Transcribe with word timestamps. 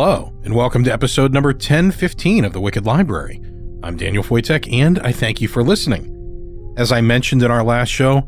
Hello, 0.00 0.32
and 0.44 0.54
welcome 0.54 0.84
to 0.84 0.92
episode 0.92 1.32
number 1.32 1.48
1015 1.48 2.44
of 2.44 2.52
the 2.52 2.60
Wicked 2.60 2.86
Library. 2.86 3.42
I'm 3.82 3.96
Daniel 3.96 4.22
Foytik, 4.22 4.72
and 4.72 5.00
I 5.00 5.10
thank 5.10 5.40
you 5.40 5.48
for 5.48 5.64
listening. 5.64 6.72
As 6.76 6.92
I 6.92 7.00
mentioned 7.00 7.42
in 7.42 7.50
our 7.50 7.64
last 7.64 7.88
show, 7.88 8.24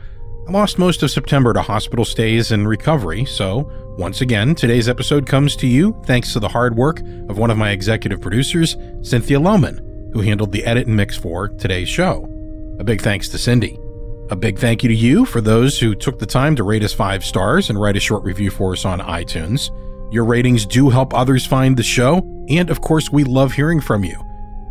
I 0.49 0.51
lost 0.51 0.81
most 0.81 1.05
of 1.05 1.13
September 1.13 1.53
to 1.53 1.63
hospital 1.63 2.05
stays 2.05 2.51
and 2.51 2.67
recovery, 2.67 3.25
so 3.25 3.71
once 3.97 4.21
again, 4.21 4.57
today's 4.57 4.89
episode 4.89 5.29
comes 5.29 5.55
to 5.59 5.69
you 5.69 5.97
thanks 6.07 6.33
to 6.33 6.41
the 6.41 6.49
hard 6.49 6.75
work 6.75 7.03
of 7.29 7.39
one 7.39 7.53
of 7.53 7.57
my 7.57 7.71
executive 7.71 8.21
producers, 8.21 8.77
Cynthia 9.03 9.39
Lohman, 9.39 9.79
who 10.13 10.23
handled 10.23 10.51
the 10.51 10.65
edit 10.65 10.89
and 10.89 10.97
mix 10.97 11.17
for 11.17 11.51
today's 11.51 11.89
show. 11.89 12.25
A 12.81 12.85
big 12.85 13.01
thanks 13.01 13.29
to 13.29 13.39
Cindy. 13.39 13.79
A 14.31 14.35
big 14.35 14.59
thank 14.59 14.83
you 14.83 14.89
to 14.89 14.95
you 14.97 15.25
for 15.25 15.41
those 15.41 15.79
who 15.79 15.95
took 15.95 16.19
the 16.19 16.27
time 16.27 16.57
to 16.57 16.65
rate 16.65 16.83
us 16.83 16.93
five 16.93 17.25
stars 17.25 17.71
and 17.71 17.81
write 17.81 17.97
a 17.97 18.01
short 18.01 18.25
review 18.25 18.51
for 18.51 18.73
us 18.73 18.85
on 18.85 18.99
iTunes. 18.99 19.71
Your 20.11 20.25
ratings 20.25 20.67
do 20.67 20.91
help 20.91 21.15
others 21.15 21.47
find 21.47 21.77
the 21.77 21.83
show, 21.83 22.19
and 22.49 22.69
of 22.69 22.81
course, 22.81 23.11
we 23.11 23.23
love 23.25 23.53
hearing 23.53 23.81
from 23.81 24.05
you. 24.05 24.21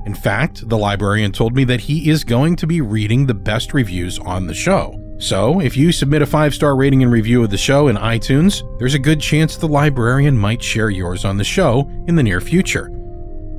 In 0.06 0.14
fact, 0.14 0.68
the 0.68 0.78
librarian 0.78 1.32
told 1.32 1.56
me 1.56 1.64
that 1.66 1.82
he 1.82 2.10
is 2.10 2.24
going 2.24 2.56
to 2.58 2.68
be 2.68 2.82
reading 2.82 3.26
the 3.26 3.34
best 3.34 3.74
reviews 3.74 4.20
on 4.20 4.48
the 4.48 4.54
show. 4.54 4.94
So, 5.18 5.60
if 5.60 5.78
you 5.78 5.92
submit 5.92 6.22
a 6.22 6.26
five 6.26 6.54
star 6.54 6.76
rating 6.76 7.04
and 7.04 7.12
review 7.12 7.44
of 7.44 7.50
the 7.50 7.58
show 7.58 7.90
in 7.90 7.98
iTunes, 7.98 8.64
there's 8.80 8.94
a 8.94 9.00
good 9.00 9.20
chance 9.20 9.56
the 9.56 9.68
librarian 9.68 10.38
might 10.38 10.64
share 10.64 10.90
yours 10.90 11.26
on 11.26 11.38
the 11.38 11.44
show 11.44 11.90
in 12.08 12.16
the 12.16 12.24
near 12.24 12.42
future. 12.42 12.90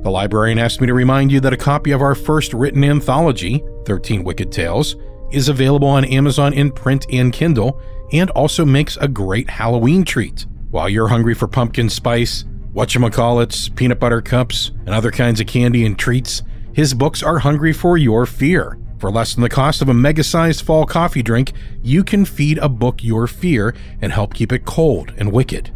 The 0.01 0.09
librarian 0.09 0.57
asked 0.57 0.81
me 0.81 0.87
to 0.87 0.93
remind 0.95 1.31
you 1.31 1.39
that 1.41 1.53
a 1.53 1.57
copy 1.57 1.91
of 1.91 2.01
our 2.01 2.15
first 2.15 2.53
written 2.53 2.83
anthology, 2.83 3.63
13 3.85 4.23
Wicked 4.23 4.51
Tales, 4.51 4.95
is 5.31 5.49
available 5.49 5.87
on 5.87 6.05
Amazon 6.05 6.53
in 6.53 6.71
print 6.71 7.05
and 7.11 7.31
Kindle, 7.31 7.79
and 8.11 8.29
also 8.31 8.65
makes 8.65 8.97
a 8.97 9.07
great 9.07 9.49
Halloween 9.49 10.03
treat. 10.03 10.45
While 10.71 10.87
you're 10.87 11.09
hungry 11.09 11.33
for 11.33 11.49
pumpkin 11.49 11.89
spice, 11.89 12.45
whatchamacallits, 12.73 13.75
peanut 13.75 13.99
butter 13.99 14.21
cups, 14.21 14.71
and 14.85 14.95
other 14.95 15.11
kinds 15.11 15.41
of 15.41 15.47
candy 15.47 15.85
and 15.85 15.99
treats, 15.99 16.43
his 16.73 16.93
books 16.93 17.21
are 17.21 17.39
hungry 17.39 17.73
for 17.73 17.97
your 17.97 18.25
fear. 18.25 18.77
For 18.97 19.11
less 19.11 19.33
than 19.33 19.41
the 19.41 19.49
cost 19.49 19.81
of 19.81 19.89
a 19.89 19.93
mega 19.93 20.23
sized 20.23 20.63
fall 20.63 20.85
coffee 20.85 21.23
drink, 21.23 21.51
you 21.83 22.05
can 22.05 22.23
feed 22.23 22.57
a 22.59 22.69
book 22.69 23.03
your 23.03 23.27
fear 23.27 23.75
and 24.01 24.13
help 24.13 24.33
keep 24.33 24.53
it 24.53 24.63
cold 24.63 25.13
and 25.17 25.33
wicked. 25.33 25.75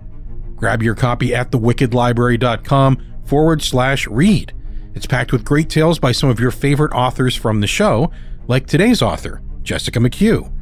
Grab 0.55 0.81
your 0.81 0.95
copy 0.95 1.35
at 1.35 1.51
thewickedlibrary.com 1.51 2.97
forward 3.25 3.61
slash 3.61 4.07
read. 4.07 4.53
It's 4.93 5.07
packed 5.07 5.33
with 5.33 5.43
great 5.43 5.69
tales 5.69 5.99
by 5.99 6.13
some 6.13 6.29
of 6.29 6.39
your 6.39 6.51
favorite 6.51 6.93
authors 6.93 7.35
from 7.35 7.59
the 7.59 7.67
show, 7.67 8.11
like 8.47 8.66
today's 8.66 9.01
author, 9.01 9.41
Jessica 9.61 9.99
McHugh. 9.99 10.54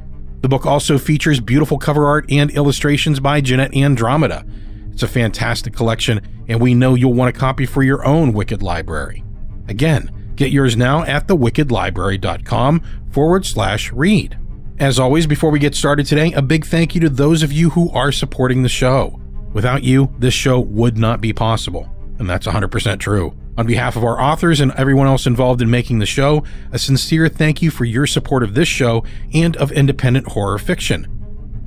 The 0.43 0.49
book 0.49 0.65
also 0.65 0.97
features 0.97 1.39
beautiful 1.39 1.77
cover 1.77 2.05
art 2.05 2.25
and 2.29 2.51
illustrations 2.51 3.21
by 3.21 3.39
Jeanette 3.39 3.73
Andromeda. 3.73 4.45
It's 4.91 5.01
a 5.01 5.07
fantastic 5.07 5.73
collection, 5.73 6.19
and 6.49 6.59
we 6.59 6.73
know 6.73 6.95
you'll 6.95 7.13
want 7.13 7.33
a 7.33 7.39
copy 7.39 7.65
for 7.65 7.81
your 7.81 8.05
own 8.05 8.33
Wicked 8.33 8.61
Library. 8.61 9.23
Again, 9.69 10.11
get 10.35 10.51
yours 10.51 10.75
now 10.75 11.03
at 11.03 11.29
thewickedlibrary.com 11.29 12.83
forward 13.13 13.45
slash 13.45 13.93
read. 13.93 14.37
As 14.79 14.99
always, 14.99 15.27
before 15.27 15.49
we 15.49 15.59
get 15.59 15.75
started 15.75 16.05
today, 16.05 16.33
a 16.33 16.41
big 16.41 16.65
thank 16.65 16.93
you 16.93 16.99
to 16.99 17.09
those 17.09 17.41
of 17.41 17.53
you 17.53 17.69
who 17.69 17.89
are 17.91 18.11
supporting 18.11 18.63
the 18.63 18.69
show. 18.69 19.17
Without 19.53 19.83
you, 19.83 20.13
this 20.19 20.33
show 20.33 20.59
would 20.59 20.97
not 20.97 21.21
be 21.21 21.31
possible, 21.31 21.89
and 22.19 22.29
that's 22.29 22.47
100% 22.47 22.99
true. 22.99 23.33
On 23.55 23.67
behalf 23.67 23.95
of 23.95 24.03
our 24.03 24.19
authors 24.19 24.59
and 24.59 24.71
everyone 24.71 25.05
else 25.05 25.27
involved 25.27 25.61
in 25.61 25.69
making 25.69 25.99
the 25.99 26.07
show, 26.07 26.43
a 26.71 26.79
sincere 26.79 27.29
thank 27.29 27.61
you 27.61 27.69
for 27.69 27.85
your 27.85 28.07
support 28.07 28.41
of 28.41 28.55
this 28.55 28.67
show 28.67 29.03
and 29.31 29.55
of 29.57 29.71
independent 29.71 30.29
horror 30.29 30.57
fiction. 30.57 31.07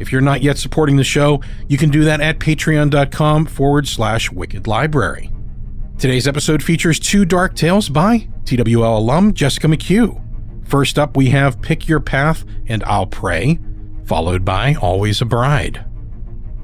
If 0.01 0.11
you're 0.11 0.21
not 0.21 0.43
yet 0.43 0.59
supporting 0.59 0.97
the 0.97 1.05
show, 1.05 1.41
you 1.69 1.79
can 1.79 1.91
do 1.91 2.03
that 2.05 2.21
at 2.21 2.41
patreon.com 2.41 3.47
forward 3.47 3.87
slash 3.87 4.33
wicked 4.33 4.67
library. 4.67 5.31
Today's 5.97 6.27
episode 6.27 6.63
features 6.63 6.99
two 6.99 7.25
dark 7.25 7.55
tales 7.55 7.89
by 7.89 8.29
TWL 8.45 8.99
alum 8.99 9.33
Jessica 9.33 9.69
McHugh. 9.69 10.21
First 10.67 10.99
up, 10.99 11.17
we 11.17 11.31
have 11.31 11.63
Pick 11.63 11.89
Your 11.89 12.01
Path 12.01 12.45
and 12.67 12.83
I'll 12.83 13.07
Pray, 13.07 13.61
followed 14.05 14.45
by 14.45 14.75
Always 14.75 15.21
a 15.21 15.25
Bride. 15.25 15.85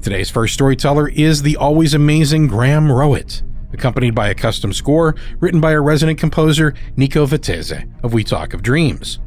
Today's 0.01 0.29
first 0.29 0.53
storyteller 0.53 1.07
is 1.07 1.41
the 1.41 1.55
always 1.55 1.93
amazing 1.93 2.47
Graham 2.47 2.91
Rowett 2.91 3.41
accompanied 3.73 4.15
by 4.15 4.29
a 4.29 4.35
custom 4.35 4.71
score 4.73 5.15
written 5.39 5.59
by 5.59 5.73
our 5.73 5.83
resident 5.83 6.19
composer 6.19 6.73
Nico 6.95 7.25
Vettese 7.25 7.89
of 8.03 8.13
We 8.13 8.23
Talk 8.23 8.53
of 8.53 8.61
Dreams. 8.63 9.19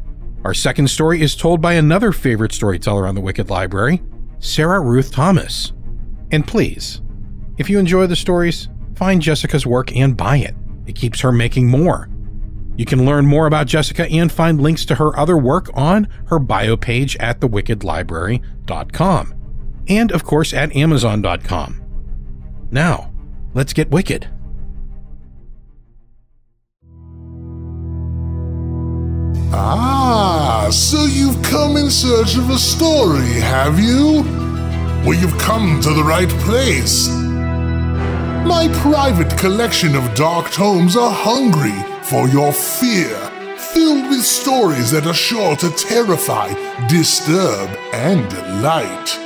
Our 0.44 0.54
second 0.54 0.88
story 0.88 1.20
is 1.22 1.34
told 1.34 1.60
by 1.60 1.72
another 1.74 2.12
favorite 2.12 2.52
storyteller 2.52 3.06
on 3.06 3.14
the 3.14 3.20
Wicked 3.20 3.50
Library, 3.50 4.02
Sarah 4.38 4.80
Ruth 4.80 5.10
Thomas. 5.10 5.72
And 6.30 6.46
please, 6.46 7.02
if 7.58 7.68
you 7.68 7.78
enjoy 7.78 8.06
the 8.06 8.16
stories, 8.16 8.68
find 8.94 9.20
Jessica's 9.20 9.66
work 9.66 9.94
and 9.96 10.16
buy 10.16 10.36
it. 10.38 10.54
It 10.86 10.94
keeps 10.94 11.20
her 11.20 11.32
making 11.32 11.68
more. 11.68 12.08
You 12.76 12.84
can 12.84 13.06
learn 13.06 13.26
more 13.26 13.46
about 13.46 13.66
Jessica 13.66 14.06
and 14.06 14.30
find 14.30 14.60
links 14.60 14.84
to 14.86 14.96
her 14.96 15.18
other 15.18 15.36
work 15.36 15.70
on 15.74 16.08
her 16.26 16.38
bio 16.38 16.76
page 16.76 17.16
at 17.16 17.40
thewickedlibrary.com. 17.40 19.34
And 19.88 20.12
of 20.12 20.24
course 20.24 20.52
at 20.52 20.76
amazon.com. 20.76 21.82
Now, 22.70 23.12
let's 23.54 23.72
get 23.72 23.90
wicked. 23.90 24.28
Ah, 29.52 30.68
so 30.70 31.04
you've 31.04 31.42
come 31.42 31.76
in 31.76 31.90
search 31.90 32.36
of 32.36 32.50
a 32.50 32.58
story, 32.58 33.40
have 33.40 33.78
you? 33.78 34.22
Well, 35.04 35.14
you've 35.14 35.38
come 35.38 35.80
to 35.82 35.94
the 35.94 36.02
right 36.02 36.28
place. 36.46 37.08
My 38.46 38.68
private 38.82 39.36
collection 39.38 39.96
of 39.96 40.14
dark 40.14 40.50
tomes 40.50 40.96
are 40.96 41.10
hungry 41.10 41.74
for 42.04 42.28
your 42.28 42.52
fear, 42.52 43.16
filled 43.56 44.08
with 44.10 44.24
stories 44.24 44.90
that 44.90 45.06
are 45.06 45.14
sure 45.14 45.56
to 45.56 45.70
terrify, 45.70 46.52
disturb, 46.86 47.68
and 47.92 48.28
delight. 48.30 49.18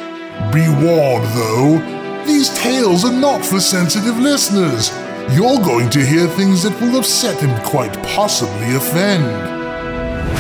Be 0.53 0.67
warned, 0.69 1.27
though, 1.37 2.25
these 2.27 2.49
tales 2.59 3.05
are 3.05 3.13
not 3.13 3.45
for 3.45 3.61
sensitive 3.61 4.19
listeners. 4.19 4.91
You're 5.35 5.61
going 5.61 5.91
to 5.91 6.05
hear 6.05 6.27
things 6.29 6.63
that 6.63 6.81
will 6.81 6.99
upset 6.99 7.43
and 7.43 7.63
quite 7.63 7.93
possibly 8.03 8.75
offend. 8.75 9.60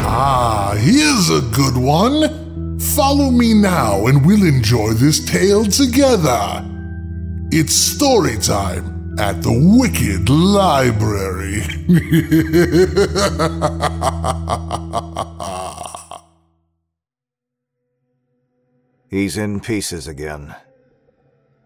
Ah, 0.03 0.75
here's 0.78 1.31
a 1.31 1.41
good 1.55 1.77
one. 1.77 2.78
Follow 2.78 3.31
me 3.31 3.55
now 3.55 4.06
and 4.06 4.25
we'll 4.25 4.47
enjoy 4.47 4.93
this 4.93 5.25
tale 5.25 5.65
together. 5.65 6.65
It's 7.53 7.75
story 7.75 8.39
time 8.39 9.16
at 9.19 9.43
the 9.43 9.53
Wicked 9.53 10.28
Library. 10.28 11.62
He's 19.10 19.36
in 19.36 19.60
pieces 19.60 20.07
again. 20.07 20.54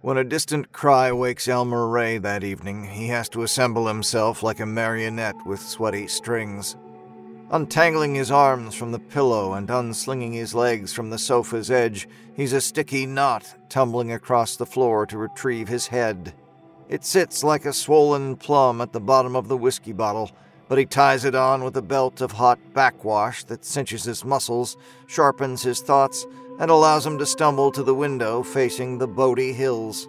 When 0.01 0.17
a 0.17 0.25
distant 0.25 0.73
cry 0.73 1.13
wakes 1.13 1.47
Elmer 1.47 1.89
Wray 1.89 2.19
that 2.19 2.43
evening, 2.43 2.85
he 2.85 3.09
has 3.09 3.29
to 3.31 3.43
assemble 3.43 3.87
himself 3.87 4.43
like 4.43 4.61
a 4.61 4.67
marionette 4.67 5.47
with 5.47 5.61
sweaty 5.61 6.09
strings. 6.09 6.77
Untangling 7.51 8.15
his 8.15 8.31
arms 8.31 8.75
from 8.75 8.91
the 8.91 8.99
pillow 8.99 9.53
and 9.53 9.71
unslinging 9.71 10.33
his 10.33 10.55
legs 10.55 10.93
from 10.93 11.11
the 11.11 11.19
sofa's 11.19 11.71
edge, 11.71 12.09
he's 12.35 12.55
a 12.55 12.61
sticky 12.61 13.05
knot 13.07 13.55
tumbling 13.69 14.13
across 14.13 14.57
the 14.57 14.67
floor 14.67 15.05
to 15.07 15.19
retrieve 15.19 15.69
his 15.69 15.87
head. 15.87 16.35
It 16.89 17.05
sits 17.05 17.45
like 17.45 17.67
a 17.67 17.73
swollen 17.73 18.37
plum 18.37 18.81
at 18.81 18.93
the 18.93 19.01
bottom 19.01 19.37
of 19.37 19.49
the 19.49 19.59
whiskey 19.59 19.93
bottle, 19.93 20.31
but 20.69 20.79
he 20.79 20.87
ties 20.87 21.27
it 21.27 21.35
on 21.35 21.63
with 21.63 21.77
a 21.77 21.83
belt 21.83 22.23
of 22.23 22.33
hot 22.33 22.59
backwash 22.73 23.45
that 23.45 23.65
cinches 23.65 24.05
his 24.05 24.25
muscles, 24.25 24.77
sharpens 25.07 25.63
his 25.63 25.81
thoughts, 25.81 26.27
and 26.59 26.71
allows 26.71 27.05
him 27.05 27.19
to 27.19 27.27
stumble 27.27 27.71
to 27.73 27.83
the 27.83 27.95
window 27.95 28.43
facing 28.43 28.97
the 28.97 29.07
Bodie 29.07 29.53
Hills. 29.53 30.09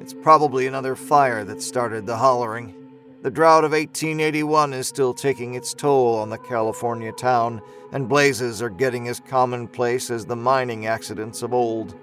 It's 0.00 0.14
probably 0.14 0.66
another 0.66 0.96
fire 0.96 1.44
that 1.44 1.60
started 1.60 2.06
the 2.06 2.16
hollering. 2.16 2.79
The 3.22 3.30
drought 3.30 3.64
of 3.64 3.72
1881 3.72 4.72
is 4.72 4.88
still 4.88 5.12
taking 5.12 5.52
its 5.52 5.74
toll 5.74 6.16
on 6.16 6.30
the 6.30 6.38
California 6.38 7.12
town, 7.12 7.60
and 7.92 8.08
blazes 8.08 8.62
are 8.62 8.70
getting 8.70 9.08
as 9.08 9.20
commonplace 9.20 10.10
as 10.10 10.24
the 10.24 10.36
mining 10.36 10.86
accidents 10.86 11.42
of 11.42 11.52
old. 11.52 11.94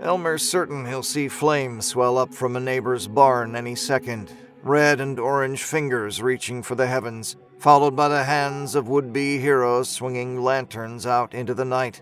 Elmer's 0.00 0.48
certain 0.48 0.86
he'll 0.86 1.02
see 1.02 1.26
flames 1.26 1.86
swell 1.86 2.16
up 2.16 2.32
from 2.32 2.54
a 2.54 2.60
neighbor's 2.60 3.08
barn 3.08 3.56
any 3.56 3.74
second, 3.74 4.32
red 4.62 5.00
and 5.00 5.18
orange 5.18 5.64
fingers 5.64 6.22
reaching 6.22 6.62
for 6.62 6.76
the 6.76 6.86
heavens, 6.86 7.34
followed 7.58 7.96
by 7.96 8.06
the 8.06 8.22
hands 8.22 8.76
of 8.76 8.88
would 8.88 9.12
be 9.12 9.38
heroes 9.38 9.88
swinging 9.88 10.40
lanterns 10.40 11.04
out 11.04 11.34
into 11.34 11.52
the 11.52 11.64
night. 11.64 12.00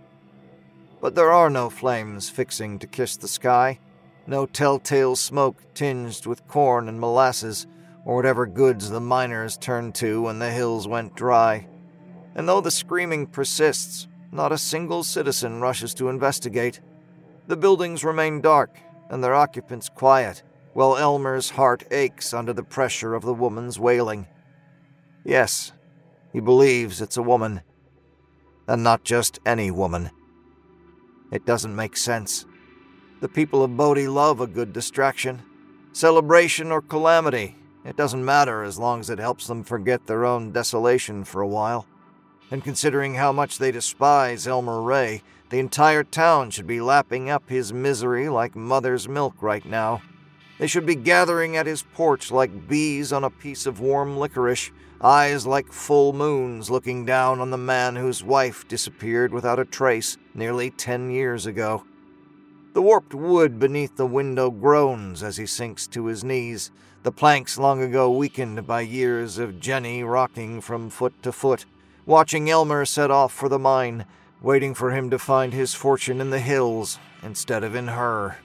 But 1.01 1.15
there 1.15 1.33
are 1.33 1.49
no 1.49 1.71
flames 1.71 2.29
fixing 2.29 2.79
to 2.81 2.87
kiss 2.87 3.17
the 3.17 3.29
sky, 3.29 3.79
no 4.27 4.45
telltale 4.45 5.17
smoke 5.17 5.57
tinged 5.73 6.27
with 6.27 6.47
corn 6.49 6.87
and 6.87 7.01
molasses, 7.01 7.67
or 8.09 8.17
whatever 8.17 8.47
goods 8.47 8.89
the 8.89 9.01
miners 9.01 9.59
turned 9.59 9.95
to 9.95 10.23
when 10.23 10.39
the 10.39 10.51
hills 10.51 10.89
went 10.89 11.15
dry. 11.15 11.69
And 12.35 12.49
though 12.49 12.63
the 12.63 12.71
screaming 12.71 13.27
persists, 13.27 14.09
not 14.33 14.51
a 14.51 14.57
single 14.57 15.05
citizen 15.05 15.61
rushes 15.61 15.93
to 15.95 16.09
investigate. 16.09 16.81
The 17.49 17.57
buildings 17.57 18.05
remain 18.05 18.41
dark 18.41 18.79
and 19.11 19.23
their 19.23 19.35
occupants 19.35 19.91
quiet, 19.91 20.43
while 20.73 20.97
Elmer's 20.97 21.51
heart 21.51 21.85
aches 21.91 22.33
under 22.33 22.55
the 22.55 22.63
pressure 22.63 23.15
of 23.15 23.25
the 23.25 23.35
woman's 23.35 23.79
wailing. 23.79 24.27
Yes, 25.23 25.73
he 26.33 26.41
believes 26.41 27.03
it's 27.03 27.19
a 27.19 27.23
woman. 27.23 27.61
And 28.67 28.83
not 28.83 29.05
just 29.05 29.39
any 29.45 29.71
woman. 29.71 30.11
It 31.31 31.45
doesn't 31.45 31.77
make 31.77 31.97
sense. 31.99 32.47
The 33.21 33.29
people 33.29 33.63
of 33.63 33.77
Bodie 33.77 34.09
love 34.09 34.41
a 34.41 34.47
good 34.47 34.73
distraction. 34.73 35.43
Celebration 35.93 36.73
or 36.73 36.81
calamity, 36.81 37.58
it 37.89 37.97
doesn't 37.97 38.25
matter 38.25 38.63
as 38.63 38.79
long 38.79 39.01
as 39.01 39.09
it 39.09 39.19
helps 39.19 39.47
them 39.47 39.65
forget 39.65 40.07
their 40.07 40.27
own 40.27 40.53
desolation 40.53 41.25
for 41.25 41.41
a 41.41 41.49
while. 41.49 41.87
And 42.51 42.63
considering 42.63 43.15
how 43.15 43.33
much 43.33 43.57
they 43.57 43.71
despise 43.71 44.47
Elmer 44.47 44.83
Wray, 44.83 45.23
the 45.49 45.59
entire 45.59 46.05
town 46.05 46.51
should 46.51 46.67
be 46.67 46.83
lapping 46.83 47.31
up 47.31 47.49
his 47.49 47.73
misery 47.73 48.29
like 48.29 48.55
mother's 48.55 49.09
milk 49.09 49.37
right 49.41 49.65
now. 49.65 50.03
They 50.59 50.67
should 50.67 50.85
be 50.85 50.97
gathering 50.97 51.57
at 51.57 51.67
his 51.67 51.83
porch 51.83 52.31
like 52.31 52.69
bees 52.69 53.11
on 53.11 53.25
a 53.25 53.31
piece 53.31 53.65
of 53.65 53.81
warm 53.81 54.19
licorice, 54.19 54.71
eyes 55.01 55.47
like 55.47 55.73
full 55.73 56.13
moons 56.13 56.69
looking 56.69 57.07
down 57.07 57.41
on 57.41 57.51
the 57.51 57.57
man 57.57 57.97
whose 57.97 58.23
wife 58.23 58.69
disappeared 58.69 59.33
without 59.33 59.59
a 59.59 59.65
trace 59.65 60.19
nearly 60.35 60.71
ten 60.71 61.11
years 61.11 61.47
ago. 61.47 61.85
The 62.75 62.83
warped 62.83 63.15
wood 63.15 63.59
beneath 63.59 63.97
the 63.97 64.07
window 64.07 64.51
groans 64.51 65.23
as 65.23 65.39
he 65.39 65.47
sinks 65.47 65.87
to 65.89 66.07
his 66.07 66.23
knees, 66.23 66.71
the 67.03 67.13
planks 67.13 67.59
long 67.59 67.83
ago 67.83 68.11
weakened 68.11 68.67
by 68.67 68.81
years 68.81 69.39
of 69.39 69.61
Jenny 69.61 70.03
rocking 70.03 70.61
from 70.61 70.91
foot 70.91 71.15
to 71.23 71.33
foot, 71.33 71.65
watching 72.07 72.51
Elmer 72.51 72.85
set 72.85 73.11
off 73.11 73.33
for 73.33 73.49
the 73.49 73.59
mine, 73.59 74.05
waiting 74.43 74.75
for 74.75 74.91
him 74.91 75.11
to 75.11 75.19
find 75.19 75.53
his 75.53 75.75
fortune 75.75 76.21
in 76.21 76.31
the 76.31 76.41
hills 76.41 76.99
instead 77.23 77.65
of 77.65 77.75
in 77.75 77.89
her. 77.89 78.39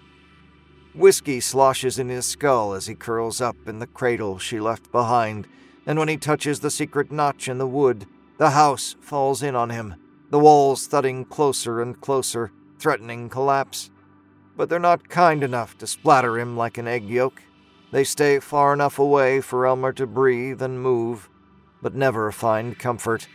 Whiskey 0.93 1.39
sloshes 1.39 1.97
in 1.97 2.09
his 2.09 2.25
skull 2.25 2.73
as 2.73 2.85
he 2.85 2.93
curls 2.93 3.41
up 3.41 3.55
in 3.67 3.79
the 3.79 3.87
cradle 3.87 4.37
she 4.37 4.59
left 4.59 4.91
behind, 4.91 5.47
and 5.85 5.97
when 5.97 6.07
he 6.07 6.17
touches 6.17 6.59
the 6.59 6.71
secret 6.71 7.11
notch 7.11 7.47
in 7.47 7.57
the 7.57 7.67
wood, 7.67 8.05
the 8.37 8.51
house 8.51 8.95
falls 9.01 9.41
in 9.41 9.55
on 9.55 9.71
him, 9.71 9.95
the 10.29 10.39
walls 10.39 10.85
thudding 10.85 11.25
closer 11.25 11.81
and 11.81 11.99
closer, 11.99 12.51
threatening 12.77 13.29
collapse. 13.29 13.89
But 14.55 14.69
they're 14.69 14.79
not 14.79 15.09
kind 15.09 15.43
enough 15.43 15.77
to 15.79 15.87
splatter 15.87 16.37
him 16.37 16.55
like 16.55 16.77
an 16.77 16.87
egg 16.87 17.09
yolk. 17.09 17.41
They 17.93 18.03
stay 18.03 18.39
far 18.39 18.73
enough 18.73 18.97
away 18.97 19.39
for 19.39 19.67
Elmer 19.67 19.93
to 19.93 20.07
breathe 20.07 20.63
and 20.63 20.81
move, 20.81 21.29
but 21.79 21.93
never 21.93 22.31
find 22.31 22.75
comfort. 22.79 23.27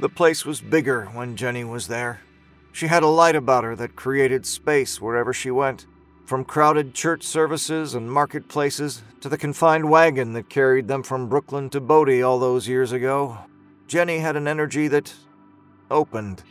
The 0.00 0.08
place 0.08 0.44
was 0.44 0.60
bigger 0.60 1.04
when 1.14 1.36
Jenny 1.36 1.62
was 1.62 1.86
there. 1.86 2.22
She 2.72 2.88
had 2.88 3.04
a 3.04 3.06
light 3.06 3.36
about 3.36 3.62
her 3.62 3.76
that 3.76 3.94
created 3.94 4.46
space 4.46 5.00
wherever 5.00 5.32
she 5.32 5.52
went. 5.52 5.86
From 6.26 6.44
crowded 6.44 6.92
church 6.92 7.22
services 7.22 7.94
and 7.94 8.10
marketplaces 8.10 9.02
to 9.20 9.28
the 9.28 9.38
confined 9.38 9.88
wagon 9.88 10.32
that 10.32 10.50
carried 10.50 10.88
them 10.88 11.04
from 11.04 11.28
Brooklyn 11.28 11.70
to 11.70 11.80
Bodie 11.80 12.20
all 12.20 12.40
those 12.40 12.66
years 12.66 12.90
ago, 12.90 13.38
Jenny 13.86 14.18
had 14.18 14.34
an 14.34 14.48
energy 14.48 14.88
that 14.88 15.14
opened. 15.88 16.42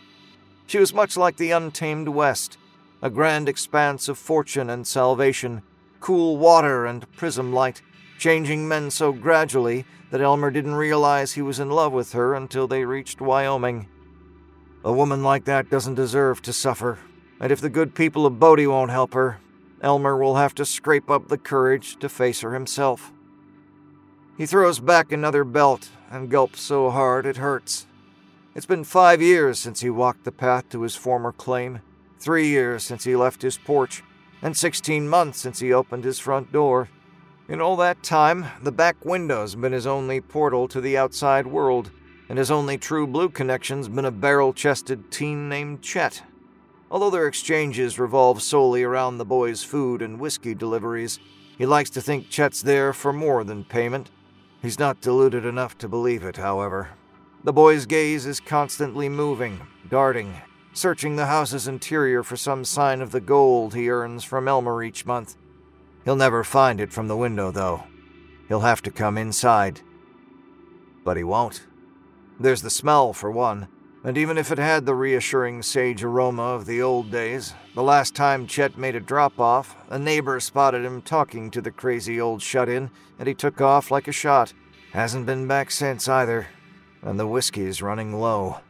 She 0.65 0.77
was 0.77 0.93
much 0.93 1.17
like 1.17 1.35
the 1.35 1.51
untamed 1.51 2.07
West, 2.07 2.57
a 3.01 3.09
grand 3.09 3.49
expanse 3.49 4.07
of 4.07 4.17
fortune 4.17 4.69
and 4.69 4.87
salvation, 4.87 5.63
cool 6.01 6.35
water 6.35 6.85
and 6.85 7.09
prism 7.13 7.53
light, 7.53 7.81
changing 8.19 8.67
men 8.67 8.91
so 8.91 9.13
gradually 9.13 9.85
that 10.09 10.19
Elmer 10.19 10.51
didn't 10.51 10.75
realize 10.75 11.31
he 11.31 11.41
was 11.41 11.59
in 11.59 11.69
love 11.69 11.93
with 11.93 12.11
her 12.11 12.33
until 12.33 12.67
they 12.67 12.83
reached 12.83 13.21
Wyoming. 13.21 13.87
A 14.83 14.91
woman 14.91 15.23
like 15.23 15.45
that 15.45 15.69
doesn't 15.69 15.95
deserve 15.95 16.41
to 16.41 16.51
suffer, 16.51 16.99
and 17.39 17.51
if 17.51 17.61
the 17.61 17.69
good 17.69 17.95
people 17.95 18.25
of 18.25 18.39
Bodie 18.39 18.67
won't 18.67 18.91
help 18.91 19.13
her, 19.13 19.39
Elmer 19.81 20.17
will 20.17 20.35
have 20.35 20.53
to 20.55 20.65
scrape 20.65 21.09
up 21.09 21.27
the 21.27 21.37
courage 21.37 21.97
to 21.99 22.09
face 22.09 22.41
her 22.41 22.53
himself. 22.53 23.13
He 24.37 24.45
throws 24.45 24.79
back 24.79 25.11
another 25.11 25.43
belt 25.43 25.89
and 26.09 26.29
gulps 26.29 26.61
so 26.61 26.89
hard 26.89 27.25
it 27.25 27.37
hurts. 27.37 27.85
It's 28.53 28.65
been 28.65 28.83
five 28.83 29.21
years 29.21 29.59
since 29.59 29.81
he 29.81 29.89
walked 29.89 30.25
the 30.25 30.31
path 30.31 30.67
to 30.69 30.81
his 30.81 30.95
former 30.95 31.31
claim, 31.31 31.81
three 32.19 32.47
years 32.47 32.83
since 32.83 33.03
he 33.03 33.15
left 33.15 33.43
his 33.43 33.57
porch, 33.57 34.03
and 34.41 34.55
16 34.55 35.07
months 35.07 35.39
since 35.39 35.59
he 35.59 35.73
opened 35.73 36.03
his 36.03 36.19
front 36.19 36.51
door. 36.51 36.89
In 37.47 37.61
all 37.61 37.75
that 37.77 38.01
time, 38.01 38.45
the 38.61 38.71
back 38.71 39.03
window's 39.03 39.55
been 39.55 39.73
his 39.73 39.85
only 39.85 40.21
portal 40.21 40.67
to 40.69 40.81
the 40.81 40.97
outside 40.97 41.47
world, 41.47 41.91
and 42.29 42.37
his 42.37 42.49
only 42.49 42.77
true 42.77 43.05
blue 43.05 43.29
connection's 43.29 43.89
been 43.89 44.05
a 44.05 44.11
barrel 44.11 44.53
chested 44.53 45.11
teen 45.11 45.49
named 45.49 45.81
Chet. 45.81 46.23
Although 46.89 47.09
their 47.09 47.27
exchanges 47.27 47.99
revolve 47.99 48.41
solely 48.41 48.83
around 48.83 49.17
the 49.17 49.25
boy's 49.25 49.63
food 49.63 50.01
and 50.01 50.19
whiskey 50.19 50.55
deliveries, 50.55 51.19
he 51.57 51.65
likes 51.65 51.89
to 51.91 52.01
think 52.01 52.29
Chet's 52.29 52.61
there 52.61 52.93
for 52.93 53.13
more 53.13 53.43
than 53.43 53.63
payment. 53.63 54.11
He's 54.61 54.79
not 54.79 55.01
deluded 55.01 55.45
enough 55.45 55.77
to 55.79 55.87
believe 55.87 56.23
it, 56.23 56.37
however. 56.37 56.89
The 57.43 57.53
boy's 57.53 57.85
gaze 57.85 58.25
is 58.25 58.39
constantly 58.39 59.09
moving, 59.09 59.59
darting, 59.89 60.35
searching 60.73 61.15
the 61.15 61.25
house's 61.25 61.67
interior 61.67 62.23
for 62.23 62.37
some 62.37 62.63
sign 62.63 63.01
of 63.01 63.11
the 63.11 63.21
gold 63.21 63.73
he 63.73 63.89
earns 63.89 64.23
from 64.23 64.47
Elmer 64.47 64.83
each 64.83 65.05
month. 65.05 65.35
He'll 66.05 66.15
never 66.15 66.43
find 66.43 66.79
it 66.79 66.91
from 66.91 67.07
the 67.07 67.17
window, 67.17 67.51
though. 67.51 67.83
He'll 68.47 68.61
have 68.61 68.81
to 68.83 68.91
come 68.91 69.17
inside. 69.17 69.81
But 71.03 71.17
he 71.17 71.23
won't. 71.23 71.65
There's 72.39 72.61
the 72.61 72.69
smell, 72.69 73.13
for 73.13 73.29
one. 73.29 73.67
And 74.03 74.17
even 74.17 74.37
if 74.37 74.51
it 74.51 74.57
had 74.57 74.85
the 74.85 74.95
reassuring 74.95 75.61
sage 75.61 76.03
aroma 76.03 76.41
of 76.41 76.65
the 76.65 76.81
old 76.81 77.11
days, 77.11 77.53
the 77.75 77.83
last 77.83 78.15
time 78.15 78.47
Chet 78.47 78.77
made 78.77 78.95
a 78.95 78.99
drop 78.99 79.39
off, 79.39 79.75
a 79.89 79.99
neighbor 79.99 80.39
spotted 80.39 80.83
him 80.83 81.03
talking 81.03 81.51
to 81.51 81.61
the 81.61 81.69
crazy 81.69 82.19
old 82.19 82.41
shut 82.41 82.67
in, 82.67 82.89
and 83.19 83.27
he 83.27 83.35
took 83.35 83.61
off 83.61 83.91
like 83.91 84.07
a 84.07 84.11
shot. 84.11 84.53
Hasn't 84.93 85.27
been 85.27 85.47
back 85.47 85.69
since 85.69 86.09
either, 86.09 86.47
and 87.03 87.19
the 87.19 87.27
whiskey's 87.27 87.83
running 87.83 88.19
low. 88.19 88.61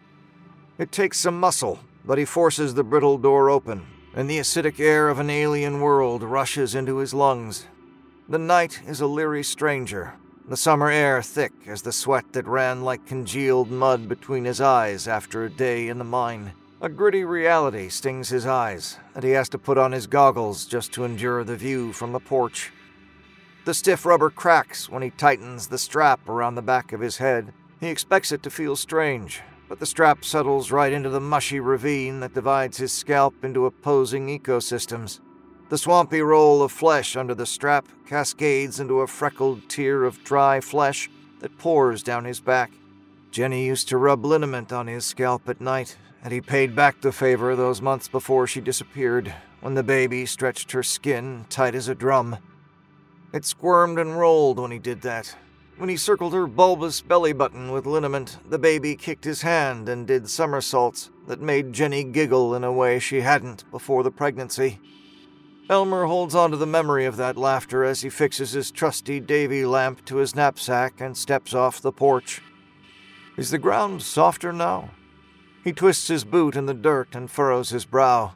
It 0.78 0.92
takes 0.92 1.20
some 1.20 1.40
muscle, 1.40 1.80
but 2.06 2.18
he 2.18 2.26
forces 2.26 2.74
the 2.74 2.84
brittle 2.84 3.18
door 3.18 3.50
open, 3.50 3.86
and 4.14 4.30
the 4.30 4.40
acidic 4.40 4.80
air 4.80 5.10
of 5.10 5.20
an 5.20 5.30
alien 5.30 5.80
world 5.80 6.24
rushes 6.24 6.76
into 6.76 6.98
his 6.98 7.14
lungs. 7.14 7.68
The 8.28 8.40
night 8.40 8.82
is 8.88 9.02
a 9.02 9.08
leery 9.08 9.44
stranger, 9.44 10.14
the 10.48 10.58
summer 10.58 10.90
air 10.90 11.22
thick 11.22 11.52
as 11.68 11.82
the 11.82 11.92
sweat 11.92 12.34
that 12.34 12.48
ran 12.48 12.84
like 12.84 13.06
congealed 13.06 13.70
mud 13.70 14.10
between 14.10 14.46
his 14.46 14.60
eyes 14.60 15.08
after 15.08 15.44
a 15.44 15.50
day 15.50 15.88
in 15.88 15.98
the 15.98 16.04
mine. 16.04 16.54
A 16.82 16.90
gritty 16.90 17.24
reality 17.24 17.90
stings 17.90 18.30
his 18.30 18.46
eyes, 18.46 18.98
and 19.14 19.24
he 19.24 19.32
has 19.32 19.50
to 19.50 19.60
put 19.60 19.78
on 19.78 19.92
his 19.92 20.08
goggles 20.08 20.66
just 20.66 20.92
to 20.94 21.04
endure 21.04 21.44
the 21.44 21.56
view 21.56 21.94
from 21.94 22.12
the 22.12 22.20
porch. 22.20 22.72
The 23.66 23.76
stiff 23.76 24.06
rubber 24.06 24.32
cracks 24.32 24.90
when 24.90 25.04
he 25.04 25.12
tightens 25.12 25.68
the 25.68 25.78
strap 25.78 26.28
around 26.28 26.56
the 26.56 26.64
back 26.64 26.92
of 26.92 27.00
his 27.00 27.18
head. 27.18 27.54
He 27.80 27.90
expects 27.90 28.32
it 28.32 28.42
to 28.44 28.50
feel 28.50 28.76
strange, 28.76 29.42
but 29.72 29.80
the 29.80 29.86
strap 29.86 30.26
settles 30.26 30.70
right 30.70 30.92
into 30.92 31.08
the 31.08 31.22
mushy 31.22 31.62
ravine 31.62 32.20
that 32.20 32.34
divides 32.34 32.76
his 32.76 32.92
scalp 32.92 33.34
into 33.42 33.66
opposing 33.66 34.28
ecosystems. 34.28 35.22
The 35.70 35.78
swampy 35.78 36.20
roll 36.20 36.62
of 36.62 36.74
flesh 36.74 37.16
under 37.16 37.34
the 37.34 37.46
strap 37.46 37.88
cascades 38.06 38.82
into 38.82 39.00
a 39.00 39.08
freckled 39.08 39.70
tear 39.70 40.04
of 40.04 40.26
dry 40.26 40.60
flesh 40.60 41.10
that 41.40 41.58
pours 41.58 42.04
down 42.04 42.26
his 42.26 42.42
back. 42.42 42.74
Jenny 43.32 43.66
used 43.66 43.88
to 43.88 43.98
rub 43.98 44.26
liniment 44.26 44.74
on 44.74 44.88
his 44.88 45.06
scalp 45.06 45.48
at 45.48 45.62
night, 45.62 45.96
and 46.22 46.34
he 46.34 46.42
paid 46.42 46.76
back 46.76 47.00
the 47.00 47.14
favor 47.14 47.56
those 47.56 47.82
months 47.82 48.10
before 48.10 48.48
she 48.48 48.60
disappeared, 48.60 49.34
when 49.62 49.76
the 49.76 49.84
baby 49.84 50.26
stretched 50.26 50.74
her 50.74 50.84
skin 50.84 51.46
tight 51.48 51.76
as 51.76 51.88
a 51.88 51.96
drum. 51.96 52.36
It 53.34 53.46
squirmed 53.46 54.00
and 54.00 54.20
rolled 54.20 54.60
when 54.60 54.72
he 54.72 54.80
did 54.80 55.02
that. 55.04 55.34
When 55.82 55.90
he 55.90 55.98
circled 55.98 56.34
her 56.34 56.46
bulbous 56.46 57.02
belly 57.02 57.34
button 57.34 57.72
with 57.72 57.88
liniment, 57.88 58.38
the 58.48 58.60
baby 58.60 58.96
kicked 58.96 59.24
his 59.24 59.42
hand 59.42 59.90
and 59.90 60.06
did 60.06 60.30
somersaults 60.30 61.10
that 61.26 61.42
made 61.42 61.74
Jenny 61.74 62.04
giggle 62.04 62.54
in 62.54 62.64
a 62.64 62.72
way 62.72 63.00
she 63.00 63.22
hadn't 63.22 63.64
before 63.72 64.04
the 64.04 64.12
pregnancy. 64.12 64.80
Elmer 65.72 66.06
holds 66.06 66.36
on 66.36 66.52
to 66.52 66.58
the 66.58 66.68
memory 66.68 67.06
of 67.06 67.18
that 67.18 67.36
laughter 67.36 67.84
as 67.84 68.02
he 68.02 68.12
fixes 68.12 68.52
his 68.52 68.70
trusty 68.70 69.20
Davy 69.20 69.66
lamp 69.66 70.06
to 70.06 70.18
his 70.18 70.36
knapsack 70.36 71.02
and 71.02 71.18
steps 71.18 71.52
off 71.52 71.82
the 71.82 71.92
porch. 71.92 72.44
Is 73.36 73.50
the 73.50 73.58
ground 73.58 74.04
softer 74.04 74.54
now? 74.54 74.92
He 75.64 75.74
twists 75.74 76.10
his 76.10 76.24
boot 76.24 76.56
in 76.56 76.68
the 76.68 76.76
dirt 76.76 77.16
and 77.16 77.32
furrows 77.32 77.72
his 77.72 77.86
brow. 77.86 78.36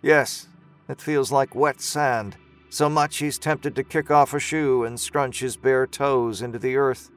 Yes, 0.00 0.48
It 0.88 1.02
feels 1.02 1.30
like 1.30 1.54
wet 1.54 1.82
sand, 1.82 2.38
so 2.72 2.88
much 2.88 3.18
he's 3.18 3.38
tempted 3.38 3.76
to 3.76 3.84
kick 3.84 4.10
off 4.10 4.32
a 4.32 4.38
shoe 4.38 4.84
and 4.84 4.98
scrunch 4.98 5.40
his 5.40 5.58
bare 5.58 5.86
toes 5.86 6.40
into 6.40 6.58
the 6.58 6.74
earth. 6.74 7.10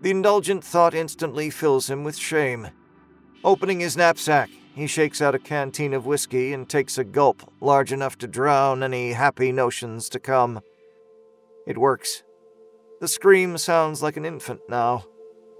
The 0.00 0.10
indulgent 0.10 0.64
thought 0.64 0.94
instantly 0.94 1.50
fills 1.50 1.90
him 1.90 2.04
with 2.04 2.16
shame. 2.16 2.68
Opening 3.44 3.80
his 3.80 3.98
knapsack, 3.98 4.48
he 4.74 4.86
shakes 4.86 5.20
out 5.20 5.34
a 5.34 5.38
canteen 5.38 5.92
of 5.92 6.06
whiskey 6.06 6.54
and 6.54 6.66
takes 6.66 6.96
a 6.96 7.04
gulp 7.04 7.52
large 7.60 7.92
enough 7.92 8.16
to 8.18 8.26
drown 8.26 8.82
any 8.82 9.12
happy 9.12 9.52
notions 9.52 10.08
to 10.08 10.18
come. 10.18 10.60
It 11.66 11.76
works. 11.76 12.22
The 13.02 13.08
scream 13.08 13.58
sounds 13.58 14.02
like 14.02 14.16
an 14.16 14.24
infant 14.24 14.62
now. 14.70 15.04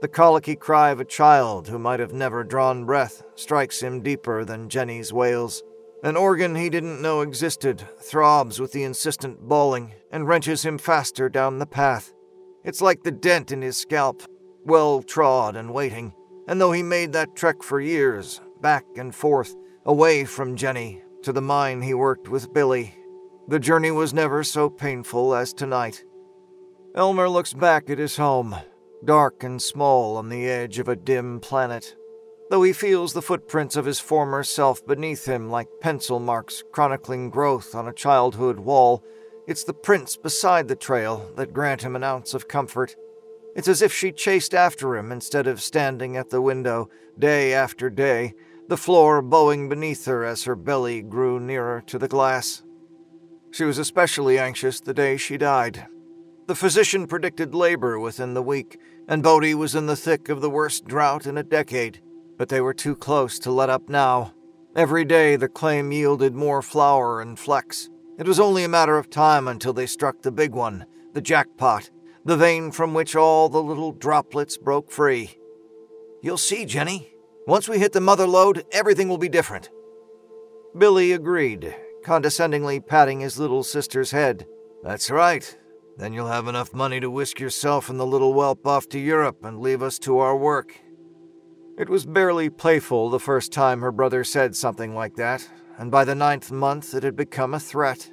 The 0.00 0.08
colicky 0.08 0.56
cry 0.56 0.90
of 0.90 1.00
a 1.00 1.04
child 1.04 1.68
who 1.68 1.78
might 1.78 2.00
have 2.00 2.14
never 2.14 2.44
drawn 2.44 2.86
breath 2.86 3.22
strikes 3.34 3.82
him 3.82 4.00
deeper 4.00 4.46
than 4.46 4.70
Jenny's 4.70 5.12
wails. 5.12 5.62
An 6.04 6.16
organ 6.16 6.56
he 6.56 6.68
didn't 6.68 7.00
know 7.00 7.20
existed 7.20 7.86
throbs 8.00 8.58
with 8.58 8.72
the 8.72 8.82
insistent 8.82 9.40
bawling 9.40 9.92
and 10.10 10.26
wrenches 10.26 10.64
him 10.64 10.76
faster 10.76 11.28
down 11.28 11.58
the 11.58 11.66
path. 11.66 12.12
It's 12.64 12.80
like 12.80 13.04
the 13.04 13.12
dent 13.12 13.52
in 13.52 13.62
his 13.62 13.76
scalp, 13.76 14.22
well 14.64 15.02
trod 15.02 15.54
and 15.54 15.72
waiting. 15.72 16.12
And 16.48 16.60
though 16.60 16.72
he 16.72 16.82
made 16.82 17.12
that 17.12 17.36
trek 17.36 17.62
for 17.62 17.80
years, 17.80 18.40
back 18.60 18.84
and 18.96 19.14
forth, 19.14 19.54
away 19.86 20.24
from 20.24 20.56
Jenny, 20.56 21.02
to 21.22 21.32
the 21.32 21.40
mine 21.40 21.82
he 21.82 21.94
worked 21.94 22.28
with 22.28 22.52
Billy, 22.52 22.96
the 23.46 23.60
journey 23.60 23.92
was 23.92 24.12
never 24.12 24.42
so 24.42 24.68
painful 24.68 25.34
as 25.36 25.52
tonight. 25.52 26.04
Elmer 26.96 27.28
looks 27.28 27.52
back 27.52 27.88
at 27.88 27.98
his 27.98 28.16
home, 28.16 28.56
dark 29.04 29.44
and 29.44 29.62
small 29.62 30.16
on 30.16 30.28
the 30.28 30.48
edge 30.48 30.80
of 30.80 30.88
a 30.88 30.96
dim 30.96 31.38
planet. 31.38 31.96
Though 32.52 32.64
he 32.64 32.74
feels 32.74 33.14
the 33.14 33.22
footprints 33.22 33.76
of 33.76 33.86
his 33.86 33.98
former 33.98 34.44
self 34.44 34.86
beneath 34.86 35.24
him 35.24 35.48
like 35.48 35.80
pencil 35.80 36.20
marks 36.20 36.62
chronicling 36.70 37.30
growth 37.30 37.74
on 37.74 37.88
a 37.88 37.94
childhood 37.94 38.58
wall, 38.60 39.02
it's 39.46 39.64
the 39.64 39.72
prints 39.72 40.18
beside 40.18 40.68
the 40.68 40.76
trail 40.76 41.32
that 41.36 41.54
grant 41.54 41.80
him 41.80 41.96
an 41.96 42.04
ounce 42.04 42.34
of 42.34 42.48
comfort. 42.48 42.94
It's 43.56 43.68
as 43.68 43.80
if 43.80 43.90
she 43.90 44.12
chased 44.12 44.52
after 44.52 44.94
him 44.98 45.10
instead 45.10 45.46
of 45.46 45.62
standing 45.62 46.14
at 46.18 46.28
the 46.28 46.42
window, 46.42 46.90
day 47.18 47.54
after 47.54 47.88
day, 47.88 48.34
the 48.68 48.76
floor 48.76 49.22
bowing 49.22 49.70
beneath 49.70 50.04
her 50.04 50.22
as 50.22 50.44
her 50.44 50.54
belly 50.54 51.00
grew 51.00 51.40
nearer 51.40 51.82
to 51.86 51.98
the 51.98 52.06
glass. 52.06 52.62
She 53.50 53.64
was 53.64 53.78
especially 53.78 54.38
anxious 54.38 54.78
the 54.78 54.92
day 54.92 55.16
she 55.16 55.38
died. 55.38 55.86
The 56.48 56.54
physician 56.54 57.06
predicted 57.06 57.54
labor 57.54 57.98
within 57.98 58.34
the 58.34 58.42
week, 58.42 58.78
and 59.08 59.22
Bodie 59.22 59.54
was 59.54 59.74
in 59.74 59.86
the 59.86 59.96
thick 59.96 60.28
of 60.28 60.42
the 60.42 60.50
worst 60.50 60.84
drought 60.84 61.24
in 61.24 61.38
a 61.38 61.42
decade, 61.42 62.02
but 62.42 62.48
they 62.48 62.60
were 62.60 62.74
too 62.74 62.96
close 62.96 63.38
to 63.38 63.52
let 63.52 63.70
up 63.70 63.88
now. 63.88 64.34
Every 64.74 65.04
day 65.04 65.36
the 65.36 65.48
claim 65.48 65.92
yielded 65.92 66.34
more 66.34 66.60
flour 66.60 67.20
and 67.20 67.38
flecks. 67.38 67.88
It 68.18 68.26
was 68.26 68.40
only 68.40 68.64
a 68.64 68.68
matter 68.68 68.98
of 68.98 69.08
time 69.08 69.46
until 69.46 69.72
they 69.72 69.86
struck 69.86 70.22
the 70.22 70.32
big 70.32 70.50
one, 70.50 70.86
the 71.12 71.20
jackpot, 71.20 71.90
the 72.24 72.36
vein 72.36 72.72
from 72.72 72.94
which 72.94 73.14
all 73.14 73.48
the 73.48 73.62
little 73.62 73.92
droplets 73.92 74.56
broke 74.56 74.90
free. 74.90 75.38
You'll 76.20 76.36
see, 76.36 76.64
Jenny. 76.64 77.14
Once 77.46 77.68
we 77.68 77.78
hit 77.78 77.92
the 77.92 78.00
mother 78.00 78.26
lode, 78.26 78.64
everything 78.72 79.08
will 79.08 79.18
be 79.18 79.28
different. 79.28 79.70
Billy 80.76 81.12
agreed, 81.12 81.76
condescendingly 82.02 82.80
patting 82.80 83.20
his 83.20 83.38
little 83.38 83.62
sister's 83.62 84.10
head. 84.10 84.48
That's 84.82 85.12
right. 85.12 85.56
Then 85.96 86.12
you'll 86.12 86.26
have 86.26 86.48
enough 86.48 86.74
money 86.74 86.98
to 86.98 87.08
whisk 87.08 87.38
yourself 87.38 87.88
and 87.88 88.00
the 88.00 88.04
little 88.04 88.32
whelp 88.32 88.66
off 88.66 88.88
to 88.88 88.98
Europe 88.98 89.44
and 89.44 89.60
leave 89.60 89.80
us 89.80 89.96
to 90.00 90.18
our 90.18 90.36
work. 90.36 90.80
It 91.78 91.88
was 91.88 92.04
barely 92.04 92.50
playful 92.50 93.08
the 93.08 93.18
first 93.18 93.50
time 93.50 93.80
her 93.80 93.92
brother 93.92 94.24
said 94.24 94.54
something 94.54 94.94
like 94.94 95.16
that, 95.16 95.48
and 95.78 95.90
by 95.90 96.04
the 96.04 96.14
ninth 96.14 96.52
month 96.52 96.94
it 96.94 97.02
had 97.02 97.16
become 97.16 97.54
a 97.54 97.60
threat. 97.60 98.12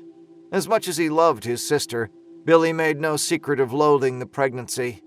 As 0.51 0.67
much 0.67 0.87
as 0.87 0.97
he 0.97 1.09
loved 1.09 1.43
his 1.43 1.67
sister, 1.67 2.09
Billy 2.45 2.71
made 2.71 2.99
no 2.99 3.17
secret 3.17 3.59
of 3.59 3.73
loathing 3.73 4.19
the 4.19 4.25
pregnancy. 4.25 5.01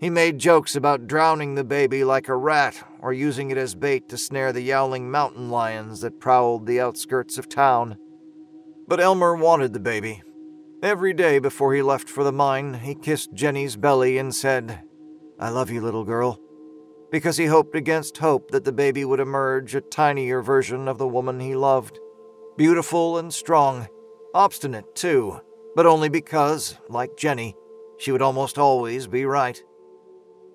He 0.00 0.10
made 0.10 0.38
jokes 0.38 0.74
about 0.74 1.06
drowning 1.06 1.54
the 1.54 1.62
baby 1.62 2.02
like 2.02 2.28
a 2.28 2.36
rat 2.36 2.84
or 3.00 3.12
using 3.12 3.52
it 3.52 3.56
as 3.56 3.76
bait 3.76 4.08
to 4.08 4.18
snare 4.18 4.52
the 4.52 4.62
yowling 4.62 5.08
mountain 5.08 5.48
lions 5.48 6.00
that 6.00 6.18
prowled 6.18 6.66
the 6.66 6.80
outskirts 6.80 7.38
of 7.38 7.48
town. 7.48 7.96
But 8.88 8.98
Elmer 8.98 9.36
wanted 9.36 9.72
the 9.72 9.80
baby. 9.80 10.22
Every 10.82 11.12
day 11.14 11.38
before 11.38 11.72
he 11.72 11.82
left 11.82 12.08
for 12.08 12.24
the 12.24 12.32
mine, 12.32 12.74
he 12.74 12.96
kissed 12.96 13.32
Jenny's 13.32 13.76
belly 13.76 14.18
and 14.18 14.34
said, 14.34 14.82
I 15.38 15.50
love 15.50 15.70
you, 15.70 15.80
little 15.80 16.04
girl, 16.04 16.40
because 17.12 17.36
he 17.36 17.46
hoped 17.46 17.76
against 17.76 18.18
hope 18.18 18.50
that 18.50 18.64
the 18.64 18.72
baby 18.72 19.04
would 19.04 19.20
emerge 19.20 19.76
a 19.76 19.80
tinier 19.80 20.42
version 20.42 20.88
of 20.88 20.98
the 20.98 21.06
woman 21.06 21.38
he 21.38 21.54
loved. 21.54 22.00
Beautiful 22.56 23.18
and 23.18 23.32
strong, 23.32 23.86
obstinate 24.34 24.96
too 24.96 25.40
but 25.74 25.86
only 25.86 26.08
because, 26.08 26.76
like 26.88 27.16
Jenny, 27.16 27.56
she 27.98 28.12
would 28.12 28.22
almost 28.22 28.58
always 28.58 29.06
be 29.06 29.24
right. 29.24 29.62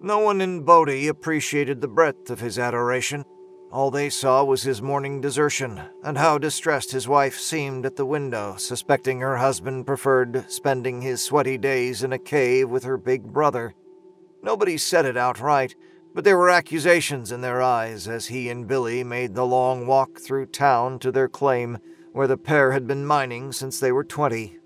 No 0.02 0.20
one 0.20 0.42
in 0.42 0.62
Bodie 0.62 1.08
appreciated 1.08 1.82
the 1.82 1.88
breadth 1.88 2.30
of 2.30 2.40
his 2.40 2.60
adoration. 2.60 3.26
All 3.72 3.92
they 3.92 4.10
saw 4.10 4.44
was 4.44 4.64
his 4.64 4.82
morning 4.82 5.20
desertion, 5.20 5.82
and 6.04 6.18
how 6.18 6.38
distressed 6.38 6.92
his 6.92 7.08
wife 7.08 7.38
seemed 7.38 7.86
at 7.86 7.96
the 7.96 8.06
window, 8.06 8.56
suspecting 8.58 9.20
her 9.20 9.38
husband 9.38 9.86
preferred 9.86 10.46
spending 10.50 11.02
his 11.02 11.24
sweaty 11.24 11.58
days 11.58 12.04
in 12.04 12.14
a 12.14 12.20
cave 12.20 12.70
with 12.70 12.84
her 12.84 12.98
big 12.98 13.24
brother. 13.24 13.74
Nobody 14.42 14.78
said 14.78 15.06
it 15.06 15.18
outright, 15.18 15.76
but 16.18 16.24
there 16.24 16.40
were 16.40 16.50
accusations 16.50 17.32
in 17.32 17.42
their 17.42 17.62
eyes 17.62 18.08
as 18.08 18.26
he 18.26 18.50
and 18.50 18.68
Billy 18.68 19.04
made 19.04 19.36
the 19.36 19.46
long 19.46 19.86
walk 19.86 20.20
through 20.20 20.48
town 20.48 20.98
to 20.98 21.12
their 21.12 21.28
claim, 21.28 21.78
where 22.12 22.26
the 22.26 22.36
pair 22.36 22.72
had 22.72 22.88
been 22.88 23.06
mining 23.06 23.52
since 23.52 23.80
they 23.80 23.92
were 23.92 24.04
twenty. 24.04 24.58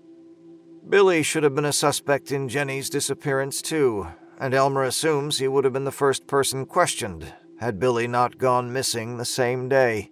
Billy 0.88 1.22
should 1.22 1.42
have 1.42 1.54
been 1.54 1.66
a 1.66 1.72
suspect 1.74 2.32
in 2.32 2.48
Jenny's 2.48 2.88
disappearance, 2.88 3.60
too, 3.60 4.06
and 4.38 4.54
Elmer 4.54 4.84
assumes 4.84 5.36
he 5.36 5.46
would 5.46 5.64
have 5.64 5.74
been 5.74 5.84
the 5.84 5.92
first 5.92 6.26
person 6.26 6.64
questioned 6.64 7.30
had 7.58 7.78
Billy 7.78 8.08
not 8.08 8.38
gone 8.38 8.72
missing 8.72 9.18
the 9.18 9.26
same 9.26 9.68
day. 9.68 10.10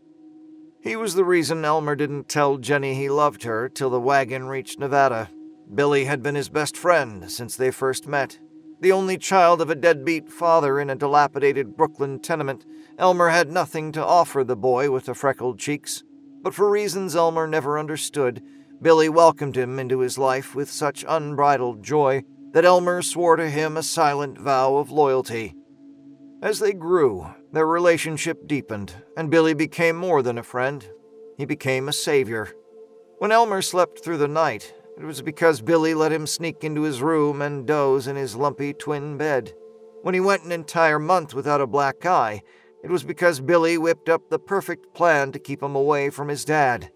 He 0.83 0.95
was 0.95 1.15
the 1.15 1.25
reason 1.25 1.65
Elmer 1.65 1.97
didn't 1.97 2.29
tell 2.29 2.59
Jenny 2.59 2.95
he 2.95 3.09
loved 3.09 3.45
her 3.45 3.71
till 3.71 3.89
the 3.89 3.99
wagon 3.99 4.45
reached 4.45 4.79
Nevada. 4.79 5.31
Billy 5.75 6.05
had 6.05 6.23
been 6.23 6.35
his 6.35 6.51
best 6.51 6.77
friend 6.77 7.31
since 7.31 7.57
they 7.57 7.71
first 7.71 8.07
met. 8.07 8.39
The 8.81 8.93
only 8.93 9.19
child 9.19 9.61
of 9.61 9.69
a 9.69 9.75
deadbeat 9.75 10.31
father 10.31 10.81
in 10.81 10.89
a 10.89 10.97
dilapidated 10.97 11.77
Brooklyn 11.77 12.19
tenement, 12.19 12.65
Elmer 12.97 13.29
had 13.29 13.53
nothing 13.53 13.93
to 13.93 14.05
offer 14.05 14.43
the 14.43 14.57
boy 14.57 14.91
with 14.91 15.05
the 15.05 15.15
freckled 15.15 15.59
cheeks. 15.59 16.03
But 16.43 16.55
for 16.55 16.71
reasons 16.71 17.15
Elmer 17.15 17.47
never 17.47 17.79
understood, 17.79 18.43
Billy 18.81 19.11
welcomed 19.11 19.57
him 19.57 19.79
into 19.79 19.99
his 19.99 20.17
life 20.17 20.55
with 20.55 20.71
such 20.71 21.05
unbridled 21.07 21.83
joy 21.83 22.23
that 22.53 22.65
Elmer 22.65 23.03
swore 23.03 23.37
to 23.37 23.51
him 23.51 23.77
a 23.77 23.83
silent 23.83 24.39
vow 24.39 24.77
of 24.77 24.91
loyalty. 24.91 25.55
As 26.41 26.59
they 26.59 26.73
grew, 26.73 27.27
their 27.53 27.67
relationship 27.67 28.47
deepened, 28.47 28.95
and 29.15 29.31
Billy 29.31 29.53
became 29.53 29.97
more 29.97 30.23
than 30.23 30.39
a 30.39 30.43
friend. 30.43 30.89
He 31.37 31.45
became 31.45 31.87
a 31.87 31.93
savior. 31.93 32.49
When 33.19 33.31
Elmer 33.31 33.61
slept 33.61 34.03
through 34.03 34.17
the 34.17 34.27
night, 34.27 34.73
it 35.01 35.05
was 35.05 35.23
because 35.23 35.63
Billy 35.63 35.95
let 35.95 36.13
him 36.13 36.27
sneak 36.27 36.63
into 36.63 36.83
his 36.83 37.01
room 37.01 37.41
and 37.41 37.67
doze 37.67 38.07
in 38.07 38.17
his 38.17 38.37
lumpy 38.37 38.75
twin 38.75 39.17
bed. 39.17 39.55
When 40.03 40.13
he 40.13 40.21
went 40.21 40.45
an 40.45 40.53
entire 40.53 40.99
month 40.99 41.33
without 41.33 41.63
a 41.63 41.67
black 41.67 42.05
eye, 42.05 42.43
it 42.85 42.91
was 42.91 43.03
because 43.03 43.41
Billy 43.41 43.79
whipped 43.79 44.11
up 44.11 44.29
the 44.29 44.39
perfect 44.39 44.95
plan 44.95 45.33
to 45.33 45.39
keep 45.39 45.63
him 45.63 45.75
away 45.75 46.11
from 46.11 46.29
his 46.29 46.45
dad. 46.45 46.91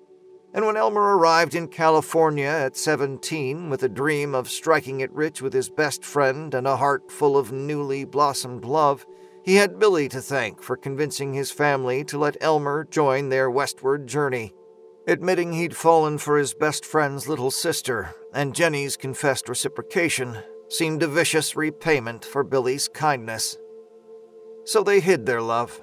And 0.53 0.67
when 0.67 0.77
Elmer 0.77 1.17
arrived 1.17 1.55
in 1.55 1.67
California 1.67 2.47
at 2.47 2.77
17 2.77 3.71
with 3.71 3.83
a 3.83 3.89
dream 3.89 4.35
of 4.35 4.51
striking 4.51 5.01
it 5.01 5.13
rich 5.13 5.41
with 5.41 5.55
his 5.55 5.71
best 5.71 6.05
friend 6.05 6.55
and 6.55 6.67
a 6.67 6.77
heart 6.77 7.11
full 7.11 7.39
of 7.39 7.53
newly 7.53 8.05
blossomed 8.05 8.67
love, 8.67 9.07
he 9.45 9.57
had 9.57 9.79
Billy 9.79 10.11
to 10.11 10.21
thank 10.21 10.63
for 10.63 10.77
convincing 10.77 11.33
his 11.33 11.51
family 11.51 12.05
to 12.05 12.19
let 12.19 12.37
Elmer 12.43 12.85
join 12.85 13.31
their 13.31 13.51
westward 13.51 14.07
journey. 14.07 14.53
Admitting 15.07 15.53
he'd 15.53 15.77
fallen 15.77 16.19
for 16.19 16.39
his 16.39 16.55
best 16.55 16.85
friend's 16.85 17.29
little 17.29 17.51
sister, 17.51 18.15
and 18.33 18.55
Jenny's 18.55 18.97
confessed 18.97 19.49
reciprocation, 19.49 20.39
seemed 20.69 21.03
a 21.03 21.09
vicious 21.09 21.57
repayment 21.57 22.25
for 22.25 22.43
Billy's 22.43 22.89
kindness. 22.89 23.59
So 24.65 24.83
they 24.83 25.01
hid 25.01 25.27
their 25.27 25.43
love 25.43 25.81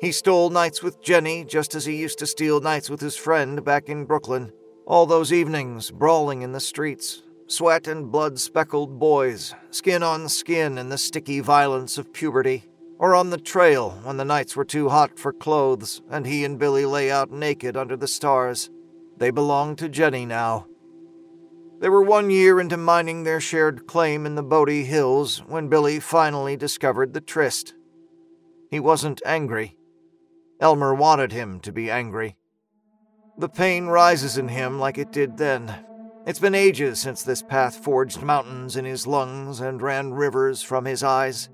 he 0.00 0.12
stole 0.12 0.48
nights 0.48 0.82
with 0.82 1.02
Jenny 1.02 1.44
just 1.44 1.74
as 1.74 1.84
he 1.84 1.94
used 1.94 2.18
to 2.20 2.26
steal 2.26 2.58
nights 2.60 2.88
with 2.88 3.02
his 3.02 3.16
friend 3.16 3.62
back 3.62 3.90
in 3.90 4.06
Brooklyn. 4.06 4.50
All 4.86 5.04
those 5.04 5.30
evenings, 5.30 5.90
brawling 5.90 6.40
in 6.40 6.52
the 6.52 6.58
streets, 6.60 7.22
sweat 7.48 7.86
and 7.86 8.10
blood 8.10 8.40
speckled 8.40 8.98
boys, 8.98 9.54
skin 9.70 10.02
on 10.02 10.30
skin 10.30 10.78
in 10.78 10.88
the 10.88 10.96
sticky 10.96 11.40
violence 11.40 11.98
of 11.98 12.14
puberty. 12.14 12.64
Or 13.00 13.14
on 13.14 13.30
the 13.30 13.38
trail 13.38 13.98
when 14.02 14.18
the 14.18 14.26
nights 14.26 14.54
were 14.54 14.64
too 14.64 14.90
hot 14.90 15.18
for 15.18 15.32
clothes 15.32 16.02
and 16.10 16.26
he 16.26 16.44
and 16.44 16.58
Billy 16.58 16.84
lay 16.84 17.10
out 17.10 17.30
naked 17.32 17.74
under 17.74 17.96
the 17.96 18.06
stars. 18.06 18.68
They 19.16 19.30
belonged 19.30 19.78
to 19.78 19.88
Jenny 19.88 20.26
now. 20.26 20.66
They 21.80 21.88
were 21.88 22.02
one 22.02 22.28
year 22.28 22.60
into 22.60 22.76
mining 22.76 23.22
their 23.22 23.40
shared 23.40 23.86
claim 23.86 24.26
in 24.26 24.34
the 24.34 24.42
Bodie 24.42 24.84
Hills 24.84 25.38
when 25.48 25.70
Billy 25.70 25.98
finally 25.98 26.58
discovered 26.58 27.14
the 27.14 27.22
tryst. 27.22 27.72
He 28.70 28.78
wasn't 28.78 29.22
angry. 29.24 29.78
Elmer 30.60 30.94
wanted 30.94 31.32
him 31.32 31.58
to 31.60 31.72
be 31.72 31.90
angry. 31.90 32.36
The 33.38 33.48
pain 33.48 33.86
rises 33.86 34.36
in 34.36 34.48
him 34.48 34.78
like 34.78 34.98
it 34.98 35.10
did 35.10 35.38
then. 35.38 35.74
It's 36.26 36.38
been 36.38 36.54
ages 36.54 37.00
since 37.00 37.22
this 37.22 37.42
path 37.42 37.82
forged 37.82 38.20
mountains 38.20 38.76
in 38.76 38.84
his 38.84 39.06
lungs 39.06 39.60
and 39.60 39.80
ran 39.80 40.12
rivers 40.12 40.60
from 40.60 40.84
his 40.84 41.02
eyes. 41.02 41.48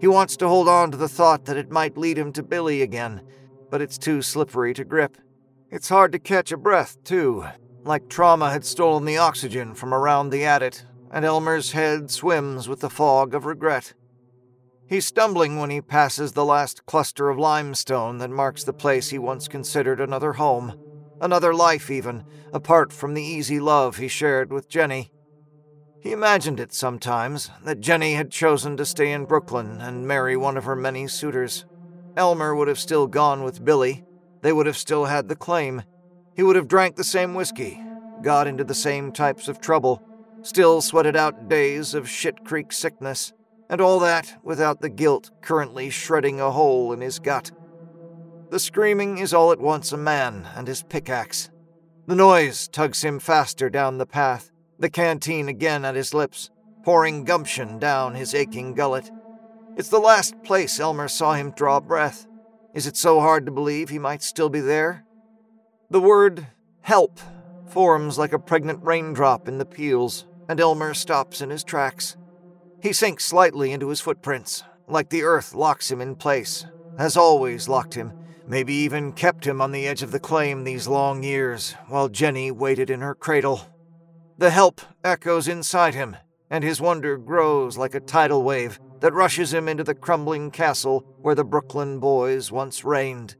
He 0.00 0.06
wants 0.06 0.36
to 0.38 0.48
hold 0.48 0.68
on 0.68 0.90
to 0.90 0.96
the 0.96 1.08
thought 1.08 1.44
that 1.46 1.56
it 1.56 1.70
might 1.70 1.96
lead 1.96 2.18
him 2.18 2.32
to 2.32 2.42
Billy 2.42 2.82
again, 2.82 3.22
but 3.70 3.80
it's 3.80 3.98
too 3.98 4.22
slippery 4.22 4.74
to 4.74 4.84
grip. 4.84 5.16
It's 5.70 5.88
hard 5.88 6.12
to 6.12 6.18
catch 6.18 6.52
a 6.52 6.56
breath, 6.56 7.02
too, 7.04 7.46
like 7.84 8.08
trauma 8.08 8.50
had 8.50 8.64
stolen 8.64 9.04
the 9.04 9.18
oxygen 9.18 9.74
from 9.74 9.94
around 9.94 10.30
the 10.30 10.44
adit, 10.44 10.84
and 11.10 11.24
Elmer's 11.24 11.72
head 11.72 12.10
swims 12.10 12.68
with 12.68 12.80
the 12.80 12.90
fog 12.90 13.34
of 13.34 13.46
regret. 13.46 13.94
He's 14.86 15.06
stumbling 15.06 15.58
when 15.58 15.70
he 15.70 15.80
passes 15.80 16.32
the 16.32 16.44
last 16.44 16.84
cluster 16.86 17.30
of 17.30 17.38
limestone 17.38 18.18
that 18.18 18.30
marks 18.30 18.64
the 18.64 18.72
place 18.72 19.08
he 19.08 19.18
once 19.18 19.48
considered 19.48 20.00
another 20.00 20.34
home, 20.34 20.78
another 21.20 21.54
life 21.54 21.90
even, 21.90 22.24
apart 22.52 22.92
from 22.92 23.14
the 23.14 23.22
easy 23.22 23.58
love 23.58 23.96
he 23.96 24.08
shared 24.08 24.52
with 24.52 24.68
Jenny. 24.68 25.10
He 26.04 26.12
imagined 26.12 26.60
it 26.60 26.74
sometimes 26.74 27.50
that 27.64 27.80
Jenny 27.80 28.12
had 28.12 28.30
chosen 28.30 28.76
to 28.76 28.84
stay 28.84 29.10
in 29.10 29.24
Brooklyn 29.24 29.80
and 29.80 30.06
marry 30.06 30.36
one 30.36 30.58
of 30.58 30.64
her 30.64 30.76
many 30.76 31.08
suitors. 31.08 31.64
Elmer 32.14 32.54
would 32.54 32.68
have 32.68 32.78
still 32.78 33.06
gone 33.06 33.42
with 33.42 33.64
Billy. 33.64 34.04
They 34.42 34.52
would 34.52 34.66
have 34.66 34.76
still 34.76 35.06
had 35.06 35.28
the 35.28 35.34
claim. 35.34 35.82
He 36.36 36.42
would 36.42 36.56
have 36.56 36.68
drank 36.68 36.96
the 36.96 37.04
same 37.04 37.32
whiskey, 37.32 37.80
got 38.20 38.46
into 38.46 38.64
the 38.64 38.74
same 38.74 39.12
types 39.12 39.48
of 39.48 39.62
trouble, 39.62 40.02
still 40.42 40.82
sweated 40.82 41.16
out 41.16 41.48
days 41.48 41.94
of 41.94 42.06
Shit 42.06 42.44
Creek 42.44 42.70
sickness, 42.70 43.32
and 43.70 43.80
all 43.80 43.98
that 44.00 44.36
without 44.44 44.82
the 44.82 44.90
guilt 44.90 45.30
currently 45.40 45.88
shredding 45.88 46.38
a 46.38 46.50
hole 46.50 46.92
in 46.92 47.00
his 47.00 47.18
gut. 47.18 47.50
The 48.50 48.60
screaming 48.60 49.16
is 49.16 49.32
all 49.32 49.52
at 49.52 49.58
once 49.58 49.90
a 49.90 49.96
man 49.96 50.46
and 50.54 50.68
his 50.68 50.82
pickaxe. 50.82 51.48
The 52.06 52.14
noise 52.14 52.68
tugs 52.68 53.00
him 53.00 53.20
faster 53.20 53.70
down 53.70 53.96
the 53.96 54.04
path, 54.04 54.50
the 54.78 54.90
canteen 54.90 55.48
again 55.48 55.84
at 55.84 55.94
his 55.94 56.14
lips, 56.14 56.50
pouring 56.82 57.24
gumption 57.24 57.78
down 57.78 58.14
his 58.14 58.34
aching 58.34 58.74
gullet. 58.74 59.10
It's 59.76 59.88
the 59.88 59.98
last 59.98 60.34
place 60.42 60.78
Elmer 60.78 61.08
saw 61.08 61.34
him 61.34 61.50
draw 61.50 61.80
breath. 61.80 62.26
Is 62.74 62.86
it 62.86 62.96
so 62.96 63.20
hard 63.20 63.46
to 63.46 63.52
believe 63.52 63.88
he 63.88 63.98
might 63.98 64.22
still 64.22 64.48
be 64.48 64.60
there? 64.60 65.04
The 65.90 66.00
word 66.00 66.46
help 66.82 67.20
forms 67.66 68.18
like 68.18 68.32
a 68.32 68.38
pregnant 68.38 68.80
raindrop 68.82 69.48
in 69.48 69.58
the 69.58 69.64
peels, 69.64 70.26
and 70.48 70.60
Elmer 70.60 70.94
stops 70.94 71.40
in 71.40 71.50
his 71.50 71.64
tracks. 71.64 72.16
He 72.80 72.92
sinks 72.92 73.24
slightly 73.24 73.72
into 73.72 73.88
his 73.88 74.00
footprints, 74.00 74.62
like 74.86 75.08
the 75.08 75.22
earth 75.22 75.54
locks 75.54 75.90
him 75.90 76.00
in 76.00 76.14
place, 76.14 76.66
has 76.98 77.16
always 77.16 77.68
locked 77.68 77.94
him, 77.94 78.12
maybe 78.46 78.74
even 78.74 79.12
kept 79.12 79.46
him 79.46 79.60
on 79.60 79.72
the 79.72 79.88
edge 79.88 80.02
of 80.02 80.10
the 80.10 80.20
claim 80.20 80.62
these 80.62 80.86
long 80.86 81.22
years, 81.22 81.72
while 81.88 82.08
Jenny 82.08 82.50
waited 82.50 82.90
in 82.90 83.00
her 83.00 83.14
cradle. 83.14 83.62
The 84.38 84.50
help 84.50 84.80
echoes 85.02 85.48
inside 85.48 85.94
him, 85.94 86.16
and 86.50 86.64
his 86.64 86.80
wonder 86.80 87.16
grows 87.16 87.76
like 87.76 87.94
a 87.94 88.00
tidal 88.00 88.42
wave 88.42 88.80
that 89.00 89.12
rushes 89.12 89.52
him 89.52 89.68
into 89.68 89.84
the 89.84 89.94
crumbling 89.94 90.50
castle 90.50 91.04
where 91.22 91.34
the 91.34 91.44
Brooklyn 91.44 91.98
boys 92.00 92.50
once 92.50 92.84
reigned. 92.84 93.36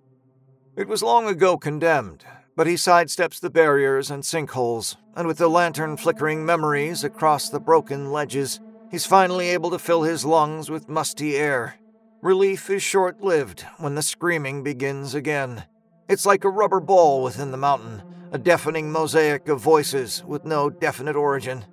It 0.77 0.89
was 0.89 1.03
long 1.03 1.27
ago 1.27 1.57
condemned, 1.57 2.25
but 2.57 2.67
he 2.67 2.75
sidesteps 2.75 3.41
the 3.41 3.51
barriers 3.51 4.11
and 4.11 4.23
sinkholes, 4.23 4.97
and 5.17 5.27
with 5.27 5.39
the 5.39 5.49
lantern 5.49 5.97
flickering 5.97 6.45
memories 6.45 7.05
across 7.05 7.49
the 7.49 7.61
broken 7.61 8.13
ledges, 8.13 8.61
He's 8.95 9.07
finally 9.07 9.49
able 9.49 9.71
to 9.71 9.79
fill 9.81 10.05
his 10.05 10.25
lungs 10.25 10.71
with 10.71 10.89
musty 10.89 11.37
air. 11.37 11.75
Relief 12.23 12.71
is 12.71 12.81
short 12.81 13.21
lived 13.21 13.63
when 13.79 13.97
the 13.97 14.03
screaming 14.03 14.63
begins 14.63 15.17
again. 15.17 15.65
It's 16.09 16.25
like 16.25 16.45
a 16.45 16.49
rubber 16.49 16.79
ball 16.79 17.21
within 17.21 17.51
the 17.51 17.57
mountain, 17.57 18.05
a 18.35 18.39
deafening 18.39 18.91
mosaic 18.91 19.49
of 19.49 19.61
voices 19.61 20.25
with 20.27 20.45
no 20.45 20.69
definite 20.69 21.15
origin. 21.15 21.65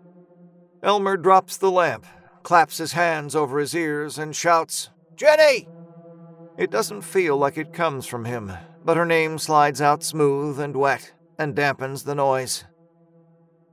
Elmer 0.83 1.17
drops 1.17 1.57
the 1.57 1.71
lamp, 1.71 2.05
claps 2.43 2.77
his 2.77 2.91
hands 2.93 3.35
over 3.35 3.57
his 3.57 3.73
ears, 3.73 4.19
and 4.19 4.35
shouts, 4.35 4.91
Jenny! 5.17 5.67
It 6.59 6.69
doesn't 6.69 7.01
feel 7.01 7.35
like 7.35 7.57
it 7.57 7.73
comes 7.73 8.05
from 8.05 8.25
him, 8.25 8.53
but 8.85 8.95
her 8.95 9.07
name 9.07 9.39
slides 9.39 9.81
out 9.81 10.03
smooth 10.03 10.59
and 10.59 10.75
wet 10.75 11.13
and 11.39 11.55
dampens 11.55 12.03
the 12.03 12.13
noise. 12.13 12.65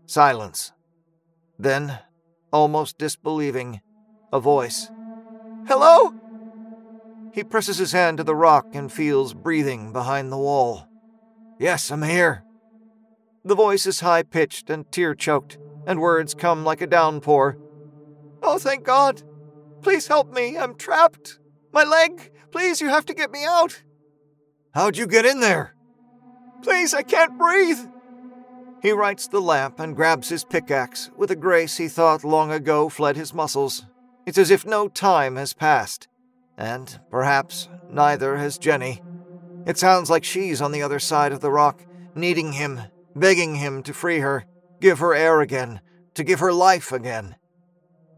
Silence. 0.06 0.72
Then 1.58 1.98
almost 2.50 2.96
disbelieving, 2.96 3.82
a 4.32 4.40
voice. 4.40 4.88
Hello? 5.66 6.14
He 7.34 7.44
presses 7.44 7.76
his 7.76 7.92
hand 7.92 8.16
to 8.16 8.24
the 8.24 8.34
rock 8.34 8.68
and 8.72 8.90
feels 8.90 9.34
breathing 9.34 9.92
behind 9.92 10.32
the 10.32 10.38
wall. 10.38 10.88
Yes, 11.58 11.90
I'm 11.90 12.02
here. 12.02 12.44
The 13.44 13.54
voice 13.54 13.86
is 13.86 14.00
high 14.00 14.22
pitched 14.22 14.70
and 14.70 14.90
tear 14.90 15.14
choked, 15.14 15.58
and 15.86 16.00
words 16.00 16.34
come 16.34 16.64
like 16.64 16.80
a 16.80 16.86
downpour. 16.86 17.58
Oh, 18.42 18.58
thank 18.58 18.84
God! 18.84 19.22
Please 19.82 20.06
help 20.06 20.32
me, 20.32 20.56
I'm 20.58 20.74
trapped! 20.74 21.38
My 21.72 21.84
leg! 21.84 22.30
Please, 22.50 22.80
you 22.80 22.88
have 22.88 23.06
to 23.06 23.14
get 23.14 23.30
me 23.30 23.44
out! 23.44 23.82
How'd 24.72 24.96
you 24.96 25.06
get 25.06 25.26
in 25.26 25.40
there? 25.40 25.74
Please, 26.62 26.94
I 26.94 27.02
can't 27.02 27.38
breathe! 27.38 27.78
He 28.82 28.92
rights 28.92 29.26
the 29.28 29.40
lamp 29.40 29.80
and 29.80 29.96
grabs 29.96 30.28
his 30.28 30.44
pickaxe 30.44 31.10
with 31.16 31.30
a 31.30 31.36
grace 31.36 31.76
he 31.76 31.88
thought 31.88 32.24
long 32.24 32.52
ago 32.52 32.88
fled 32.88 33.16
his 33.16 33.34
muscles. 33.34 33.84
It's 34.24 34.38
as 34.38 34.50
if 34.50 34.66
no 34.66 34.88
time 34.88 35.36
has 35.36 35.52
passed. 35.52 36.06
And 36.56 37.00
perhaps 37.10 37.68
neither 37.90 38.36
has 38.36 38.58
Jenny. 38.58 39.02
It 39.66 39.78
sounds 39.78 40.10
like 40.10 40.24
she's 40.24 40.60
on 40.60 40.72
the 40.72 40.82
other 40.82 40.98
side 40.98 41.32
of 41.32 41.40
the 41.40 41.50
rock, 41.50 41.84
needing 42.14 42.52
him, 42.52 42.80
begging 43.18 43.56
him 43.56 43.82
to 43.82 43.92
free 43.92 44.20
her, 44.20 44.44
give 44.80 44.98
her 44.98 45.14
air 45.14 45.40
again, 45.40 45.80
to 46.14 46.24
give 46.24 46.40
her 46.40 46.52
life 46.52 46.92
again. 46.92 47.36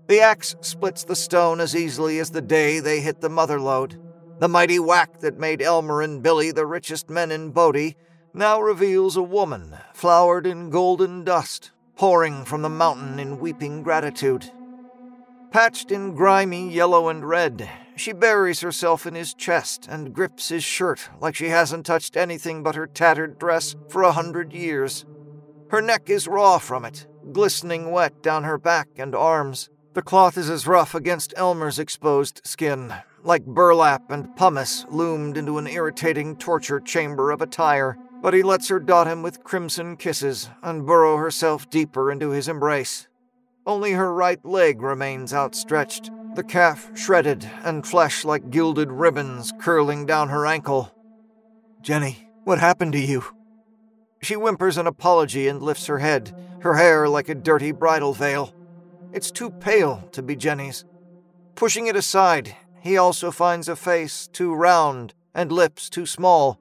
The 0.09 0.21
axe 0.21 0.57
splits 0.61 1.05
the 1.05 1.17
stone 1.17 1.61
as 1.61 1.77
easily 1.77 2.19
as 2.19 2.31
the 2.31 2.41
day 2.41 2.81
they 2.81 3.01
hit 3.01 3.21
the 3.21 3.29
mother 3.29 3.61
lode. 3.61 3.97
The 4.41 4.49
mighty 4.49 4.79
whack 4.79 5.21
that 5.21 5.39
made 5.39 5.63
Elmer 5.63 6.03
and 6.03 6.23
Billy 6.23 6.51
the 6.51 6.67
richest 6.67 7.11
men 7.11 7.31
in 7.31 7.51
Bodie 7.51 7.97
now 8.33 8.61
reveals 8.61 9.17
a 9.17 9.23
woman 9.23 9.77
flowered 9.93 10.47
in 10.47 10.71
golden 10.71 11.25
dust, 11.25 11.71
pouring 11.97 12.45
from 12.45 12.63
the 12.63 12.69
mountain 12.69 13.19
in 13.19 13.39
weeping 13.39 13.83
gratitude. 13.83 14.51
Patched 15.51 15.91
in 15.91 16.15
grimy 16.15 16.73
yellow 16.73 17.09
and 17.09 17.29
red, 17.29 17.69
she 17.97 18.13
buries 18.13 18.61
herself 18.61 19.07
in 19.07 19.15
his 19.15 19.35
chest 19.35 19.87
and 19.89 20.15
grips 20.15 20.49
his 20.49 20.65
shirt 20.65 21.09
like 21.21 21.35
she 21.35 21.49
hasn't 21.49 21.87
touched 21.87 22.17
anything 22.17 22.63
but 22.63 22.75
her 22.75 22.87
tattered 22.87 23.39
dress 23.39 23.77
for 23.89 24.03
a 24.03 24.13
hundred 24.13 24.53
years. 24.53 25.05
Her 25.71 25.83
neck 25.83 26.11
is 26.11 26.29
raw 26.29 26.59
from 26.59 26.85
it, 26.85 27.07
glistening 27.33 27.91
wet 27.91 28.23
down 28.23 28.45
her 28.45 28.59
back 28.59 28.89
and 28.97 29.15
arms. 29.15 29.71
The 29.95 30.03
cloth 30.03 30.37
is 30.37 30.51
as 30.51 30.67
rough 30.67 30.95
against 30.95 31.35
Elmer's 31.37 31.79
exposed 31.79 32.41
skin, 32.45 32.95
like 33.23 33.45
burlap 33.45 34.11
and 34.11 34.35
pumice 34.37 34.87
loomed 34.89 35.37
into 35.37 35.59
an 35.59 35.67
irritating 35.67 36.37
torture 36.37 36.81
chamber 36.81 37.31
of 37.31 37.43
attire 37.43 37.97
but 38.23 38.35
he 38.35 38.43
lets 38.43 38.69
her 38.69 38.79
dot 38.79 39.07
him 39.07 39.23
with 39.23 39.45
crimson 39.45 39.97
kisses 39.97 40.51
and 40.63 40.87
burrow 40.87 41.17
herself 41.17 41.69
deeper 41.71 42.11
into 42.11 42.31
his 42.31 42.49
embrace. 42.49 43.09
Only 43.67 43.93
her 43.93 44.13
right 44.13 44.45
leg 44.45 44.83
remains 44.83 45.33
outstretched, 45.33 46.11
the 46.35 46.45
calf 46.45 46.91
shredded 46.95 47.49
and 47.65 47.87
flesh 47.87 48.25
like 48.25 48.51
gilded 48.51 48.91
ribbons 48.91 49.53
curling 49.61 50.07
down 50.07 50.29
her 50.29 50.47
ankle. 50.47 50.95
Jenny, 51.83 52.29
what 52.45 52.59
happened 52.59 52.93
to 52.93 53.01
you? 53.01 53.25
She 54.23 54.35
whimpers 54.35 54.77
an 54.77 54.87
apology 54.87 55.49
and 55.49 55.63
lifts 55.63 55.87
her 55.87 55.99
head, 55.99 56.35
her 56.61 56.75
hair 56.75 57.09
like 57.09 57.29
a 57.29 57.35
dirty 57.35 57.73
bridal 57.73 58.13
veil. 58.13 58.55
It's 59.13 59.31
too 59.31 59.51
pale 59.51 60.09
to 60.13 60.23
be 60.23 60.37
Jenny's. 60.37 60.85
Pushing 61.55 61.87
it 61.87 61.97
aside, 61.97 62.55
he 62.81 62.97
also 62.97 63.31
finds 63.31 63.69
a 63.69 63.77
face 63.77 64.29
too 64.29 64.55
round 64.55 65.15
and 65.35 65.51
lips 65.51 65.89
too 65.91 66.07
small. 66.07 66.61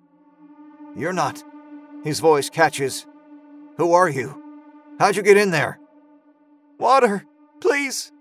You're 0.96 1.14
not. 1.14 1.44
His 2.04 2.20
voice 2.20 2.50
catches. 2.50 3.06
Who 3.78 3.94
are 3.94 4.10
you? 4.10 4.42
How'd 5.00 5.16
you 5.16 5.24
get 5.24 5.38
in 5.38 5.52
there? 5.52 5.80
Water, 6.78 7.26
please. 7.62 8.12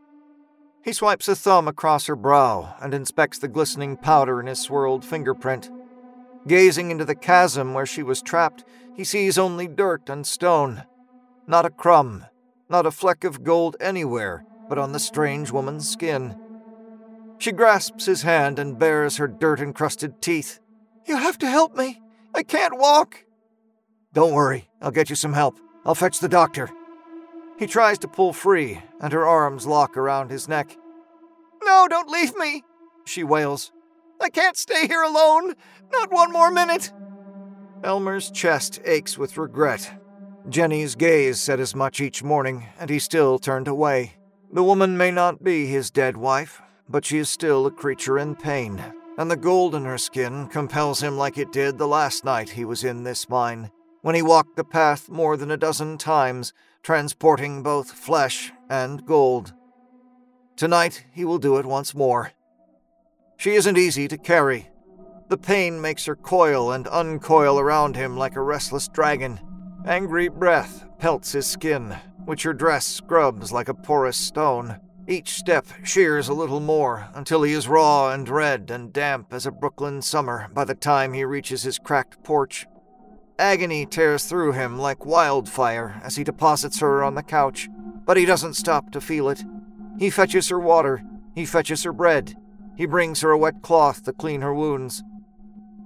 He 0.85 0.93
swipes 0.93 1.29
a 1.29 1.37
thumb 1.37 1.69
across 1.69 2.07
her 2.07 2.17
brow 2.17 2.75
and 2.81 2.95
inspects 2.95 3.39
the 3.39 3.49
glistening 3.49 3.97
powder 3.97 4.41
in 4.41 4.47
his 4.47 4.61
swirled 4.61 5.05
fingerprint. 5.05 5.71
Gazing 6.47 6.91
into 6.91 7.05
the 7.05 7.15
chasm 7.15 7.75
where 7.75 7.87
she 7.87 8.03
was 8.03 8.23
trapped, 8.23 8.65
he 8.95 9.05
sees 9.05 9.39
only 9.39 9.69
dirt 9.69 10.09
and 10.09 10.27
stone. 10.27 10.85
Not 11.47 11.67
a 11.67 11.71
crumb, 11.71 12.25
not 12.69 12.87
a 12.87 12.91
fleck 12.91 13.25
of 13.25 13.45
gold 13.45 13.77
anywhere 13.81 14.45
but 14.69 14.79
on 14.79 14.93
the 14.93 14.99
strange 14.99 15.51
woman's 15.51 15.89
skin. 15.89 16.37
She 17.39 17.53
grasps 17.53 18.05
his 18.05 18.23
hand 18.23 18.59
and 18.59 18.79
bares 18.79 19.17
her 19.17 19.29
dirt 19.29 19.61
encrusted 19.61 20.21
teeth. 20.21 20.61
You 21.07 21.17
have 21.17 21.39
to 21.39 21.47
help 21.47 21.75
me. 21.77 22.03
I 22.35 22.43
can't 22.43 22.79
walk. 22.79 23.25
Don't 24.13 24.35
worry, 24.35 24.69
I'll 24.83 24.91
get 24.91 25.11
you 25.11 25.17
some 25.17 25.33
help. 25.33 25.59
I'll 25.85 25.95
fetch 25.95 26.21
the 26.21 26.29
doctor. 26.29 26.69
He 27.59 27.67
tries 27.67 27.99
to 27.99 28.09
pull 28.09 28.33
free, 28.33 28.81
and 29.01 29.13
her 29.13 29.27
arms 29.27 29.67
lock 29.67 29.97
around 29.97 30.31
his 30.31 30.49
neck. 30.49 30.77
No, 31.65 31.87
don't 31.89 32.09
leave 32.09 32.37
me, 32.37 32.63
she 33.05 33.25
wails. 33.25 33.73
I 34.21 34.31
can't 34.31 34.57
stay 34.57 34.87
here 34.87 35.03
alone. 35.03 35.55
Not 35.93 36.13
one 36.13 36.33
more 36.33 36.51
minute. 36.51 36.93
Elmer's 37.83 38.31
chest 38.31 38.81
aches 38.85 39.17
with 39.17 39.37
regret. 39.37 40.01
Jenny's 40.49 40.95
gaze 40.95 41.41
said 41.41 41.61
as 41.61 41.75
much 41.75 42.01
each 42.01 42.23
morning, 42.23 42.67
and 42.79 42.91
he 42.91 42.99
still 42.99 43.39
turned 43.39 43.69
away. 43.69 44.15
The 44.53 44.65
woman 44.65 44.97
may 44.97 45.11
not 45.11 45.45
be 45.45 45.67
his 45.67 45.91
dead 45.91 46.17
wife, 46.17 46.63
but 46.89 47.05
she 47.05 47.19
is 47.19 47.29
still 47.29 47.67
a 47.67 47.71
creature 47.71 48.19
in 48.19 48.35
pain, 48.35 48.83
and 49.19 49.31
the 49.31 49.37
gold 49.37 49.75
in 49.75 49.85
her 49.85 49.99
skin 49.99 50.47
compels 50.47 51.03
him 51.03 51.19
like 51.19 51.39
it 51.39 51.53
did 51.53 51.77
the 51.77 51.89
last 51.89 52.25
night 52.25 52.51
he 52.51 52.65
was 52.65 52.83
in 52.83 53.03
this 53.03 53.29
mine, 53.29 53.71
when 54.01 54.15
he 54.15 54.23
walked 54.23 54.57
the 54.57 54.65
path 54.65 55.09
more 55.09 55.37
than 55.37 55.51
a 55.51 55.57
dozen 55.57 55.99
times, 55.99 56.53
transporting 56.83 57.63
both 57.63 57.93
flesh 57.93 58.53
and 58.71 59.05
gold. 59.05 59.53
Tonight 60.57 61.05
he 61.13 61.25
will 61.25 61.39
do 61.39 61.59
it 61.59 61.67
once 61.67 61.95
more. 61.95 62.33
She 63.37 63.55
isn't 63.55 63.79
easy 63.79 64.09
to 64.09 64.19
carry. 64.19 64.71
The 65.29 65.39
pain 65.39 65.81
makes 65.81 66.07
her 66.07 66.17
coil 66.17 66.73
and 66.73 66.89
uncoil 66.89 67.59
around 67.59 67.97
him 67.97 68.17
like 68.17 68.35
a 68.35 68.43
restless 68.43 68.89
dragon. 68.89 69.39
Angry 69.87 70.29
breath 70.29 70.85
pelts 70.99 71.33
his 71.33 71.47
skin, 71.47 71.97
which 72.25 72.43
her 72.43 72.53
dress 72.53 72.87
scrubs 72.87 73.53
like 73.53 73.69
a 73.69 73.75
porous 73.75 74.17
stone. 74.17 74.81
Each 75.07 75.31
step 75.35 75.67
shears 75.85 76.29
a 76.29 76.35
little 76.35 76.61
more 76.61 77.09
until 77.15 77.43
he 77.43 77.53
is 77.53 77.69
raw 77.69 78.11
and 78.11 78.29
red 78.29 78.71
and 78.71 78.93
damp 78.93 79.33
as 79.33 79.47
a 79.47 79.51
Brooklyn 79.51 80.03
summer 80.03 80.49
by 80.53 80.65
the 80.65 80.75
time 80.75 81.13
he 81.13 81.25
reaches 81.25 81.63
his 81.63 81.79
cracked 81.79 82.23
porch. 82.25 82.67
Agony 83.39 83.87
tears 83.87 84.25
through 84.25 84.53
him 84.53 84.79
like 84.79 85.07
wildfire 85.07 86.01
as 86.03 86.17
he 86.17 86.25
deposits 86.25 86.81
her 86.81 87.05
on 87.05 87.15
the 87.15 87.23
couch, 87.23 87.69
but 88.05 88.17
he 88.17 88.25
doesn't 88.25 88.55
stop 88.55 88.91
to 88.91 89.01
feel 89.01 89.29
it. 89.29 89.45
He 89.97 90.11
fetches 90.11 90.49
her 90.49 90.59
water, 90.59 91.05
he 91.35 91.47
fetches 91.47 91.85
her 91.85 91.93
bread, 91.93 92.37
he 92.77 92.85
brings 92.85 93.21
her 93.21 93.31
a 93.31 93.39
wet 93.39 93.63
cloth 93.63 94.03
to 94.05 94.13
clean 94.13 94.41
her 94.41 94.53
wounds. 94.53 95.05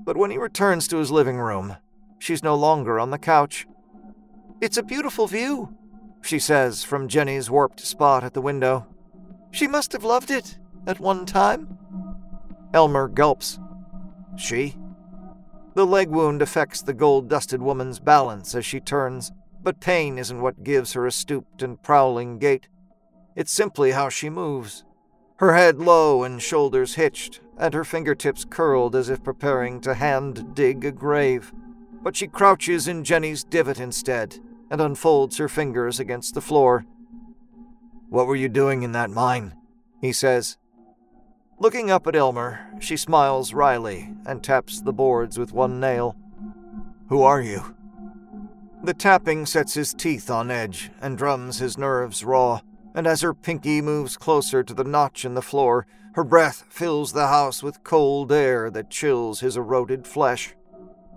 But 0.05 0.17
when 0.17 0.31
he 0.31 0.39
returns 0.39 0.89
to 0.89 0.97
his 0.97 1.11
living 1.11 1.37
room, 1.37 1.77
she's 2.19 2.43
no 2.43 2.55
longer 2.55 2.99
on 2.99 3.11
the 3.11 3.19
couch. 3.19 3.67
It's 4.61 4.79
a 4.79 4.83
beautiful 4.83 5.27
view, 5.27 5.77
she 6.23 6.39
says 6.39 6.85
from 6.85 7.09
Jenny's 7.09 7.51
warped 7.51 7.81
spot 7.81 8.25
at 8.25 8.33
the 8.33 8.41
window. 8.41 8.87
She 9.51 9.67
must 9.67 9.93
have 9.93 10.05
loved 10.05 10.31
it 10.31 10.59
at 10.87 11.01
one 11.01 11.27
time. 11.27 11.79
Elmer 12.73 13.09
gulps. 13.09 13.59
She? 14.37 14.77
The 15.75 15.87
leg 15.87 16.11
wound 16.11 16.43
affects 16.43 16.83
the 16.83 16.93
gold 16.93 17.29
dusted 17.29 17.63
woman's 17.63 17.99
balance 17.99 18.55
as 18.55 18.67
she 18.67 18.79
turns, 18.79 19.33
but 19.63 19.81
pain 19.81 20.19
isn't 20.19 20.41
what 20.41 20.65
gives 20.65 20.93
her 20.93 21.07
a 21.07 21.13
stooped 21.13 21.63
and 21.63 21.83
prowling 21.83 22.39
gait. 22.39 22.69
It's 23.35 23.53
simply 23.53 23.93
how 23.93 24.11
she 24.11 24.29
moves. 24.29 24.85
Her 25.37 25.55
head 25.55 25.79
low 25.79 26.25
and 26.25 26.43
shoulders 26.43 26.97
hitched, 26.97 27.41
and 27.57 27.73
her 27.73 27.85
fingertips 27.85 28.45
curled 28.45 28.95
as 28.95 29.09
if 29.09 29.25
preparing 29.25 29.81
to 29.81 29.95
hand 29.95 30.55
dig 30.55 30.85
a 30.85 30.93
grave. 30.93 31.53
But 32.03 32.17
she 32.17 32.27
crouches 32.27 32.87
in 32.87 33.05
Jenny's 33.05 33.43
divot 33.43 33.81
instead 33.81 34.39
and 34.71 34.81
unfolds 34.81 35.39
her 35.39 35.49
fingers 35.49 35.99
against 35.99 36.35
the 36.35 36.41
floor. 36.41 36.85
What 38.09 38.27
were 38.27 38.37
you 38.37 38.49
doing 38.49 38.83
in 38.83 38.93
that 38.93 39.11
mine? 39.11 39.55
he 40.01 40.13
says. 40.13 40.59
Looking 41.63 41.93
up 41.93 42.09
at 42.09 42.17
Elmer, 42.17 42.59
she 42.81 42.97
smiles 42.97 43.55
wryly 43.55 44.13
and 44.27 44.43
taps 44.43 44.81
the 44.81 44.93
boards 44.93 45.39
with 45.39 45.53
one 45.53 45.79
nail. 45.79 46.17
Who 47.09 47.23
are 47.23 47.41
you? 47.41 47.77
The 48.83 48.95
tapping 48.95 49.47
sets 49.47 49.75
his 49.75 49.95
teeth 49.95 50.29
on 50.29 50.51
edge 50.51 50.91
and 51.01 51.17
drums 51.17 51.61
his 51.61 51.79
nerves 51.79 52.25
raw 52.25 52.63
and 52.97 53.07
as 53.07 53.21
her 53.21 53.33
pinky 53.33 53.81
moves 53.81 54.17
closer 54.17 54.65
to 54.65 54.75
the 54.75 54.83
notch 54.83 55.25
in 55.25 55.35
the 55.35 55.41
floor, 55.41 55.87
her 56.15 56.25
breath 56.25 56.65
fills 56.69 57.13
the 57.13 57.29
house 57.29 57.63
with 57.63 57.85
cold 57.85 58.33
air 58.33 58.69
that 58.69 58.91
chills 58.91 59.39
his 59.39 59.57
eroded 59.57 60.05
flesh. 60.05 60.57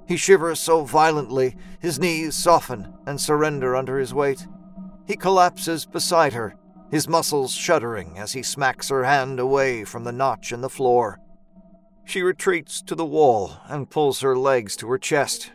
He 0.08 0.15
shivers 0.15 0.60
so 0.60 0.84
violently, 0.84 1.58
his 1.79 1.97
knees 1.97 2.36
soften 2.36 2.93
and 3.08 3.19
surrender 3.19 3.75
under 3.75 3.97
his 3.97 4.13
weight. 4.13 4.45
He 5.08 5.15
collapses 5.15 5.88
beside 5.88 6.34
her, 6.34 6.55
his 6.91 7.08
muscles 7.08 7.54
shuddering 7.54 8.17
as 8.17 8.34
he 8.34 8.43
smacks 8.43 8.89
her 8.89 9.04
hand 9.04 9.39
away 9.39 9.84
from 9.84 10.04
the 10.04 10.12
notch 10.12 10.52
in 10.52 10.62
the 10.62 10.69
floor. 10.69 11.19
She 12.06 12.21
retreats 12.21 12.82
to 12.84 12.95
the 12.95 13.06
wall 13.06 13.58
and 13.67 13.89
pulls 13.89 14.21
her 14.21 14.38
legs 14.38 14.76
to 14.78 14.88
her 14.89 14.98
chest. 14.98 15.52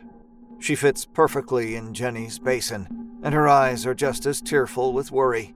She 0.59 0.75
fits 0.75 1.05
perfectly 1.05 1.75
in 1.75 1.93
Jenny's 1.93 2.37
basin, 2.37 3.19
and 3.23 3.33
her 3.33 3.47
eyes 3.47 3.85
are 3.85 3.95
just 3.95 4.25
as 4.25 4.41
tearful 4.41 4.93
with 4.93 5.11
worry. 5.11 5.55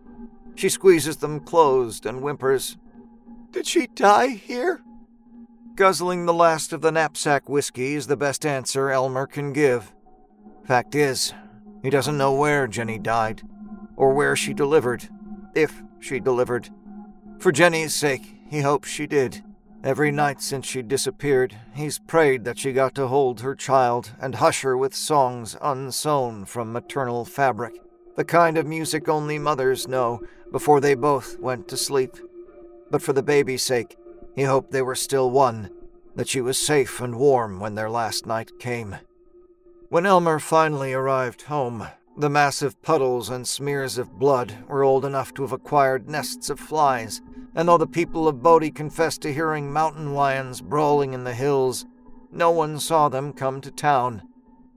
She 0.55 0.69
squeezes 0.69 1.17
them 1.17 1.41
closed 1.41 2.05
and 2.05 2.21
whimpers, 2.21 2.77
Did 3.51 3.67
she 3.67 3.87
die 3.87 4.29
here? 4.29 4.81
Guzzling 5.75 6.25
the 6.25 6.33
last 6.33 6.71
of 6.71 6.81
the 6.81 6.91
knapsack 6.91 7.49
whiskey 7.49 7.95
is 7.95 8.07
the 8.07 8.15
best 8.15 8.45
answer 8.45 8.89
Elmer 8.89 9.27
can 9.27 9.51
give. 9.51 9.93
Fact 10.65 10.95
is, 10.95 11.33
he 11.83 11.89
doesn't 11.89 12.17
know 12.17 12.33
where 12.33 12.65
Jenny 12.65 12.97
died, 12.97 13.43
or 13.97 14.13
where 14.13 14.37
she 14.37 14.53
delivered, 14.53 15.09
if 15.55 15.81
she 15.99 16.19
delivered. 16.19 16.69
For 17.39 17.51
Jenny's 17.51 17.93
sake, 17.93 18.35
he 18.49 18.61
hopes 18.61 18.89
she 18.89 19.07
did. 19.07 19.43
Every 19.83 20.11
night 20.11 20.41
since 20.41 20.65
she 20.65 20.81
disappeared, 20.81 21.55
he's 21.73 21.99
prayed 21.99 22.43
that 22.45 22.57
she 22.57 22.73
got 22.73 22.95
to 22.95 23.07
hold 23.07 23.41
her 23.41 23.55
child 23.55 24.11
and 24.19 24.35
hush 24.35 24.61
her 24.61 24.75
with 24.75 24.95
songs 24.95 25.55
unsewn 25.61 26.45
from 26.45 26.73
maternal 26.73 27.23
fabric, 27.23 27.73
the 28.15 28.25
kind 28.25 28.57
of 28.57 28.65
music 28.65 29.07
only 29.07 29.37
mothers 29.37 29.87
know 29.87 30.21
before 30.51 30.79
they 30.79 30.95
both 30.95 31.39
went 31.39 31.67
to 31.67 31.77
sleep. 31.77 32.17
But 32.89 33.01
for 33.01 33.13
the 33.13 33.21
baby's 33.21 33.61
sake, 33.61 33.97
he 34.35 34.43
hoped 34.43 34.71
they 34.71 34.81
were 34.81 34.95
still 34.95 35.29
one, 35.29 35.69
that 36.15 36.27
she 36.27 36.41
was 36.41 36.57
safe 36.57 36.99
and 36.99 37.19
warm 37.19 37.59
when 37.59 37.75
their 37.75 37.89
last 37.89 38.25
night 38.25 38.57
came. 38.59 38.95
When 39.89 40.05
Elmer 40.05 40.39
finally 40.39 40.93
arrived 40.93 41.43
home, 41.43 41.87
the 42.17 42.29
massive 42.29 42.81
puddles 42.81 43.29
and 43.29 43.45
smears 43.45 43.97
of 43.97 44.17
blood 44.17 44.53
were 44.67 44.83
old 44.83 45.03
enough 45.03 45.33
to 45.33 45.41
have 45.41 45.51
acquired 45.51 46.09
nests 46.09 46.49
of 46.49 46.59
flies, 46.59 47.21
and 47.53 47.67
though 47.67 47.77
the 47.77 47.87
people 47.87 48.27
of 48.27 48.41
Bodie 48.41 48.71
confessed 48.71 49.21
to 49.21 49.33
hearing 49.33 49.71
mountain 49.71 50.13
lions 50.13 50.61
brawling 50.61 51.13
in 51.13 51.25
the 51.25 51.33
hills, 51.33 51.85
no 52.31 52.51
one 52.51 52.79
saw 52.79 53.09
them 53.09 53.33
come 53.33 53.59
to 53.61 53.71
town. 53.71 54.21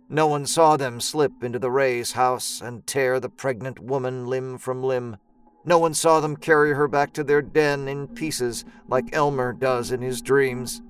No 0.09 0.27
one 0.27 0.47
saw 0.47 0.77
them 0.77 1.01
slip 1.01 1.45
into 1.45 1.59
the 1.59 1.71
Wray's 1.71 2.13
house 2.13 2.61
and 2.61 2.87
tear 2.87 3.21
the 3.21 3.29
pregnant 3.29 3.79
woman 3.79 4.27
limb 4.27 4.59
from 4.59 4.83
limb. 4.83 5.19
No 5.65 5.79
one 5.79 5.95
saw 5.95 6.21
them 6.21 6.37
carry 6.37 6.73
her 6.73 6.89
back 6.89 7.13
to 7.13 7.25
their 7.25 7.43
den 7.43 7.89
in 7.89 8.09
pieces 8.09 8.65
like 8.89 9.15
Elmer 9.15 9.53
does 9.53 9.93
in 9.93 10.01
his 10.01 10.23
dreams. 10.23 10.83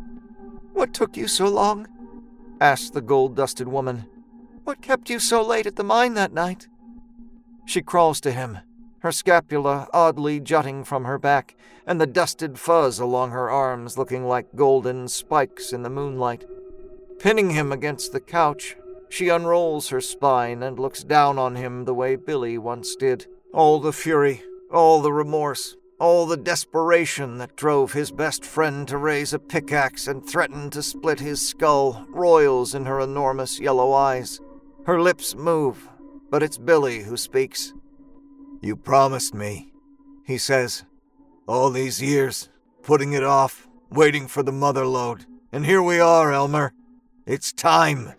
What 0.73 0.95
took 0.95 1.17
you 1.17 1.27
so 1.27 1.49
long? 1.49 1.89
asked 2.61 2.93
the 2.93 3.01
gold 3.01 3.35
dusted 3.35 3.69
woman. 3.69 4.07
What 4.69 4.83
kept 4.83 5.09
you 5.09 5.19
so 5.19 5.41
late 5.41 5.67
at 5.67 5.77
the 5.77 5.83
mine 5.83 6.13
that 6.13 6.35
night? 6.35 6.69
She 7.65 7.81
crawls 7.81 8.21
to 8.21 8.33
him, 8.33 8.59
her 8.99 9.11
scapula 9.11 9.89
oddly 9.95 10.41
jutting 10.41 10.85
from 10.85 11.07
her 11.07 11.17
back, 11.17 11.57
and 11.87 11.99
the 11.99 12.07
dusted 12.07 12.59
fuzz 12.59 12.99
along 12.99 13.31
her 13.31 13.49
arms 13.49 13.97
looking 13.97 14.27
like 14.27 14.55
golden 14.55 15.09
spikes 15.09 15.73
in 15.73 15.85
the 15.85 15.89
moonlight. 15.89 16.45
Pinning 17.19 17.49
him 17.49 17.73
against 17.73 18.13
the 18.13 18.21
couch, 18.21 18.77
she 19.09 19.31
unrolls 19.31 19.89
her 19.89 20.03
spine 20.03 20.63
and 20.63 20.79
looks 20.79 21.03
down 21.03 21.39
on 21.39 21.57
him 21.57 21.87
the 21.87 21.95
way 21.95 22.15
Billy 22.15 22.59
once 22.59 22.95
did. 22.95 23.27
All 23.55 23.81
the 23.81 23.91
fury, 23.91 24.43
all 24.71 25.01
the 25.01 25.15
remorse, 25.15 25.77
all 25.99 26.27
the 26.27 26.37
desperation 26.37 27.39
that 27.39 27.57
drove 27.57 27.95
his 27.95 28.11
best 28.11 28.45
friend 28.45 28.87
to 28.89 28.99
raise 28.99 29.33
a 29.33 29.39
pickaxe 29.39 30.07
and 30.07 30.29
threaten 30.29 30.69
to 30.69 30.83
split 30.83 31.21
his 31.21 31.41
skull 31.41 32.05
roils 32.11 32.75
in 32.75 32.85
her 32.85 33.01
enormous 33.01 33.59
yellow 33.59 33.95
eyes. 33.95 34.43
Her 34.89 35.03
lips 35.03 35.35
move, 35.35 35.87
but 36.31 36.43
it's 36.43 36.57
Billy 36.57 37.03
who 37.03 37.19
speaks. 37.19 37.75
You 38.63 38.75
promised 38.75 39.35
me, 39.35 39.71
he 40.25 40.39
says. 40.39 40.83
All 41.47 41.69
these 41.69 42.01
years, 42.01 42.49
putting 42.83 43.13
it 43.13 43.23
off, 43.23 43.69
waiting 43.91 44.27
for 44.27 44.43
the 44.43 44.51
mother 44.51 44.87
lode. 44.87 45.27
And 45.53 45.67
here 45.67 45.83
we 45.83 46.01
are, 46.01 46.33
Elmer. 46.33 46.73
It's 47.27 47.53
time. 47.53 48.15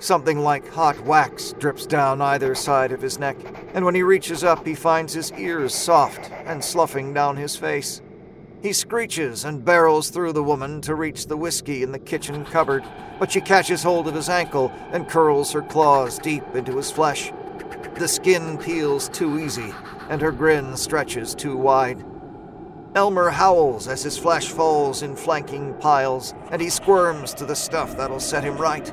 Something 0.00 0.40
like 0.40 0.66
hot 0.66 0.98
wax 1.04 1.52
drips 1.52 1.86
down 1.86 2.20
either 2.20 2.56
side 2.56 2.90
of 2.90 3.00
his 3.00 3.20
neck, 3.20 3.36
and 3.72 3.84
when 3.84 3.94
he 3.94 4.02
reaches 4.02 4.42
up, 4.42 4.66
he 4.66 4.74
finds 4.74 5.12
his 5.12 5.32
ears 5.34 5.72
soft 5.72 6.32
and 6.46 6.64
sloughing 6.64 7.14
down 7.14 7.36
his 7.36 7.54
face. 7.54 8.02
He 8.66 8.72
screeches 8.72 9.44
and 9.44 9.64
barrels 9.64 10.10
through 10.10 10.32
the 10.32 10.42
woman 10.42 10.80
to 10.80 10.96
reach 10.96 11.28
the 11.28 11.36
whiskey 11.36 11.84
in 11.84 11.92
the 11.92 12.00
kitchen 12.00 12.44
cupboard, 12.44 12.82
but 13.20 13.30
she 13.30 13.40
catches 13.40 13.84
hold 13.84 14.08
of 14.08 14.14
his 14.16 14.28
ankle 14.28 14.72
and 14.90 15.08
curls 15.08 15.52
her 15.52 15.62
claws 15.62 16.18
deep 16.18 16.42
into 16.52 16.76
his 16.76 16.90
flesh. 16.90 17.32
The 17.94 18.08
skin 18.08 18.58
peels 18.58 19.08
too 19.08 19.38
easy, 19.38 19.72
and 20.10 20.20
her 20.20 20.32
grin 20.32 20.76
stretches 20.76 21.32
too 21.32 21.56
wide. 21.56 22.04
Elmer 22.96 23.30
howls 23.30 23.86
as 23.86 24.02
his 24.02 24.18
flesh 24.18 24.48
falls 24.48 25.02
in 25.02 25.14
flanking 25.14 25.72
piles, 25.74 26.34
and 26.50 26.60
he 26.60 26.68
squirms 26.68 27.34
to 27.34 27.44
the 27.46 27.54
stuff 27.54 27.96
that'll 27.96 28.18
set 28.18 28.42
him 28.42 28.56
right. 28.56 28.92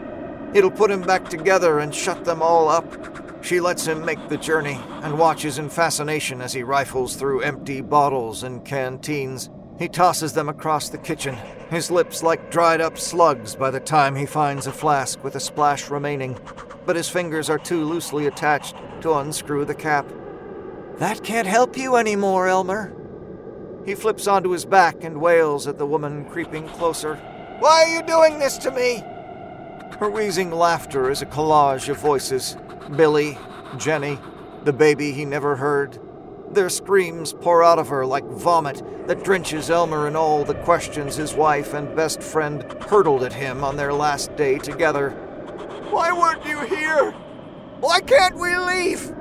It'll 0.53 0.69
put 0.69 0.91
him 0.91 1.01
back 1.01 1.29
together 1.29 1.79
and 1.79 1.95
shut 1.95 2.25
them 2.25 2.43
all 2.43 2.69
up. 2.69 3.43
She 3.43 3.59
lets 3.59 3.87
him 3.87 4.05
make 4.05 4.29
the 4.29 4.37
journey 4.37 4.79
and 5.01 5.17
watches 5.17 5.57
in 5.57 5.67
fascination 5.67 6.41
as 6.41 6.53
he 6.53 6.61
rifles 6.61 7.15
through 7.15 7.41
empty 7.41 7.81
bottles 7.81 8.43
and 8.43 8.63
canteens. 8.63 9.49
He 9.79 9.87
tosses 9.87 10.33
them 10.33 10.49
across 10.49 10.89
the 10.89 10.97
kitchen, 10.97 11.37
his 11.69 11.89
lips 11.89 12.21
like 12.21 12.51
dried 12.51 12.79
up 12.79 12.97
slugs 12.97 13.55
by 13.55 13.71
the 13.71 13.79
time 13.79 14.15
he 14.15 14.25
finds 14.25 14.67
a 14.67 14.71
flask 14.71 15.23
with 15.23 15.35
a 15.35 15.39
splash 15.39 15.89
remaining, 15.89 16.37
but 16.85 16.95
his 16.95 17.09
fingers 17.09 17.49
are 17.49 17.57
too 17.57 17.83
loosely 17.83 18.27
attached 18.27 18.75
to 19.01 19.13
unscrew 19.13 19.65
the 19.65 19.73
cap. 19.73 20.05
That 20.97 21.23
can't 21.23 21.47
help 21.47 21.75
you 21.75 21.95
anymore, 21.95 22.47
Elmer. 22.47 22.93
He 23.85 23.95
flips 23.95 24.27
onto 24.27 24.51
his 24.51 24.63
back 24.63 25.03
and 25.03 25.19
wails 25.19 25.67
at 25.67 25.77
the 25.77 25.87
woman 25.87 26.25
creeping 26.25 26.67
closer. 26.69 27.15
Why 27.59 27.83
are 27.83 27.95
you 27.95 28.03
doing 28.03 28.39
this 28.39 28.57
to 28.59 28.71
me? 28.71 29.03
Her 29.99 30.09
wheezing 30.09 30.51
laughter 30.51 31.09
is 31.09 31.21
a 31.21 31.25
collage 31.25 31.89
of 31.89 31.97
voices 31.97 32.55
Billy, 32.95 33.37
Jenny, 33.77 34.19
the 34.63 34.73
baby 34.73 35.11
he 35.11 35.25
never 35.25 35.55
heard. 35.55 35.99
Their 36.53 36.69
screams 36.69 37.33
pour 37.33 37.63
out 37.63 37.79
of 37.79 37.87
her 37.87 38.05
like 38.05 38.25
vomit 38.25 38.83
that 39.07 39.23
drenches 39.23 39.71
Elmer 39.71 40.07
in 40.07 40.15
all 40.15 40.45
the 40.45 40.53
questions 40.53 41.15
his 41.15 41.33
wife 41.33 41.73
and 41.73 41.95
best 41.95 42.21
friend 42.21 42.61
hurtled 42.83 43.23
at 43.23 43.33
him 43.33 43.63
on 43.63 43.75
their 43.75 43.91
last 43.91 44.35
day 44.35 44.59
together. 44.59 45.09
Why 45.89 46.11
weren't 46.11 46.45
you 46.45 46.59
here? 46.59 47.11
Why 47.79 48.01
can't 48.01 48.35
we 48.35 48.55
leave? 48.55 49.11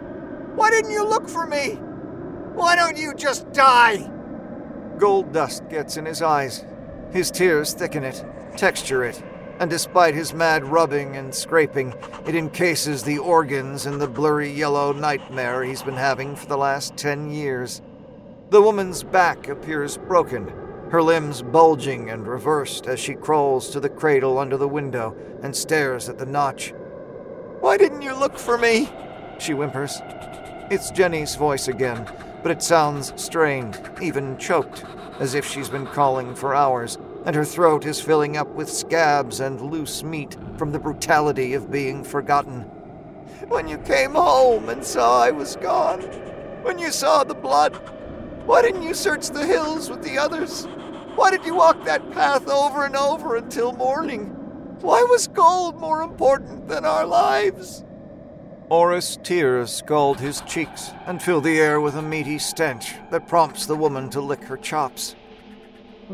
Why 0.57 0.69
didn't 0.69 0.91
you 0.91 1.07
look 1.07 1.27
for 1.27 1.47
me? 1.47 1.79
Why 2.55 2.77
don't 2.77 2.99
you 2.99 3.15
just 3.15 3.51
die? 3.53 4.11
Gold 4.99 5.33
dust 5.33 5.67
gets 5.71 5.97
in 5.97 6.05
his 6.05 6.21
eyes. 6.21 6.67
His 7.13 7.31
tears 7.31 7.73
thicken 7.73 8.05
it, 8.05 8.23
texture 8.59 9.05
it, 9.05 9.23
and 9.63 9.71
despite 9.71 10.13
his 10.13 10.35
mad 10.35 10.65
rubbing 10.65 11.15
and 11.15 11.33
scraping, 11.33 11.95
it 12.27 12.35
encases 12.35 13.05
the 13.05 13.19
organs 13.19 13.87
in 13.87 13.97
the 13.97 14.09
blurry 14.09 14.51
yellow 14.51 14.93
nightmare 14.93 15.63
he's 15.63 15.85
been 15.85 15.95
having 15.95 16.35
for 16.35 16.47
the 16.47 16.57
last 16.57 16.97
ten 16.97 17.31
years. 17.31 17.81
The 18.51 18.61
woman's 18.61 19.05
back 19.05 19.47
appears 19.47 19.97
broken, 19.97 20.53
her 20.91 21.01
limbs 21.01 21.43
bulging 21.43 22.11
and 22.11 22.27
reversed 22.27 22.89
as 22.89 22.99
she 22.99 23.15
crawls 23.15 23.71
to 23.71 23.79
the 23.79 23.89
cradle 23.89 24.37
under 24.37 24.57
the 24.57 24.67
window 24.67 25.17
and 25.45 25.55
stares 25.55 26.09
at 26.09 26.19
the 26.19 26.27
notch. 26.27 26.75
Why 27.61 27.77
didn't 27.77 28.03
you 28.03 28.19
look 28.19 28.37
for 28.37 28.59
me? 28.59 28.91
She 29.39 29.53
whimpers. 29.53 30.01
It's 30.73 30.91
Jenny's 30.91 31.37
voice 31.37 31.69
again, 31.69 32.11
but 32.43 32.51
it 32.51 32.65
sounds 32.65 33.13
strained, 33.15 33.81
even 34.03 34.39
choked, 34.39 34.85
as 35.21 35.35
if 35.37 35.47
she's 35.47 35.69
been 35.69 35.87
calling 35.87 36.35
for 36.35 36.53
hours 36.53 36.99
and 37.25 37.37
her 37.37 37.45
throat 37.45 37.87
is 37.87 38.01
filling 38.01 38.37
up 38.37 38.49
with 38.49 38.69
scabs 38.69 39.41
and 39.41 39.61
loose 39.61 40.03
meat 40.03 40.37
from 40.57 40.73
the 40.73 40.79
brutality 40.79 41.55
of 41.55 41.71
being 41.71 42.03
forgotten. 42.03 42.63
When 43.49 43.69
you 43.69 43.79
came 43.79 44.13
home 44.13 44.69
and 44.69 44.85
saw 44.85 45.23
I 45.23 45.31
was 45.31 45.57
gone, 45.57 46.01
when 46.63 46.79
you 46.79 46.91
saw 46.91 47.25
the 47.25 47.35
blood, 47.35 47.75
why 48.45 48.63
didn't 48.63 48.83
you 48.83 48.95
search 48.95 49.29
the 49.29 49.47
hills 49.47 49.89
with 49.89 50.03
the 50.03 50.19
others? 50.19 50.67
Why 51.15 51.31
did 51.31 51.45
you 51.45 51.55
walk 51.55 51.85
that 51.85 52.11
path 52.13 52.49
over 52.49 52.85
and 52.85 52.97
over 52.97 53.37
until 53.37 53.73
morning? 53.73 54.27
Why 54.81 55.03
was 55.03 55.29
gold 55.29 55.79
more 55.79 56.03
important 56.03 56.69
than 56.69 56.85
our 56.85 57.07
lives? 57.07 57.85
Orris 58.69 59.19
tears 59.23 59.71
scald 59.71 60.19
his 60.19 60.41
cheeks 60.43 60.93
and 61.07 61.23
fill 61.23 61.41
the 61.41 61.61
air 61.61 61.81
with 61.81 61.95
a 61.95 62.03
meaty 62.03 62.39
stench 62.39 62.95
that 63.11 63.29
prompts 63.29 63.67
the 63.67 63.77
woman 63.77 64.09
to 64.11 64.21
lick 64.21 64.43
her 64.45 64.57
chops. 64.57 65.15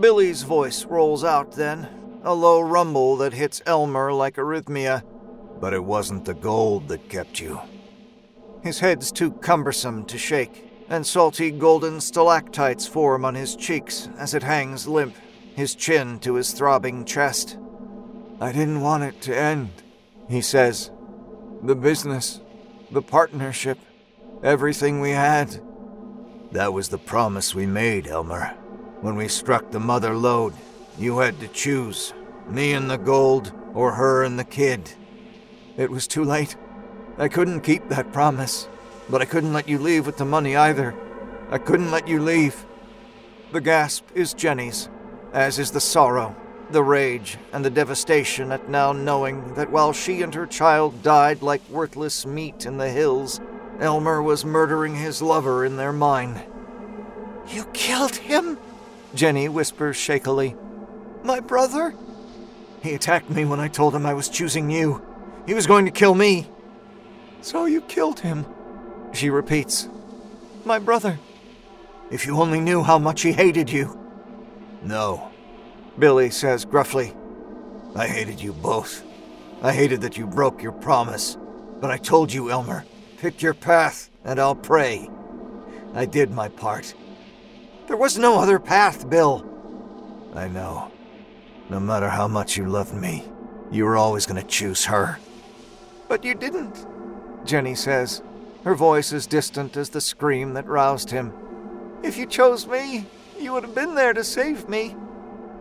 Billy's 0.01 0.43
voice 0.43 0.85
rolls 0.85 1.25
out 1.25 1.53
then, 1.53 1.89
a 2.23 2.35
low 2.35 2.61
rumble 2.61 3.17
that 3.17 3.33
hits 3.33 3.63
Elmer 3.67 4.13
like 4.13 4.37
arrhythmia. 4.37 5.03
But 5.61 5.73
it 5.73 5.83
wasn't 5.83 6.25
the 6.25 6.35
gold 6.35 6.89
that 6.89 7.09
kept 7.09 7.41
you. 7.41 7.61
His 8.63 8.81
head's 8.81 9.11
too 9.11 9.33
cumbersome 9.33 10.05
to 10.07 10.19
shake, 10.19 10.65
and 10.89 11.07
salty 11.07 11.51
golden 11.51 12.01
stalactites 12.01 12.87
form 12.87 13.25
on 13.25 13.35
his 13.35 13.57
cheeks 13.57 14.09
as 14.19 14.35
it 14.35 14.43
hangs 14.43 14.87
limp, 14.87 15.15
his 15.55 15.75
chin 15.75 16.19
to 16.21 16.35
his 16.35 16.53
throbbing 16.53 17.05
chest. 17.05 17.57
I 18.41 18.53
didn't 18.53 18.81
want 18.81 19.05
it 19.05 19.21
to 19.23 19.37
end, 19.37 19.71
he 20.29 20.41
says. 20.41 20.91
The 21.63 21.75
business, 21.75 22.41
the 22.91 23.03
partnership, 23.03 23.79
everything 24.43 25.01
we 25.01 25.11
had. 25.11 25.61
That 26.53 26.73
was 26.73 26.89
the 26.89 26.99
promise 26.99 27.55
we 27.55 27.67
made, 27.67 28.07
Elmer. 28.07 28.58
When 29.01 29.15
we 29.15 29.29
struck 29.29 29.71
the 29.71 29.79
mother 29.79 30.15
lode, 30.15 30.55
you 30.99 31.19
had 31.19 31.39
to 31.39 31.47
choose 31.49 32.13
me 32.49 32.73
and 32.73 32.91
the 32.91 32.97
gold, 32.97 33.53
or 33.75 33.93
her 33.93 34.25
and 34.25 34.37
the 34.37 34.45
kid. 34.45 34.91
It 35.77 35.91
was 35.91 36.09
too 36.09 36.25
late. 36.25 36.57
I 37.17 37.29
couldn't 37.29 37.61
keep 37.61 37.89
that 37.89 38.13
promise, 38.13 38.67
but 39.09 39.23
I 39.23 39.27
couldn't 39.27 39.53
let 39.53 39.69
you 39.69 39.79
leave 39.79 40.05
with 40.07 40.17
the 40.17 40.25
money 40.25 40.57
either. 40.57 40.97
I 41.51 41.59
couldn't 41.59 41.93
let 41.93 42.09
you 42.09 42.21
leave. 42.21 42.65
The 43.53 43.61
gasp 43.61 44.05
is 44.15 44.35
Jenny's, 44.35 44.89
as 45.33 45.61
is 45.61 45.71
the 45.71 45.81
sorrow, 45.81 46.35
the 46.71 46.83
rage, 46.83 47.39
and 47.53 47.65
the 47.65 47.71
devastation 47.71 48.51
at 48.51 48.69
now 48.69 48.93
knowing 48.93 49.55
that 49.55 49.71
while 49.71 49.93
she 49.93 50.23
and 50.23 50.35
her 50.35 50.47
child 50.47 51.05
died 51.05 51.41
like 51.41 51.69
worthless 51.69 52.27
meat 52.27 52.67
in 52.67 52.79
the 52.79 52.91
hills, 52.91 53.41
Elmer 53.79 54.21
was 54.21 54.45
murdering 54.45 54.97
his 54.97 55.23
lover 55.23 55.65
in 55.65 55.77
their 55.77 55.93
mine. 55.93 56.43
You 57.49 57.65
killed 57.67 58.17
him? 58.17 58.59
Jenny 59.15 59.49
whispers 59.49 59.97
shakily. 59.97 60.55
My 61.23 61.41
brother? 61.41 61.95
He 62.83 62.95
attacked 62.95 63.31
me 63.31 63.45
when 63.45 63.61
I 63.61 63.69
told 63.69 63.95
him 63.95 64.07
I 64.07 64.15
was 64.15 64.29
choosing 64.29 64.71
you. 64.71 65.03
He 65.47 65.55
was 65.55 65.67
going 65.67 65.85
to 65.87 65.91
kill 65.91 66.15
me. 66.15 66.49
So 67.41 67.67
you 67.67 67.81
killed 67.83 68.21
him, 68.21 68.47
she 69.13 69.31
repeats. 69.31 69.89
My 70.65 70.79
brother. 70.79 71.19
If 72.11 72.27
you 72.27 72.41
only 72.41 72.61
knew 72.61 72.83
how 72.83 72.99
much 72.99 73.23
he 73.23 73.33
hated 73.33 73.71
you. 73.71 73.99
No, 74.83 75.31
Billy 75.99 76.31
says 76.31 76.65
gruffly. 76.65 77.15
I 77.97 78.07
hated 78.07 78.41
you 78.41 78.53
both. 78.53 79.05
I 79.63 79.73
hated 79.73 80.03
that 80.03 80.17
you 80.17 80.27
broke 80.27 80.63
your 80.63 80.73
promise. 80.73 81.37
But 81.81 81.91
I 81.91 81.97
told 81.97 82.33
you, 82.33 82.51
Elmer, 82.51 82.85
pick 83.19 83.43
your 83.43 83.55
path 83.55 84.11
and 84.25 84.39
I'll 84.39 84.55
pray. 84.55 85.09
I 85.95 86.05
did 86.05 86.31
my 86.31 86.49
part. 86.49 86.95
There 87.89 87.97
was 87.97 88.19
no 88.19 88.39
other 88.39 88.59
path, 88.59 89.09
Bill. 89.09 89.45
I 90.35 90.47
know. 90.47 90.93
No 91.71 91.81
matter 91.81 92.11
how 92.11 92.29
much 92.29 92.57
you 92.57 92.67
loved 92.67 92.95
me, 92.95 93.25
you 93.71 93.87
were 93.87 93.97
always 93.97 94.27
going 94.27 94.41
to 94.41 94.47
choose 94.47 94.85
her. 94.85 95.19
But 96.07 96.23
you 96.23 96.35
didn't, 96.35 96.87
Jenny 97.47 97.75
says, 97.75 98.23
her 98.65 98.75
voice 98.75 99.13
as 99.15 99.27
distant 99.27 99.75
as 99.77 99.89
the 99.89 100.03
scream 100.03 100.53
that 100.53 100.67
roused 100.67 101.11
him. 101.11 101.33
If 102.03 102.19
you 102.19 102.27
chose 102.27 102.67
me, 102.67 103.07
you 103.41 103.55
would 103.55 103.65
have 103.65 103.75
been 103.75 103.95
there 103.95 104.13
to 104.13 104.23
save 104.23 104.69
me. 104.69 104.95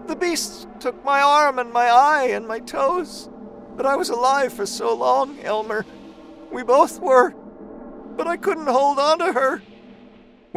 The 0.07 0.15
beasts 0.15 0.67
took 0.81 1.03
my 1.05 1.21
arm 1.21 1.59
and 1.59 1.71
my 1.71 1.87
eye 1.87 2.29
and 2.31 2.45
my 2.45 2.59
toes. 2.59 3.29
But 3.77 3.85
I 3.85 3.95
was 3.95 4.09
alive 4.09 4.51
for 4.51 4.65
so 4.65 4.93
long, 4.93 5.39
Elmer. 5.41 5.85
We 6.51 6.63
both 6.63 6.99
were. 6.99 7.31
But 8.17 8.27
I 8.27 8.35
couldn't 8.35 8.67
hold 8.67 8.99
on 8.99 9.19
to 9.19 9.31
her. 9.31 9.61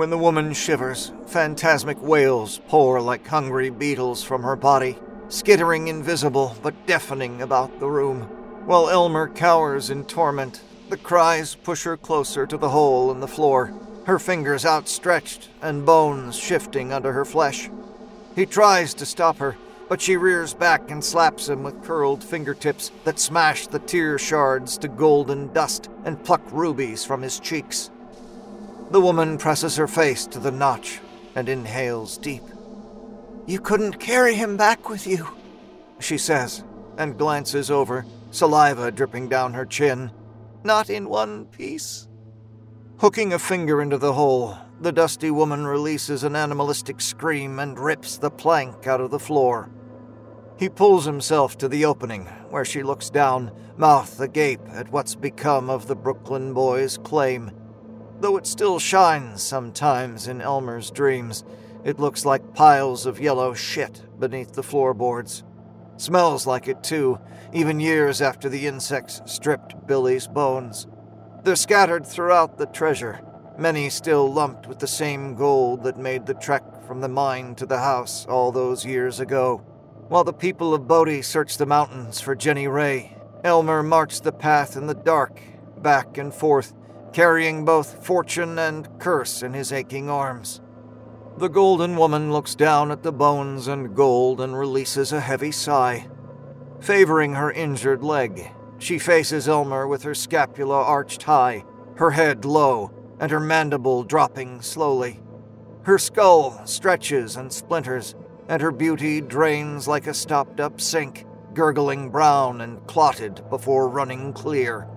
When 0.00 0.08
the 0.08 0.16
woman 0.16 0.54
shivers, 0.54 1.12
phantasmic 1.26 2.00
wails 2.00 2.62
pour 2.68 3.02
like 3.02 3.26
hungry 3.26 3.68
beetles 3.68 4.24
from 4.24 4.42
her 4.42 4.56
body, 4.56 4.96
skittering 5.28 5.88
invisible 5.88 6.56
but 6.62 6.86
deafening 6.86 7.42
about 7.42 7.78
the 7.78 7.90
room. 7.90 8.22
While 8.64 8.88
Elmer 8.88 9.28
cowers 9.28 9.90
in 9.90 10.06
torment, 10.06 10.62
the 10.88 10.96
cries 10.96 11.54
push 11.54 11.84
her 11.84 11.98
closer 11.98 12.46
to 12.46 12.56
the 12.56 12.70
hole 12.70 13.12
in 13.12 13.20
the 13.20 13.28
floor, 13.28 13.74
her 14.06 14.18
fingers 14.18 14.64
outstretched 14.64 15.50
and 15.60 15.84
bones 15.84 16.34
shifting 16.34 16.94
under 16.94 17.12
her 17.12 17.26
flesh. 17.26 17.68
He 18.34 18.46
tries 18.46 18.94
to 18.94 19.04
stop 19.04 19.36
her, 19.36 19.54
but 19.90 20.00
she 20.00 20.16
rears 20.16 20.54
back 20.54 20.90
and 20.90 21.04
slaps 21.04 21.50
him 21.50 21.62
with 21.62 21.84
curled 21.84 22.24
fingertips 22.24 22.90
that 23.04 23.20
smash 23.20 23.66
the 23.66 23.80
tear 23.80 24.18
shards 24.18 24.78
to 24.78 24.88
golden 24.88 25.52
dust 25.52 25.90
and 26.06 26.24
pluck 26.24 26.40
rubies 26.52 27.04
from 27.04 27.20
his 27.20 27.38
cheeks. 27.38 27.90
The 28.90 29.00
woman 29.00 29.38
presses 29.38 29.76
her 29.76 29.86
face 29.86 30.26
to 30.26 30.40
the 30.40 30.50
notch 30.50 30.98
and 31.36 31.48
inhales 31.48 32.18
deep. 32.18 32.42
You 33.46 33.60
couldn't 33.60 34.00
carry 34.00 34.34
him 34.34 34.56
back 34.56 34.88
with 34.88 35.06
you, 35.06 35.28
she 36.00 36.18
says, 36.18 36.64
and 36.98 37.16
glances 37.16 37.70
over, 37.70 38.04
saliva 38.32 38.90
dripping 38.90 39.28
down 39.28 39.54
her 39.54 39.64
chin. 39.64 40.10
Not 40.64 40.90
in 40.90 41.08
one 41.08 41.46
piece. 41.46 42.08
Hooking 42.98 43.32
a 43.32 43.38
finger 43.38 43.80
into 43.80 43.96
the 43.96 44.12
hole, 44.12 44.58
the 44.80 44.92
dusty 44.92 45.30
woman 45.30 45.68
releases 45.68 46.24
an 46.24 46.34
animalistic 46.34 47.00
scream 47.00 47.60
and 47.60 47.78
rips 47.78 48.18
the 48.18 48.30
plank 48.30 48.88
out 48.88 49.00
of 49.00 49.12
the 49.12 49.20
floor. 49.20 49.70
He 50.58 50.68
pulls 50.68 51.04
himself 51.04 51.56
to 51.58 51.68
the 51.68 51.84
opening, 51.84 52.26
where 52.50 52.64
she 52.64 52.82
looks 52.82 53.08
down, 53.08 53.52
mouth 53.76 54.20
agape 54.20 54.68
at 54.68 54.90
what's 54.90 55.14
become 55.14 55.70
of 55.70 55.86
the 55.86 55.96
Brooklyn 55.96 56.52
boy's 56.52 56.98
claim 56.98 57.52
Though 58.20 58.36
it 58.36 58.46
still 58.46 58.78
shines 58.78 59.42
sometimes 59.42 60.28
in 60.28 60.42
Elmer's 60.42 60.90
dreams, 60.90 61.42
it 61.84 61.98
looks 61.98 62.26
like 62.26 62.54
piles 62.54 63.06
of 63.06 63.18
yellow 63.18 63.54
shit 63.54 64.04
beneath 64.18 64.52
the 64.52 64.62
floorboards. 64.62 65.42
Smells 65.96 66.46
like 66.46 66.68
it 66.68 66.82
too, 66.82 67.18
even 67.54 67.80
years 67.80 68.20
after 68.20 68.50
the 68.50 68.66
insects 68.66 69.22
stripped 69.24 69.86
Billy's 69.86 70.26
bones. 70.26 70.86
They're 71.44 71.56
scattered 71.56 72.06
throughout 72.06 72.58
the 72.58 72.66
treasure, 72.66 73.20
many 73.58 73.88
still 73.88 74.30
lumped 74.30 74.66
with 74.66 74.78
the 74.78 74.86
same 74.86 75.34
gold 75.34 75.84
that 75.84 75.98
made 75.98 76.26
the 76.26 76.34
trek 76.34 76.86
from 76.86 77.00
the 77.00 77.08
mine 77.08 77.54
to 77.54 77.64
the 77.64 77.78
house 77.78 78.26
all 78.26 78.52
those 78.52 78.84
years 78.84 79.20
ago. 79.20 79.58
While 80.08 80.24
the 80.24 80.32
people 80.34 80.74
of 80.74 80.86
Bodie 80.86 81.22
searched 81.22 81.58
the 81.58 81.66
mountains 81.66 82.20
for 82.20 82.34
Jenny 82.34 82.68
Wray, 82.68 83.16
Elmer 83.44 83.82
marched 83.82 84.24
the 84.24 84.32
path 84.32 84.76
in 84.76 84.86
the 84.86 84.94
dark, 84.94 85.40
back 85.78 86.18
and 86.18 86.34
forth, 86.34 86.74
carrying 87.12 87.64
both 87.64 88.06
fortune 88.06 88.58
and 88.58 88.88
curse 88.98 89.42
in 89.42 89.52
his 89.52 89.72
aching 89.72 90.08
arms. 90.08 90.60
The 91.38 91.48
golden 91.48 91.96
woman 91.96 92.32
looks 92.32 92.54
down 92.54 92.90
at 92.90 93.02
the 93.02 93.12
bones 93.12 93.68
and 93.68 93.94
gold 93.94 94.40
and 94.40 94.58
releases 94.58 95.12
a 95.12 95.20
heavy 95.20 95.52
sigh. 95.52 96.08
Favoring 96.80 97.34
her 97.34 97.50
injured 97.52 98.02
leg, 98.02 98.50
she 98.78 98.98
faces 98.98 99.48
Elmer 99.48 99.86
with 99.86 100.02
her 100.02 100.14
scapula 100.14 100.82
arched 100.82 101.22
high, 101.22 101.64
her 101.96 102.10
head 102.10 102.44
low, 102.44 102.90
and 103.20 103.30
her 103.30 103.40
mandible 103.40 104.02
dropping 104.02 104.62
slowly. 104.62 105.20
Her 105.82 105.98
skull 105.98 106.60
stretches 106.66 107.36
and 107.36 107.52
splinters, 107.52 108.14
and 108.48 108.60
her 108.60 108.72
beauty 108.72 109.20
drains 109.20 109.86
like 109.86 110.06
a 110.06 110.14
stopped 110.14 110.60
up 110.60 110.80
sink, 110.80 111.26
gurgling 111.54 112.10
brown 112.10 112.60
and 112.60 112.86
clotted 112.86 113.42
before 113.50 113.88
running 113.88 114.32
clear. 114.32 114.88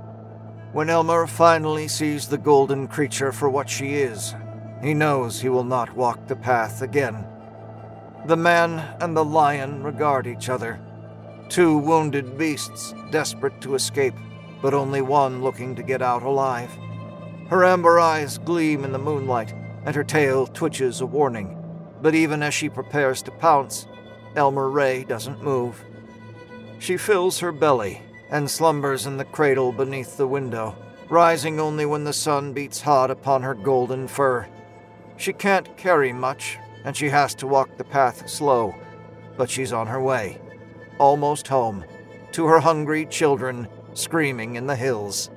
When 0.74 0.90
Elmer 0.90 1.28
finally 1.28 1.88
sees 1.88 2.28
the 2.28 2.38
golden 2.40 2.88
creature 2.88 3.32
for 3.32 3.48
what 3.48 3.70
she 3.70 3.94
is, 3.94 4.34
he 4.82 4.96
knows 4.96 5.40
he 5.40 5.48
will 5.48 5.64
not 5.64 5.96
walk 5.96 6.26
the 6.26 6.36
path 6.36 6.82
again. 6.82 7.28
The 8.26 8.38
man 8.38 8.80
and 9.00 9.16
the 9.16 9.24
lion 9.24 9.84
regard 9.84 10.26
each 10.26 10.50
other. 10.50 10.82
Two 11.48 11.78
wounded 11.78 12.40
beasts, 12.40 12.96
desperate 13.12 13.62
to 13.62 13.76
escape, 13.76 14.16
but 14.64 14.74
only 14.74 15.04
one 15.04 15.44
looking 15.44 15.76
to 15.76 15.84
get 15.84 16.02
out 16.02 16.24
alive. 16.24 16.72
Her 17.50 17.64
amber 17.64 18.00
eyes 18.00 18.40
gleam 18.40 18.84
in 18.84 18.94
the 18.94 18.98
moonlight, 18.98 19.54
and 19.86 19.96
her 19.96 20.04
tail 20.04 20.48
twitches 20.48 21.02
a 21.02 21.06
warning. 21.06 21.56
But 22.02 22.16
even 22.16 22.42
as 22.42 22.56
she 22.56 22.68
prepares 22.68 23.22
to 23.24 23.32
pounce, 23.32 23.86
Elmer 24.36 24.72
Wray 24.72 25.04
doesn't 25.04 25.44
move. 25.44 25.86
She 26.80 26.98
fills 26.98 27.38
her 27.42 27.52
belly 27.52 28.02
and 28.34 28.50
slumbers 28.50 29.06
in 29.06 29.16
the 29.16 29.26
cradle 29.26 29.72
beneath 29.72 30.18
the 30.18 30.28
window, 30.28 30.76
rising 31.08 31.60
only 31.60 31.86
when 31.86 32.04
the 32.04 32.12
sun 32.12 32.52
beats 32.52 32.82
hot 32.82 33.12
upon 33.12 33.44
her 33.44 33.54
golden 33.54 34.08
fur. 34.08 34.48
She 35.18 35.32
can't 35.32 35.78
carry 35.78 36.12
much, 36.12 36.58
and 36.84 36.98
she 36.98 37.10
has 37.10 37.36
to 37.36 37.48
walk 37.48 37.78
the 37.78 37.84
path 37.84 38.28
slow, 38.28 38.74
but 39.38 39.52
she's 39.52 39.72
on 39.72 39.86
her 39.86 40.02
way, 40.02 40.42
almost 40.98 41.48
home, 41.48 41.86
to 42.32 42.48
her 42.48 42.60
hungry 42.60 43.06
children 43.06 43.68
screaming 43.94 44.56
in 44.56 44.66
the 44.66 44.76
hills. 44.76 45.30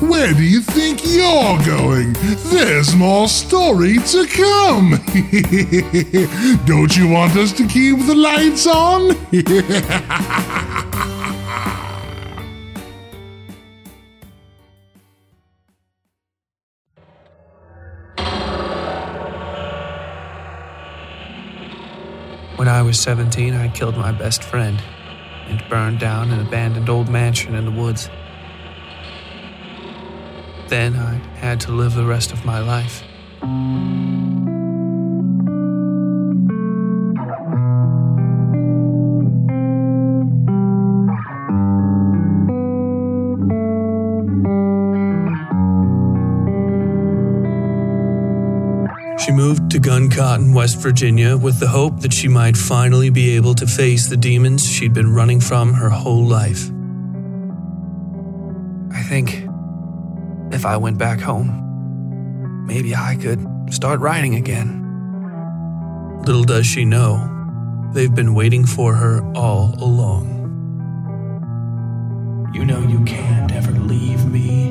Where 0.00 0.32
do 0.32 0.44
you 0.44 0.60
think 0.60 1.04
you're 1.04 1.58
going? 1.64 2.12
There's 2.50 2.94
more 2.94 3.26
story 3.26 3.98
to 3.98 4.26
come. 4.28 4.90
Don't 6.66 6.96
you 6.96 7.08
want 7.08 7.36
us 7.36 7.52
to 7.54 7.66
keep 7.66 7.98
the 8.06 8.14
lights 8.14 8.66
on? 8.66 9.16
When 22.58 22.66
I 22.66 22.82
was 22.82 22.98
17, 22.98 23.54
I 23.54 23.68
killed 23.68 23.96
my 23.96 24.10
best 24.10 24.42
friend 24.42 24.82
and 25.46 25.62
burned 25.70 26.00
down 26.00 26.32
an 26.32 26.40
abandoned 26.40 26.88
old 26.88 27.08
mansion 27.08 27.54
in 27.54 27.64
the 27.64 27.70
woods. 27.70 28.10
Then 30.68 30.96
I 30.96 31.14
had 31.38 31.60
to 31.60 31.72
live 31.72 31.94
the 31.94 32.04
rest 32.04 32.30
of 32.30 32.44
my 32.44 32.60
life. 32.60 33.02
She 49.18 49.32
moved 49.32 49.70
to 49.70 49.78
Gun 49.78 50.10
Cotton, 50.10 50.52
West 50.52 50.78
Virginia, 50.78 51.36
with 51.36 51.60
the 51.60 51.68
hope 51.68 52.00
that 52.00 52.12
she 52.12 52.28
might 52.28 52.58
finally 52.58 53.08
be 53.08 53.36
able 53.36 53.54
to 53.54 53.66
face 53.66 54.06
the 54.06 54.16
demons 54.18 54.66
she'd 54.66 54.92
been 54.92 55.14
running 55.14 55.40
from 55.40 55.72
her 55.72 55.88
whole 55.88 56.26
life. 56.26 56.70
If 60.58 60.66
I 60.66 60.76
went 60.76 60.98
back 60.98 61.20
home, 61.20 62.66
maybe 62.66 62.92
I 62.92 63.14
could 63.14 63.40
start 63.70 64.00
writing 64.00 64.34
again. 64.34 64.82
Little 66.26 66.42
does 66.42 66.66
she 66.66 66.84
know, 66.84 67.12
they've 67.94 68.12
been 68.12 68.34
waiting 68.34 68.66
for 68.66 68.92
her 68.92 69.22
all 69.36 69.76
along. 69.78 70.26
You 72.52 72.64
know 72.64 72.80
you 72.80 73.04
can't 73.04 73.52
ever 73.52 73.70
leave 73.70 74.26
me. 74.26 74.70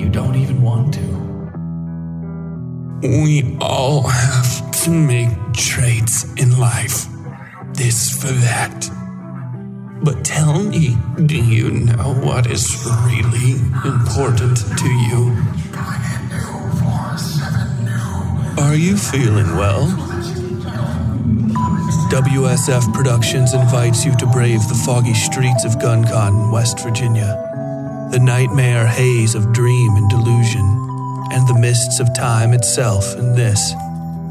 You 0.00 0.08
don't 0.08 0.36
even 0.36 0.62
want 0.62 0.94
to. 0.94 1.08
We 3.02 3.56
all 3.60 4.06
have 4.06 4.70
to 4.84 4.90
make 4.90 5.30
trades 5.52 6.32
in 6.36 6.60
life. 6.60 7.06
This 7.74 8.08
for 8.20 8.32
that. 8.46 8.88
But 10.04 10.24
tell 10.24 10.62
me, 10.62 10.96
do 11.26 11.36
you 11.36 11.70
know 11.70 12.14
what 12.14 12.46
is 12.46 12.86
really 13.04 13.52
important 13.84 14.56
to 14.78 14.88
you? 14.88 15.36
Are 18.58 18.74
you 18.74 18.96
feeling 18.96 19.56
well? 19.56 19.86
WSF 22.10 22.92
Productions 22.94 23.54
invites 23.54 24.04
you 24.04 24.16
to 24.16 24.26
brave 24.26 24.60
the 24.68 24.82
foggy 24.86 25.14
streets 25.14 25.64
of 25.64 25.78
Gun 25.80 26.50
West 26.50 26.80
Virginia, 26.80 28.08
the 28.10 28.18
nightmare 28.18 28.86
haze 28.86 29.34
of 29.34 29.52
dream 29.52 29.96
and 29.96 30.08
delusion, 30.08 30.64
and 31.32 31.46
the 31.46 31.58
mists 31.58 32.00
of 32.00 32.14
time 32.14 32.52
itself 32.52 33.14
in 33.16 33.34
this, 33.34 33.72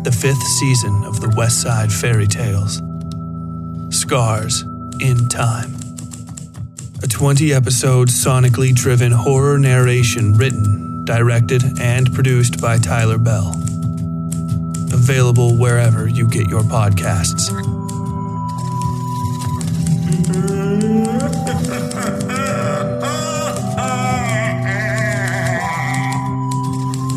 the 0.04 0.12
fifth 0.12 0.44
season 0.60 1.04
of 1.04 1.22
the 1.22 1.34
West 1.38 1.62
Side 1.62 1.92
Fairy 1.92 2.28
Tales. 2.28 2.82
Scars 3.90 4.64
in 5.00 5.28
Time. 5.30 5.79
A 7.10 7.12
20 7.12 7.54
episode 7.54 8.08
sonically 8.08 8.74
driven 8.74 9.12
horror 9.12 9.58
narration 9.58 10.38
written, 10.38 11.04
directed, 11.06 11.64
and 11.80 12.14
produced 12.14 12.62
by 12.62 12.78
Tyler 12.78 13.18
Bell. 13.18 13.56
Available 14.94 15.56
wherever 15.56 16.08
you 16.08 16.28
get 16.28 16.48
your 16.48 16.62
podcasts. 16.62 17.50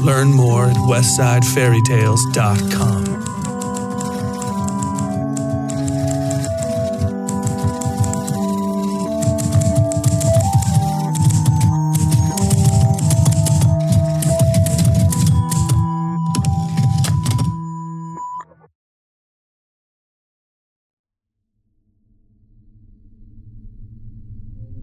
Learn 0.03 0.33
more 0.33 0.69
at 0.69 0.77
westsidefairytales.com. 0.77 3.22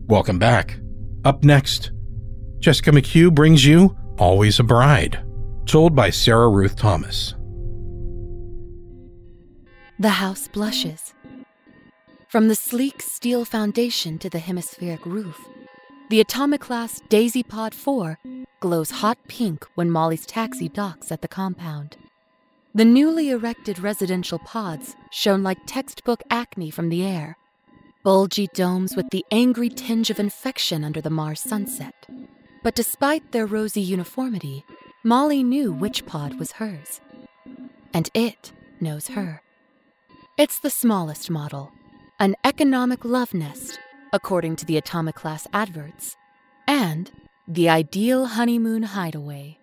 Welcome 0.09 0.39
back. 0.39 0.79
Up 1.23 1.43
next, 1.43 1.91
Jessica 2.57 2.89
McHugh 2.89 3.31
brings 3.31 3.63
you 3.63 3.95
Always 4.17 4.59
a 4.59 4.63
Bride, 4.63 5.23
told 5.67 5.95
by 5.95 6.09
Sarah 6.09 6.49
Ruth 6.49 6.75
Thomas. 6.75 7.35
The 9.99 10.09
house 10.09 10.47
blushes. 10.47 11.13
From 12.27 12.47
the 12.47 12.55
sleek 12.55 13.03
steel 13.03 13.45
foundation 13.45 14.17
to 14.17 14.31
the 14.31 14.39
hemispheric 14.39 15.05
roof, 15.05 15.39
the 16.09 16.21
atomic 16.21 16.61
class 16.61 16.99
Daisy 17.09 17.43
Pod 17.43 17.75
4 17.75 18.17
glows 18.61 18.89
hot 18.89 19.19
pink 19.27 19.63
when 19.75 19.91
Molly's 19.91 20.25
taxi 20.25 20.69
docks 20.69 21.11
at 21.11 21.21
the 21.21 21.27
compound. 21.27 21.97
The 22.73 22.83
newly 22.83 23.29
erected 23.29 23.77
residential 23.77 24.39
pods 24.39 24.95
shone 25.11 25.43
like 25.43 25.59
textbook 25.67 26.23
acne 26.31 26.71
from 26.71 26.89
the 26.89 27.05
air, 27.05 27.37
bulgy 28.03 28.47
domes 28.53 28.95
with 28.95 29.09
the 29.09 29.25
angry 29.31 29.69
tinge 29.69 30.09
of 30.09 30.19
infection 30.19 30.83
under 30.83 31.01
the 31.01 31.09
Mars 31.09 31.41
sunset. 31.41 32.07
But 32.63 32.75
despite 32.75 33.31
their 33.31 33.45
rosy 33.45 33.81
uniformity, 33.81 34.63
Molly 35.03 35.43
knew 35.43 35.71
which 35.71 36.05
pod 36.05 36.39
was 36.39 36.53
hers. 36.53 37.01
And 37.93 38.09
it 38.13 38.51
knows 38.79 39.07
her. 39.09 39.41
It's 40.37 40.59
the 40.59 40.69
smallest 40.69 41.29
model, 41.29 41.71
an 42.19 42.35
economic 42.43 43.03
love 43.03 43.33
nest, 43.33 43.79
according 44.13 44.55
to 44.57 44.65
the 44.65 44.77
Atomic 44.77 45.15
Class 45.15 45.47
adverts, 45.51 46.15
and 46.67 47.11
the 47.47 47.69
ideal 47.69 48.25
honeymoon 48.25 48.83
hideaway. 48.83 49.57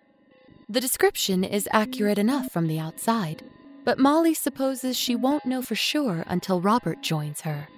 The 0.69 0.81
description 0.81 1.43
is 1.43 1.69
accurate 1.71 2.19
enough 2.19 2.51
from 2.51 2.67
the 2.67 2.79
outside, 2.79 3.41
but 3.85 3.97
Molly 3.97 4.33
supposes 4.33 4.97
she 4.97 5.15
won't 5.15 5.45
know 5.45 5.61
for 5.61 5.75
sure 5.75 6.23
until 6.27 6.59
Robert 6.59 7.01
joins 7.01 7.41
her. 7.41 7.69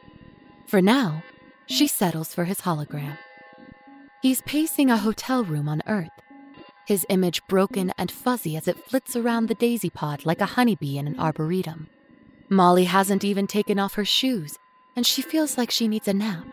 For 0.69 0.83
now, 0.83 1.23
she 1.65 1.87
settles 1.87 2.31
for 2.31 2.45
his 2.45 2.61
hologram. 2.61 3.17
He's 4.21 4.43
pacing 4.43 4.91
a 4.91 4.97
hotel 4.97 5.43
room 5.43 5.67
on 5.67 5.81
Earth, 5.87 6.11
his 6.85 7.07
image 7.09 7.41
broken 7.47 7.91
and 7.97 8.11
fuzzy 8.11 8.55
as 8.55 8.67
it 8.67 8.77
flits 8.87 9.15
around 9.15 9.47
the 9.47 9.55
daisy 9.55 9.89
pod 9.89 10.27
like 10.27 10.41
a 10.41 10.45
honeybee 10.45 10.99
in 10.99 11.07
an 11.07 11.19
arboretum. 11.19 11.87
Molly 12.49 12.83
hasn't 12.83 13.23
even 13.23 13.47
taken 13.47 13.79
off 13.79 13.95
her 13.95 14.05
shoes, 14.05 14.59
and 14.95 15.07
she 15.07 15.23
feels 15.23 15.57
like 15.57 15.71
she 15.71 15.87
needs 15.87 16.07
a 16.07 16.13
nap. 16.13 16.45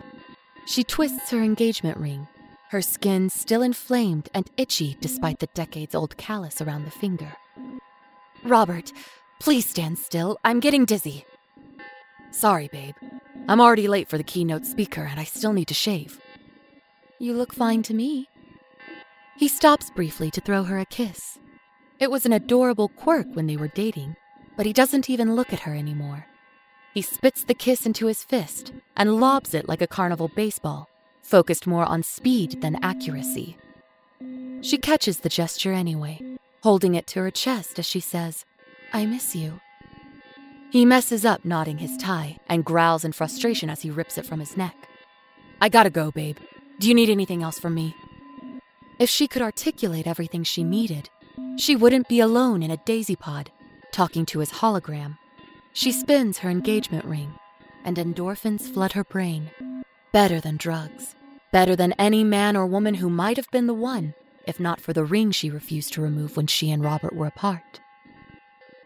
She 0.64 0.82
twists 0.82 1.30
her 1.30 1.42
engagement 1.42 1.98
ring, 1.98 2.26
her 2.70 2.80
skin 2.80 3.28
still 3.28 3.60
inflamed 3.60 4.30
and 4.32 4.50
itchy 4.56 4.96
despite 4.98 5.40
the 5.40 5.48
decades 5.48 5.94
old 5.94 6.16
callus 6.16 6.62
around 6.62 6.86
the 6.86 6.90
finger. 6.90 7.36
Robert, 8.44 8.94
please 9.40 9.68
stand 9.68 9.98
still. 9.98 10.38
I'm 10.42 10.60
getting 10.60 10.86
dizzy. 10.86 11.26
Sorry, 12.30 12.68
babe. 12.68 12.94
I'm 13.48 13.60
already 13.60 13.88
late 13.88 14.08
for 14.08 14.18
the 14.18 14.24
keynote 14.24 14.66
speaker 14.66 15.02
and 15.02 15.18
I 15.20 15.24
still 15.24 15.52
need 15.52 15.68
to 15.68 15.74
shave. 15.74 16.20
You 17.18 17.34
look 17.34 17.52
fine 17.52 17.82
to 17.84 17.94
me. 17.94 18.28
He 19.36 19.48
stops 19.48 19.90
briefly 19.90 20.30
to 20.32 20.40
throw 20.40 20.64
her 20.64 20.78
a 20.78 20.86
kiss. 20.86 21.38
It 21.98 22.10
was 22.10 22.26
an 22.26 22.32
adorable 22.32 22.88
quirk 22.88 23.26
when 23.34 23.46
they 23.46 23.56
were 23.56 23.68
dating, 23.68 24.16
but 24.56 24.66
he 24.66 24.72
doesn't 24.72 25.08
even 25.08 25.34
look 25.34 25.52
at 25.52 25.60
her 25.60 25.74
anymore. 25.74 26.26
He 26.92 27.02
spits 27.02 27.44
the 27.44 27.54
kiss 27.54 27.86
into 27.86 28.06
his 28.06 28.24
fist 28.24 28.72
and 28.96 29.20
lobs 29.20 29.54
it 29.54 29.68
like 29.68 29.82
a 29.82 29.86
carnival 29.86 30.28
baseball, 30.28 30.88
focused 31.22 31.66
more 31.66 31.84
on 31.84 32.02
speed 32.02 32.60
than 32.62 32.82
accuracy. 32.82 33.56
She 34.62 34.78
catches 34.78 35.20
the 35.20 35.28
gesture 35.28 35.72
anyway, 35.72 36.20
holding 36.62 36.94
it 36.94 37.06
to 37.08 37.20
her 37.20 37.30
chest 37.30 37.78
as 37.78 37.86
she 37.86 38.00
says, 38.00 38.44
I 38.92 39.06
miss 39.06 39.36
you. 39.36 39.60
He 40.76 40.84
messes 40.84 41.24
up 41.24 41.42
knotting 41.42 41.78
his 41.78 41.96
tie 41.96 42.36
and 42.50 42.62
growls 42.62 43.02
in 43.02 43.12
frustration 43.12 43.70
as 43.70 43.80
he 43.80 43.90
rips 43.90 44.18
it 44.18 44.26
from 44.26 44.40
his 44.40 44.58
neck. 44.58 44.76
I 45.58 45.70
gotta 45.70 45.88
go, 45.88 46.10
babe. 46.10 46.36
Do 46.78 46.86
you 46.86 46.92
need 46.92 47.08
anything 47.08 47.42
else 47.42 47.58
from 47.58 47.72
me? 47.72 47.96
If 48.98 49.08
she 49.08 49.26
could 49.26 49.40
articulate 49.40 50.06
everything 50.06 50.44
she 50.44 50.62
needed, 50.62 51.08
she 51.56 51.76
wouldn't 51.76 52.10
be 52.10 52.20
alone 52.20 52.62
in 52.62 52.70
a 52.70 52.76
daisy 52.76 53.16
pod, 53.16 53.50
talking 53.90 54.26
to 54.26 54.40
his 54.40 54.50
hologram. 54.50 55.16
She 55.72 55.92
spins 55.92 56.40
her 56.40 56.50
engagement 56.50 57.06
ring, 57.06 57.32
and 57.82 57.96
endorphins 57.96 58.70
flood 58.70 58.92
her 58.92 59.04
brain. 59.04 59.50
Better 60.12 60.40
than 60.42 60.58
drugs. 60.58 61.14
Better 61.52 61.74
than 61.74 61.94
any 61.94 62.22
man 62.22 62.54
or 62.54 62.66
woman 62.66 62.96
who 62.96 63.08
might 63.08 63.38
have 63.38 63.50
been 63.50 63.66
the 63.66 63.72
one, 63.72 64.12
if 64.46 64.60
not 64.60 64.82
for 64.82 64.92
the 64.92 65.06
ring 65.06 65.30
she 65.30 65.48
refused 65.48 65.94
to 65.94 66.02
remove 66.02 66.36
when 66.36 66.46
she 66.46 66.70
and 66.70 66.84
Robert 66.84 67.16
were 67.16 67.28
apart. 67.28 67.80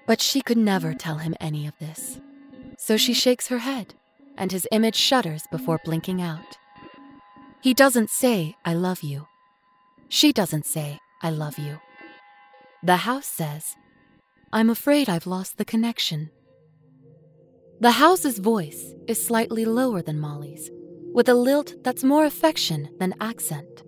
But 0.07 0.21
she 0.21 0.43
could 0.43 0.59
never 0.59 0.95
tell 0.95 1.19
him 1.19 1.35
any 1.41 1.67
of 1.67 1.79
this. 1.79 2.21
So 2.79 2.97
she 2.97 3.15
shakes 3.15 3.49
her 3.49 3.59
head, 3.59 3.95
and 4.37 4.51
his 4.51 4.67
image 4.73 4.97
shudders 4.97 5.45
before 5.51 5.81
blinking 5.85 6.21
out. 6.21 6.59
He 7.61 7.75
doesn't 7.75 8.11
say, 8.11 8.57
I 8.65 8.75
love 8.75 9.03
you. 9.03 9.27
She 10.09 10.33
doesn't 10.33 10.67
say, 10.67 10.99
I 11.23 11.31
love 11.31 11.59
you. 11.59 11.79
The 12.83 12.97
house 12.97 13.27
says, 13.27 13.77
I'm 14.53 14.71
afraid 14.71 15.09
I've 15.09 15.27
lost 15.27 15.59
the 15.59 15.65
connection. 15.65 16.31
The 17.81 17.93
house's 17.93 18.39
voice 18.39 18.95
is 19.07 19.25
slightly 19.25 19.65
lower 19.65 20.03
than 20.03 20.19
Molly's, 20.19 20.71
with 21.13 21.29
a 21.29 21.35
lilt 21.35 21.75
that's 21.83 22.03
more 22.03 22.25
affection 22.25 22.89
than 22.99 23.15
accent. 23.21 23.83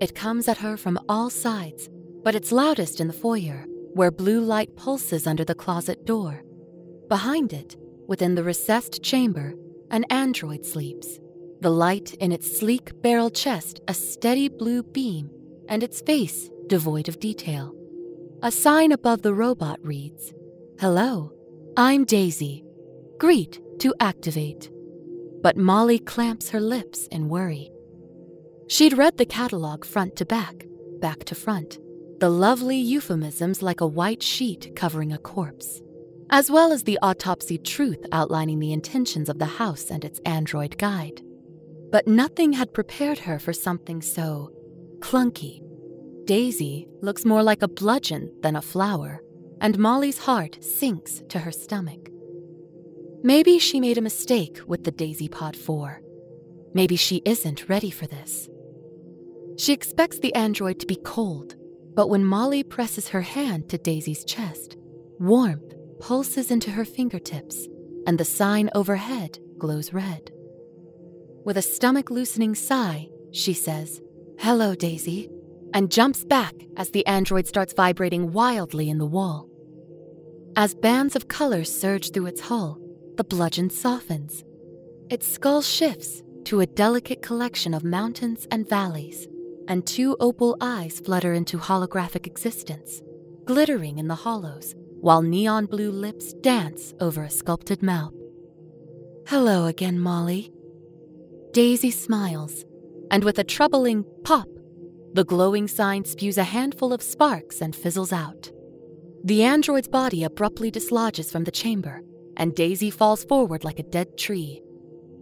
It 0.00 0.14
comes 0.14 0.46
at 0.48 0.58
her 0.58 0.76
from 0.76 0.98
all 1.08 1.30
sides, 1.30 1.88
but 2.22 2.34
it's 2.34 2.52
loudest 2.52 3.00
in 3.00 3.06
the 3.06 3.12
foyer, 3.12 3.64
where 3.98 4.12
blue 4.12 4.40
light 4.40 4.76
pulses 4.76 5.26
under 5.26 5.44
the 5.44 5.56
closet 5.56 6.06
door. 6.06 6.44
Behind 7.08 7.52
it, 7.52 7.74
within 8.06 8.36
the 8.36 8.44
recessed 8.44 9.02
chamber, 9.02 9.54
an 9.90 10.04
android 10.04 10.64
sleeps. 10.64 11.18
The 11.62 11.70
light 11.70 12.14
in 12.20 12.30
its 12.30 12.60
sleek 12.60 12.92
barrel 13.02 13.28
chest 13.28 13.80
a 13.88 13.94
steady 13.94 14.48
blue 14.48 14.84
beam, 14.84 15.28
and 15.68 15.82
its 15.82 16.00
face 16.00 16.48
devoid 16.68 17.08
of 17.08 17.18
detail. 17.18 17.74
A 18.40 18.52
sign 18.52 18.92
above 18.92 19.22
the 19.22 19.34
robot 19.34 19.80
reads 19.82 20.32
Hello, 20.78 21.32
I'm 21.76 22.04
Daisy. 22.04 22.64
Greet 23.18 23.60
to 23.80 23.92
activate. 23.98 24.70
But 25.42 25.56
Molly 25.56 25.98
clamps 25.98 26.50
her 26.50 26.60
lips 26.60 27.08
in 27.08 27.28
worry. 27.28 27.72
She'd 28.68 28.96
read 28.96 29.18
the 29.18 29.26
catalog 29.26 29.84
front 29.84 30.14
to 30.18 30.24
back, 30.24 30.66
back 31.00 31.24
to 31.24 31.34
front, 31.34 31.78
the 32.18 32.28
lovely 32.28 32.76
euphemisms 32.76 33.62
like 33.62 33.80
a 33.80 33.86
white 33.86 34.22
sheet 34.22 34.74
covering 34.74 35.12
a 35.12 35.18
corpse, 35.18 35.80
as 36.30 36.50
well 36.50 36.72
as 36.72 36.82
the 36.82 36.98
autopsy 37.00 37.58
truth 37.58 38.04
outlining 38.10 38.58
the 38.58 38.72
intentions 38.72 39.28
of 39.28 39.38
the 39.38 39.46
house 39.46 39.90
and 39.90 40.04
its 40.04 40.18
android 40.26 40.76
guide. 40.78 41.22
But 41.92 42.08
nothing 42.08 42.52
had 42.52 42.74
prepared 42.74 43.20
her 43.20 43.38
for 43.38 43.52
something 43.52 44.02
so 44.02 44.52
clunky. 44.98 45.62
Daisy 46.24 46.88
looks 47.00 47.24
more 47.24 47.42
like 47.42 47.62
a 47.62 47.68
bludgeon 47.68 48.32
than 48.42 48.56
a 48.56 48.62
flower, 48.62 49.22
and 49.60 49.78
Molly's 49.78 50.18
heart 50.18 50.62
sinks 50.62 51.22
to 51.28 51.38
her 51.38 51.52
stomach. 51.52 52.10
Maybe 53.22 53.58
she 53.58 53.80
made 53.80 53.96
a 53.96 54.02
mistake 54.02 54.60
with 54.66 54.84
the 54.84 54.90
Daisy 54.90 55.28
Pod 55.28 55.56
4. 55.56 56.02
Maybe 56.74 56.96
she 56.96 57.22
isn't 57.24 57.68
ready 57.68 57.90
for 57.90 58.06
this. 58.06 58.48
She 59.56 59.72
expects 59.72 60.18
the 60.18 60.34
android 60.34 60.78
to 60.80 60.86
be 60.86 60.96
cold, 60.96 61.56
but 61.98 62.08
when 62.08 62.24
Molly 62.24 62.62
presses 62.62 63.08
her 63.08 63.22
hand 63.22 63.68
to 63.68 63.76
Daisy's 63.76 64.24
chest, 64.24 64.76
warmth 65.18 65.74
pulses 65.98 66.52
into 66.52 66.70
her 66.70 66.84
fingertips, 66.84 67.66
and 68.06 68.16
the 68.16 68.24
sign 68.24 68.70
overhead 68.72 69.40
glows 69.58 69.92
red. 69.92 70.30
With 71.44 71.56
a 71.56 71.62
stomach 71.62 72.08
loosening 72.08 72.54
sigh, 72.54 73.08
she 73.32 73.52
says, 73.52 74.00
Hello, 74.38 74.76
Daisy, 74.76 75.28
and 75.74 75.90
jumps 75.90 76.24
back 76.24 76.54
as 76.76 76.92
the 76.92 77.04
android 77.04 77.48
starts 77.48 77.72
vibrating 77.72 78.30
wildly 78.32 78.88
in 78.88 78.98
the 78.98 79.04
wall. 79.04 79.48
As 80.54 80.76
bands 80.76 81.16
of 81.16 81.26
color 81.26 81.64
surge 81.64 82.12
through 82.12 82.26
its 82.26 82.42
hull, 82.42 82.78
the 83.16 83.24
bludgeon 83.24 83.70
softens. 83.70 84.44
Its 85.10 85.26
skull 85.26 85.62
shifts 85.62 86.22
to 86.44 86.60
a 86.60 86.66
delicate 86.66 87.22
collection 87.22 87.74
of 87.74 87.82
mountains 87.82 88.46
and 88.52 88.68
valleys, 88.68 89.26
and 89.68 89.86
two 89.86 90.16
opal 90.18 90.56
eyes 90.60 90.98
flutter 90.98 91.34
into 91.34 91.58
holographic 91.58 92.26
existence, 92.26 93.02
glittering 93.44 93.98
in 93.98 94.08
the 94.08 94.14
hollows, 94.14 94.74
while 95.00 95.22
neon 95.22 95.66
blue 95.66 95.92
lips 95.92 96.32
dance 96.40 96.94
over 97.00 97.22
a 97.22 97.30
sculpted 97.30 97.82
mouth. 97.82 98.14
Hello 99.28 99.66
again, 99.66 100.00
Molly. 100.00 100.50
Daisy 101.52 101.90
smiles, 101.90 102.64
and 103.10 103.22
with 103.22 103.38
a 103.38 103.44
troubling 103.44 104.04
pop, 104.24 104.48
the 105.12 105.24
glowing 105.24 105.68
sign 105.68 106.04
spews 106.04 106.38
a 106.38 106.44
handful 106.44 106.92
of 106.92 107.02
sparks 107.02 107.60
and 107.60 107.76
fizzles 107.76 108.12
out. 108.12 108.50
The 109.24 109.42
android's 109.42 109.88
body 109.88 110.24
abruptly 110.24 110.70
dislodges 110.70 111.30
from 111.30 111.44
the 111.44 111.50
chamber, 111.50 112.02
and 112.36 112.54
Daisy 112.54 112.90
falls 112.90 113.24
forward 113.24 113.64
like 113.64 113.78
a 113.78 113.82
dead 113.82 114.16
tree. 114.16 114.62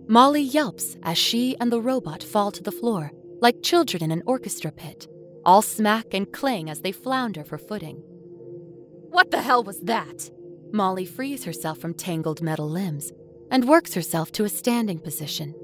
Molly 0.09 0.43
yelps 0.43 0.97
as 1.03 1.19
she 1.19 1.57
and 1.59 1.73
the 1.73 1.81
robot 1.81 2.23
fall 2.23 2.53
to 2.53 2.63
the 2.63 2.73
floor, 2.73 3.11
like 3.41 3.63
children 3.63 4.03
in 4.03 4.11
an 4.11 4.23
orchestra 4.27 4.73
pit, 4.73 5.07
all 5.45 5.63
smack 5.63 6.15
and 6.15 6.33
clang 6.33 6.71
as 6.71 6.81
they 6.81 6.93
flounder 6.93 7.45
for 7.45 7.59
footing. 7.59 8.03
What 9.11 9.31
the 9.31 9.43
hell 9.43 9.63
was 9.63 9.81
that? 9.81 10.31
Molly 10.73 11.07
frees 11.07 11.45
herself 11.45 11.79
from 11.79 11.95
tangled 11.95 12.43
metal 12.43 12.69
limbs 12.69 13.13
and 13.51 13.69
works 13.69 13.95
herself 13.95 14.33
to 14.33 14.45
a 14.45 14.49
standing 14.49 14.99
position. 14.99 15.55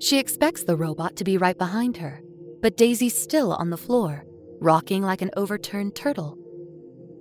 She 0.00 0.18
expects 0.18 0.64
the 0.64 0.76
robot 0.76 1.16
to 1.16 1.24
be 1.24 1.38
right 1.38 1.56
behind 1.56 1.96
her, 1.96 2.20
but 2.60 2.76
Daisy's 2.76 3.20
still 3.20 3.52
on 3.54 3.70
the 3.70 3.76
floor, 3.76 4.24
rocking 4.60 5.02
like 5.02 5.22
an 5.22 5.30
overturned 5.36 5.94
turtle. 5.94 6.36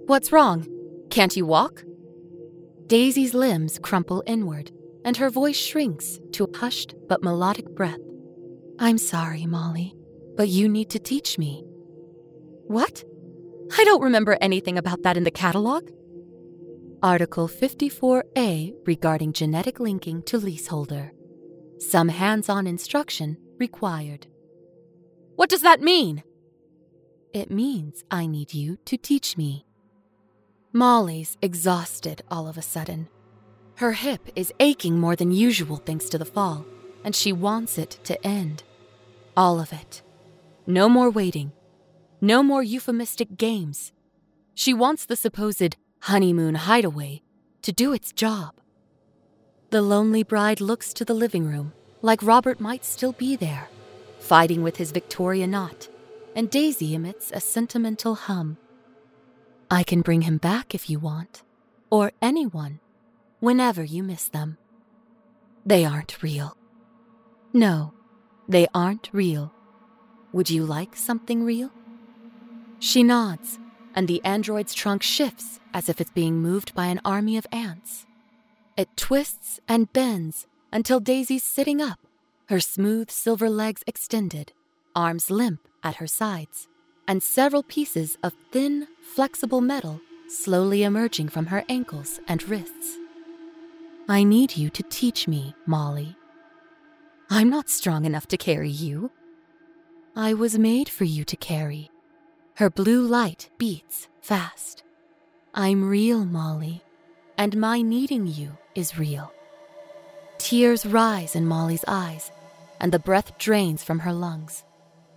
What's 0.05 0.31
wrong? 0.31 0.67
Can't 1.09 1.35
you 1.35 1.45
walk? 1.45 1.83
Daisy's 2.87 3.33
limbs 3.33 3.79
crumple 3.79 4.23
inward, 4.27 4.71
and 5.05 5.15
her 5.17 5.29
voice 5.29 5.57
shrinks 5.57 6.19
to 6.33 6.43
a 6.43 6.57
hushed 6.57 6.93
but 7.07 7.23
melodic 7.23 7.69
breath. 7.69 7.99
I'm 8.83 8.97
sorry, 8.97 9.45
Molly, 9.45 9.95
but 10.35 10.49
you 10.49 10.67
need 10.67 10.89
to 10.89 10.99
teach 10.99 11.37
me. 11.37 11.63
What? 12.67 13.01
I 13.77 13.85
don't 13.85 14.01
remember 14.01 14.37
anything 14.41 14.77
about 14.77 15.03
that 15.03 15.15
in 15.15 15.23
the 15.23 15.31
catalog. 15.31 15.89
Article 17.01 17.47
54A 17.47 18.73
regarding 18.85 19.31
genetic 19.31 19.79
linking 19.79 20.21
to 20.23 20.37
leaseholder. 20.37 21.13
Some 21.79 22.09
hands 22.09 22.49
on 22.49 22.67
instruction 22.67 23.37
required. 23.57 24.27
What 25.37 25.49
does 25.49 25.61
that 25.61 25.79
mean? 25.79 26.21
It 27.33 27.49
means 27.49 28.03
I 28.11 28.25
need 28.25 28.53
you 28.53 28.75
to 28.83 28.97
teach 28.97 29.37
me. 29.37 29.65
Molly's 30.73 31.37
exhausted 31.41 32.21
all 32.29 32.49
of 32.49 32.57
a 32.57 32.61
sudden. 32.61 33.07
Her 33.75 33.93
hip 33.93 34.27
is 34.35 34.53
aching 34.59 34.99
more 34.99 35.15
than 35.15 35.31
usual 35.31 35.77
thanks 35.77 36.09
to 36.09 36.17
the 36.17 36.25
fall, 36.25 36.65
and 37.05 37.15
she 37.15 37.31
wants 37.31 37.77
it 37.77 37.97
to 38.03 38.21
end. 38.27 38.63
All 39.35 39.59
of 39.59 39.73
it. 39.73 40.01
No 40.67 40.87
more 40.87 41.09
waiting. 41.09 41.51
No 42.21 42.43
more 42.43 42.63
euphemistic 42.63 43.35
games. 43.37 43.91
She 44.53 44.73
wants 44.73 45.05
the 45.05 45.15
supposed 45.15 45.75
honeymoon 46.01 46.55
hideaway 46.55 47.21
to 47.63 47.71
do 47.71 47.93
its 47.93 48.11
job. 48.11 48.53
The 49.71 49.81
lonely 49.81 50.23
bride 50.23 50.61
looks 50.61 50.93
to 50.93 51.05
the 51.05 51.13
living 51.13 51.45
room 51.47 51.73
like 52.03 52.21
Robert 52.21 52.59
might 52.59 52.83
still 52.83 53.13
be 53.13 53.35
there, 53.35 53.69
fighting 54.19 54.61
with 54.61 54.75
his 54.77 54.91
Victoria 54.91 55.47
knot, 55.47 55.87
and 56.35 56.49
Daisy 56.49 56.93
emits 56.93 57.31
a 57.31 57.39
sentimental 57.39 58.15
hum. 58.15 58.57
I 59.71 59.83
can 59.83 60.01
bring 60.01 60.23
him 60.23 60.37
back 60.37 60.75
if 60.75 60.89
you 60.89 60.99
want, 60.99 61.43
or 61.89 62.11
anyone, 62.21 62.81
whenever 63.39 63.83
you 63.83 64.03
miss 64.03 64.27
them. 64.27 64.57
They 65.65 65.85
aren't 65.85 66.21
real. 66.21 66.57
No, 67.53 67.93
they 68.47 68.67
aren't 68.73 69.09
real. 69.13 69.51
Would 70.31 70.49
you 70.49 70.65
like 70.65 70.95
something 70.95 71.43
real? 71.43 71.71
She 72.79 73.03
nods, 73.03 73.59
and 73.95 74.07
the 74.07 74.23
android's 74.23 74.73
trunk 74.73 75.03
shifts 75.03 75.59
as 75.73 75.89
if 75.89 76.01
it's 76.01 76.11
being 76.11 76.41
moved 76.41 76.73
by 76.75 76.87
an 76.87 77.01
army 77.05 77.37
of 77.37 77.47
ants. 77.51 78.05
It 78.75 78.95
twists 78.97 79.59
and 79.67 79.91
bends 79.93 80.47
until 80.71 80.99
Daisy's 80.99 81.43
sitting 81.43 81.81
up, 81.81 81.99
her 82.49 82.59
smooth 82.59 83.09
silver 83.09 83.49
legs 83.49 83.83
extended, 83.87 84.53
arms 84.95 85.29
limp 85.29 85.67
at 85.83 85.95
her 85.95 86.07
sides, 86.07 86.67
and 87.07 87.21
several 87.21 87.63
pieces 87.63 88.17
of 88.23 88.33
thin, 88.51 88.87
flexible 89.01 89.61
metal 89.61 90.01
slowly 90.33 90.83
emerging 90.83 91.29
from 91.29 91.47
her 91.47 91.63
ankles 91.69 92.19
and 92.27 92.43
wrists. 92.49 92.97
I 94.09 94.23
need 94.23 94.57
you 94.57 94.69
to 94.71 94.83
teach 94.83 95.27
me, 95.27 95.55
Molly. 95.65 96.17
I'm 97.35 97.49
not 97.49 97.67
strong 97.67 98.05
enough 98.05 98.27
to 98.27 98.37
carry 98.37 98.69
you. 98.69 99.09
I 100.15 100.35
was 100.35 100.59
made 100.59 100.87
for 100.87 101.03
you 101.03 101.23
to 101.23 101.35
carry. 101.35 101.89
Her 102.57 102.69
blue 102.69 103.01
light 103.07 103.49
beats 103.57 104.07
fast. 104.21 104.83
I'm 105.51 105.89
real, 105.89 106.25
Molly, 106.25 106.83
and 107.35 107.57
my 107.57 107.81
needing 107.81 108.27
you 108.27 108.55
is 108.75 108.99
real. 108.99 109.33
Tears 110.37 110.85
rise 110.85 111.35
in 111.35 111.47
Molly's 111.47 111.83
eyes, 111.87 112.31
and 112.79 112.91
the 112.91 112.99
breath 112.99 113.35
drains 113.39 113.83
from 113.83 113.97
her 114.01 114.13
lungs. 114.13 114.63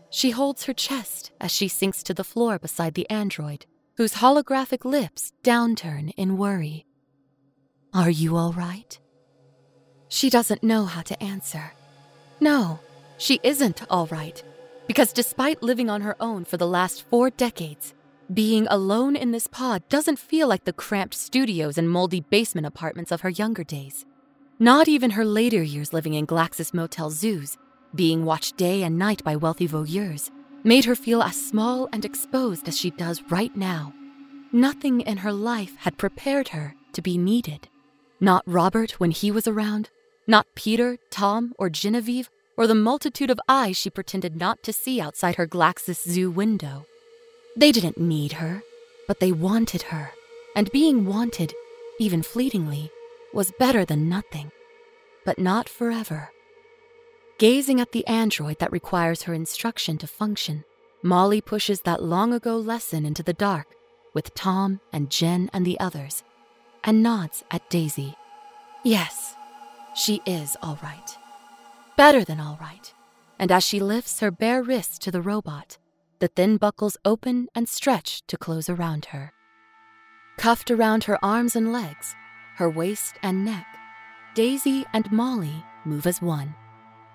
She 0.08 0.30
holds 0.30 0.64
her 0.64 0.72
chest 0.72 1.32
as 1.38 1.50
she 1.50 1.68
sinks 1.68 2.02
to 2.04 2.14
the 2.14 2.24
floor 2.24 2.58
beside 2.58 2.94
the 2.94 3.10
android, 3.10 3.66
whose 3.98 4.14
holographic 4.14 4.86
lips 4.86 5.34
downturn 5.44 6.14
in 6.16 6.38
worry. 6.38 6.86
Are 7.92 8.08
you 8.08 8.38
all 8.38 8.54
right? 8.54 8.98
She 10.08 10.30
doesn't 10.30 10.64
know 10.64 10.86
how 10.86 11.02
to 11.02 11.22
answer. 11.22 11.72
No, 12.40 12.80
she 13.18 13.40
isn't 13.42 13.82
all 13.88 14.06
right, 14.06 14.42
because 14.86 15.12
despite 15.12 15.62
living 15.62 15.88
on 15.88 16.02
her 16.02 16.16
own 16.20 16.44
for 16.44 16.56
the 16.56 16.66
last 16.66 17.02
four 17.08 17.30
decades, 17.30 17.94
being 18.32 18.66
alone 18.68 19.16
in 19.16 19.30
this 19.30 19.46
pod 19.46 19.88
doesn't 19.88 20.18
feel 20.18 20.48
like 20.48 20.64
the 20.64 20.72
cramped 20.72 21.14
studios 21.14 21.78
and 21.78 21.88
moldy 21.88 22.20
basement 22.20 22.66
apartments 22.66 23.12
of 23.12 23.20
her 23.20 23.30
younger 23.30 23.64
days. 23.64 24.04
Not 24.58 24.88
even 24.88 25.10
her 25.10 25.24
later 25.24 25.62
years 25.62 25.92
living 25.92 26.14
in 26.14 26.26
Glaxus 26.26 26.74
Motel 26.74 27.10
zoos, 27.10 27.56
being 27.94 28.24
watched 28.24 28.56
day 28.56 28.82
and 28.82 28.98
night 28.98 29.22
by 29.22 29.36
wealthy 29.36 29.68
voyeurs, 29.68 30.30
made 30.64 30.84
her 30.84 30.96
feel 30.96 31.22
as 31.22 31.40
small 31.40 31.88
and 31.92 32.04
exposed 32.04 32.66
as 32.66 32.78
she 32.78 32.90
does 32.90 33.22
right 33.30 33.54
now. 33.56 33.94
Nothing 34.52 35.02
in 35.02 35.18
her 35.18 35.32
life 35.32 35.76
had 35.76 35.98
prepared 35.98 36.48
her 36.48 36.74
to 36.92 37.02
be 37.02 37.16
needed. 37.16 37.68
Not 38.20 38.42
Robert 38.46 38.92
when 38.92 39.10
he 39.10 39.30
was 39.30 39.46
around, 39.46 39.90
not 40.26 40.46
Peter, 40.54 40.98
Tom, 41.10 41.54
or 41.58 41.70
Genevieve, 41.70 42.30
or 42.56 42.66
the 42.66 42.74
multitude 42.74 43.30
of 43.30 43.40
eyes 43.48 43.76
she 43.76 43.90
pretended 43.90 44.36
not 44.36 44.62
to 44.62 44.72
see 44.72 45.00
outside 45.00 45.36
her 45.36 45.46
Glaxus 45.46 46.02
Zoo 46.02 46.30
window. 46.30 46.86
They 47.56 47.72
didn't 47.72 47.98
need 47.98 48.32
her, 48.32 48.62
but 49.06 49.20
they 49.20 49.32
wanted 49.32 49.82
her, 49.82 50.12
and 50.54 50.70
being 50.72 51.06
wanted, 51.06 51.54
even 51.98 52.22
fleetingly, 52.22 52.90
was 53.32 53.52
better 53.58 53.84
than 53.84 54.08
nothing. 54.08 54.50
But 55.24 55.38
not 55.38 55.68
forever. 55.68 56.30
Gazing 57.38 57.80
at 57.80 57.92
the 57.92 58.06
android 58.06 58.58
that 58.60 58.72
requires 58.72 59.22
her 59.22 59.34
instruction 59.34 59.98
to 59.98 60.06
function, 60.06 60.64
Molly 61.02 61.40
pushes 61.40 61.82
that 61.82 62.02
long 62.02 62.32
ago 62.32 62.56
lesson 62.56 63.04
into 63.04 63.22
the 63.22 63.34
dark 63.34 63.66
with 64.14 64.34
Tom 64.34 64.80
and 64.92 65.10
Jen 65.10 65.50
and 65.52 65.66
the 65.66 65.78
others, 65.78 66.24
and 66.82 67.02
nods 67.02 67.44
at 67.50 67.68
Daisy. 67.68 68.16
Yes, 68.82 69.36
she 69.96 70.20
is 70.26 70.56
all 70.62 70.78
right. 70.82 71.16
Better 71.96 72.22
than 72.22 72.38
all 72.38 72.58
right. 72.60 72.92
And 73.38 73.50
as 73.50 73.64
she 73.64 73.80
lifts 73.80 74.20
her 74.20 74.30
bare 74.30 74.62
wrists 74.62 74.98
to 75.00 75.10
the 75.10 75.22
robot, 75.22 75.78
the 76.18 76.28
thin 76.28 76.58
buckles 76.58 76.96
open 77.04 77.48
and 77.54 77.68
stretch 77.68 78.22
to 78.26 78.36
close 78.36 78.68
around 78.68 79.06
her. 79.06 79.32
Cuffed 80.36 80.70
around 80.70 81.04
her 81.04 81.18
arms 81.24 81.56
and 81.56 81.72
legs, 81.72 82.14
her 82.56 82.68
waist 82.68 83.16
and 83.22 83.44
neck, 83.44 83.66
Daisy 84.34 84.84
and 84.92 85.10
Molly 85.10 85.64
move 85.86 86.06
as 86.06 86.20
one. 86.20 86.54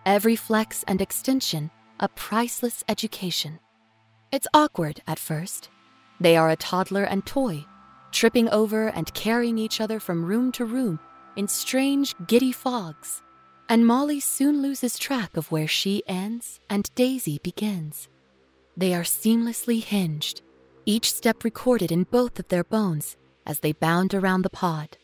Every 0.06 0.36
flex 0.36 0.84
and 0.88 1.02
extension 1.02 1.70
a 2.00 2.08
priceless 2.10 2.84
education. 2.90 3.60
It's 4.32 4.48
awkward 4.56 5.04
at 5.06 5.20
first. 5.20 5.70
They 6.20 6.36
are 6.36 6.50
a 6.50 6.56
toddler 6.56 7.04
and 7.04 7.24
toy, 7.28 7.66
tripping 8.12 8.50
over 8.50 8.88
and 8.88 9.14
carrying 9.14 9.60
each 9.60 9.80
other 9.80 10.00
from 10.00 10.26
room 10.26 10.52
to 10.54 10.66
room 10.66 11.00
in 11.36 11.48
strange, 11.48 12.16
giddy 12.28 12.52
fogs. 12.52 13.22
And 13.70 13.88
Molly 13.88 14.20
soon 14.20 14.62
loses 14.62 15.00
track 15.00 15.38
of 15.38 15.52
where 15.52 15.68
she 15.68 16.04
ends 16.08 16.60
and 16.70 16.94
Daisy 16.96 17.40
begins. 17.42 18.10
They 18.76 18.94
are 18.94 19.04
seamlessly 19.04 19.84
hinged, 19.84 20.42
each 20.86 21.14
step 21.14 21.44
recorded 21.44 21.92
in 21.92 22.04
both 22.04 22.40
of 22.40 22.48
their 22.48 22.64
bones 22.64 23.16
as 23.46 23.60
they 23.60 23.72
bound 23.72 24.14
around 24.14 24.42
the 24.42 24.50
pod. 24.50 24.98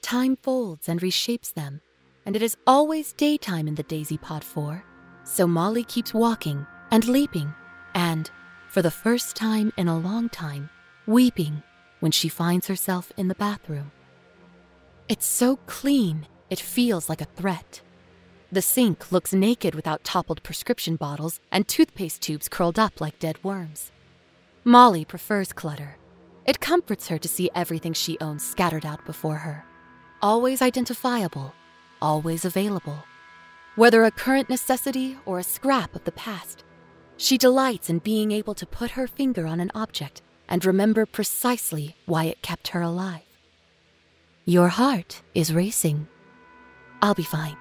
Time 0.00 0.36
folds 0.36 0.88
and 0.88 1.00
reshapes 1.00 1.52
them, 1.52 1.80
and 2.26 2.34
it 2.34 2.42
is 2.42 2.56
always 2.66 3.12
daytime 3.12 3.68
in 3.68 3.74
the 3.74 3.82
Daisy 3.84 4.18
Pod 4.18 4.42
4, 4.44 4.84
so 5.24 5.46
Molly 5.46 5.84
keeps 5.84 6.12
walking 6.12 6.66
and 6.90 7.06
leaping 7.06 7.54
and, 7.94 8.30
for 8.68 8.82
the 8.82 8.90
first 8.90 9.36
time 9.36 9.72
in 9.76 9.88
a 9.88 9.98
long 9.98 10.28
time, 10.28 10.70
weeping 11.06 11.62
when 12.00 12.12
she 12.12 12.28
finds 12.28 12.66
herself 12.66 13.12
in 13.16 13.28
the 13.28 13.34
bathroom. 13.34 13.90
It's 15.12 15.26
so 15.26 15.56
clean, 15.66 16.26
it 16.48 16.58
feels 16.58 17.10
like 17.10 17.20
a 17.20 17.26
threat. 17.36 17.82
The 18.50 18.62
sink 18.62 19.12
looks 19.12 19.34
naked 19.34 19.74
without 19.74 20.04
toppled 20.04 20.42
prescription 20.42 20.96
bottles 20.96 21.38
and 21.52 21.68
toothpaste 21.68 22.22
tubes 22.22 22.48
curled 22.48 22.78
up 22.78 22.98
like 22.98 23.18
dead 23.18 23.36
worms. 23.44 23.92
Molly 24.64 25.04
prefers 25.04 25.52
clutter. 25.52 25.98
It 26.46 26.60
comforts 26.60 27.08
her 27.08 27.18
to 27.18 27.28
see 27.28 27.50
everything 27.54 27.92
she 27.92 28.16
owns 28.22 28.42
scattered 28.42 28.86
out 28.86 29.04
before 29.04 29.36
her. 29.36 29.66
Always 30.22 30.62
identifiable, 30.62 31.52
always 32.00 32.46
available. 32.46 33.04
Whether 33.76 34.04
a 34.04 34.10
current 34.10 34.48
necessity 34.48 35.18
or 35.26 35.38
a 35.38 35.44
scrap 35.44 35.94
of 35.94 36.04
the 36.04 36.12
past, 36.12 36.64
she 37.18 37.36
delights 37.36 37.90
in 37.90 37.98
being 37.98 38.32
able 38.32 38.54
to 38.54 38.64
put 38.64 38.92
her 38.92 39.06
finger 39.06 39.46
on 39.46 39.60
an 39.60 39.72
object 39.74 40.22
and 40.48 40.64
remember 40.64 41.04
precisely 41.04 41.96
why 42.06 42.24
it 42.24 42.40
kept 42.40 42.68
her 42.68 42.80
alive. 42.80 43.31
Your 44.44 44.68
heart 44.68 45.22
is 45.34 45.54
racing. 45.54 46.08
I'll 47.00 47.14
be 47.14 47.22
fine. 47.22 47.56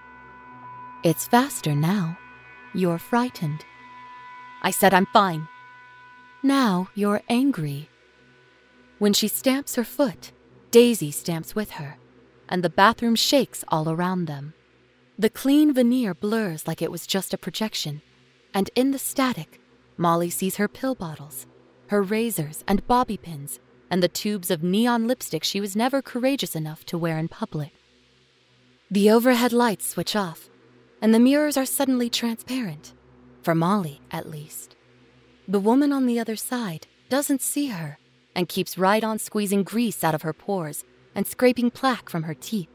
It's 1.04 1.28
faster 1.28 1.76
now. 1.76 2.18
You're 2.74 2.98
frightened. 2.98 3.64
I 4.64 4.72
said 4.72 4.92
I'm 4.92 5.06
fine. 5.14 5.48
Now 6.42 6.90
you're 6.96 7.22
angry. 7.30 7.88
When 8.98 9.14
she 9.14 9.28
stamps 9.28 9.76
her 9.76 9.84
foot, 9.84 10.32
Daisy 10.72 11.12
stamps 11.12 11.54
with 11.54 11.72
her, 11.72 11.98
and 12.50 12.64
the 12.64 12.70
bathroom 12.70 13.16
shakes 13.16 13.64
all 13.68 13.88
around 13.88 14.26
them. 14.26 14.56
The 15.20 15.30
clean 15.30 15.74
veneer 15.74 16.16
blurs 16.16 16.66
like 16.66 16.82
it 16.82 16.92
was 16.92 17.06
just 17.06 17.32
a 17.32 17.38
projection, 17.38 18.02
and 18.56 18.72
in 18.74 18.90
the 18.90 18.98
static, 18.98 19.62
Molly 19.98 20.32
sees 20.32 20.56
her 20.56 20.68
pill 20.68 20.96
bottles, 20.96 21.46
her 21.88 22.02
razors 22.02 22.64
and 22.68 22.88
bobby 22.88 23.18
pins, 23.18 23.60
and 23.92 24.02
the 24.02 24.08
tubes 24.08 24.50
of 24.50 24.64
neon 24.64 25.06
lipstick 25.06 25.44
she 25.44 25.60
was 25.60 25.76
never 25.76 26.02
courageous 26.02 26.56
enough 26.56 26.86
to 26.86 26.98
wear 26.98 27.18
in 27.18 27.28
public. 27.28 27.74
The 28.90 29.12
overhead 29.12 29.52
lights 29.52 29.86
switch 29.86 30.16
off, 30.16 30.50
and 31.02 31.14
the 31.14 31.20
mirrors 31.20 31.58
are 31.58 31.66
suddenly 31.66 32.10
transparent, 32.10 32.94
for 33.44 33.54
Molly, 33.54 34.00
at 34.10 34.30
least. 34.30 34.78
The 35.48 35.60
woman 35.60 35.92
on 35.92 36.06
the 36.06 36.20
other 36.20 36.38
side 36.38 36.88
doesn't 37.10 37.42
see 37.42 37.68
her 37.68 38.00
and 38.34 38.48
keeps 38.48 38.78
right 38.78 39.04
on 39.04 39.20
squeezing 39.20 39.64
grease 39.64 40.04
out 40.04 40.16
of 40.16 40.22
her 40.22 40.34
pores 40.34 40.86
and 41.14 41.28
scraping 41.28 41.70
plaque 41.70 42.10
from 42.10 42.24
her 42.24 42.34
teeth. 42.34 42.70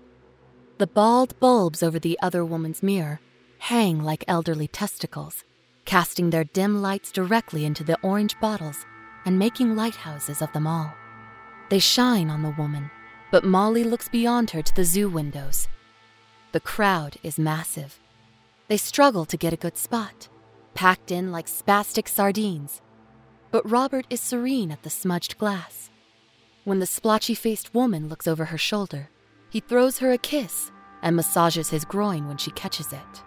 The 0.77 0.87
bald 0.87 1.41
bulbs 1.41 1.83
over 1.83 1.99
the 1.99 2.19
other 2.21 2.45
woman's 2.45 2.83
mirror 2.83 3.21
hang 3.59 4.03
like 4.03 4.25
elderly 4.29 4.69
testicles, 4.69 5.45
casting 5.87 6.29
their 6.29 6.45
dim 6.45 6.83
lights 6.83 7.11
directly 7.11 7.65
into 7.65 7.83
the 7.83 7.99
orange 8.03 8.39
bottles 8.39 8.85
and 9.25 9.39
making 9.39 9.75
lighthouses 9.75 10.43
of 10.43 10.53
them 10.53 10.67
all. 10.67 10.93
They 11.69 11.79
shine 11.79 12.31
on 12.31 12.43
the 12.43 12.55
woman, 12.57 12.91
but 13.31 13.45
Molly 13.45 13.83
looks 13.83 14.09
beyond 14.09 14.51
her 14.51 14.63
to 14.63 14.75
the 14.75 14.85
zoo 14.85 15.09
windows. 15.09 15.69
The 16.53 16.61
crowd 16.61 17.17
is 17.23 17.39
massive. 17.39 17.99
They 18.69 18.77
struggle 18.77 19.25
to 19.27 19.37
get 19.37 19.53
a 19.53 19.57
good 19.57 19.77
spot, 19.77 20.29
packed 20.75 21.11
in 21.11 21.33
like 21.33 21.47
spastic 21.47 22.09
sardines. 22.09 22.81
But 23.51 23.69
Robert 23.69 24.07
is 24.11 24.21
serene 24.21 24.71
at 24.71 24.83
the 24.83 24.91
smudged 24.91 25.39
glass. 25.39 25.91
When 26.65 26.79
the 26.79 26.87
splotchy 26.87 27.35
faced 27.35 27.75
woman 27.75 28.09
looks 28.09 28.27
over 28.27 28.47
her 28.47 28.59
shoulder, 28.59 29.11
he 29.51 29.61
throws 29.61 29.99
her 29.99 30.13
a 30.13 30.19
kiss 30.19 30.71
and 31.03 31.17
massages 31.17 31.71
his 31.71 31.85
groin 31.85 32.27
when 32.27 32.37
she 32.37 32.51
catches 32.53 32.93
it. 32.93 33.23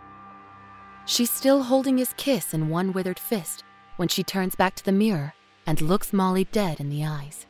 She's 1.06 1.32
still 1.32 1.64
holding 1.64 1.98
his 1.98 2.14
kiss 2.18 2.54
in 2.54 2.70
one 2.70 2.94
withered 2.94 3.20
fist 3.20 3.64
when 3.98 4.08
she 4.08 4.24
turns 4.24 4.56
back 4.56 4.76
to 4.76 4.86
the 4.86 4.92
mirror 4.92 5.34
and 5.66 5.82
looks 5.82 6.14
Molly 6.14 6.46
dead 6.46 6.80
in 6.80 6.90
the 6.90 7.06
eyes. 7.06 7.46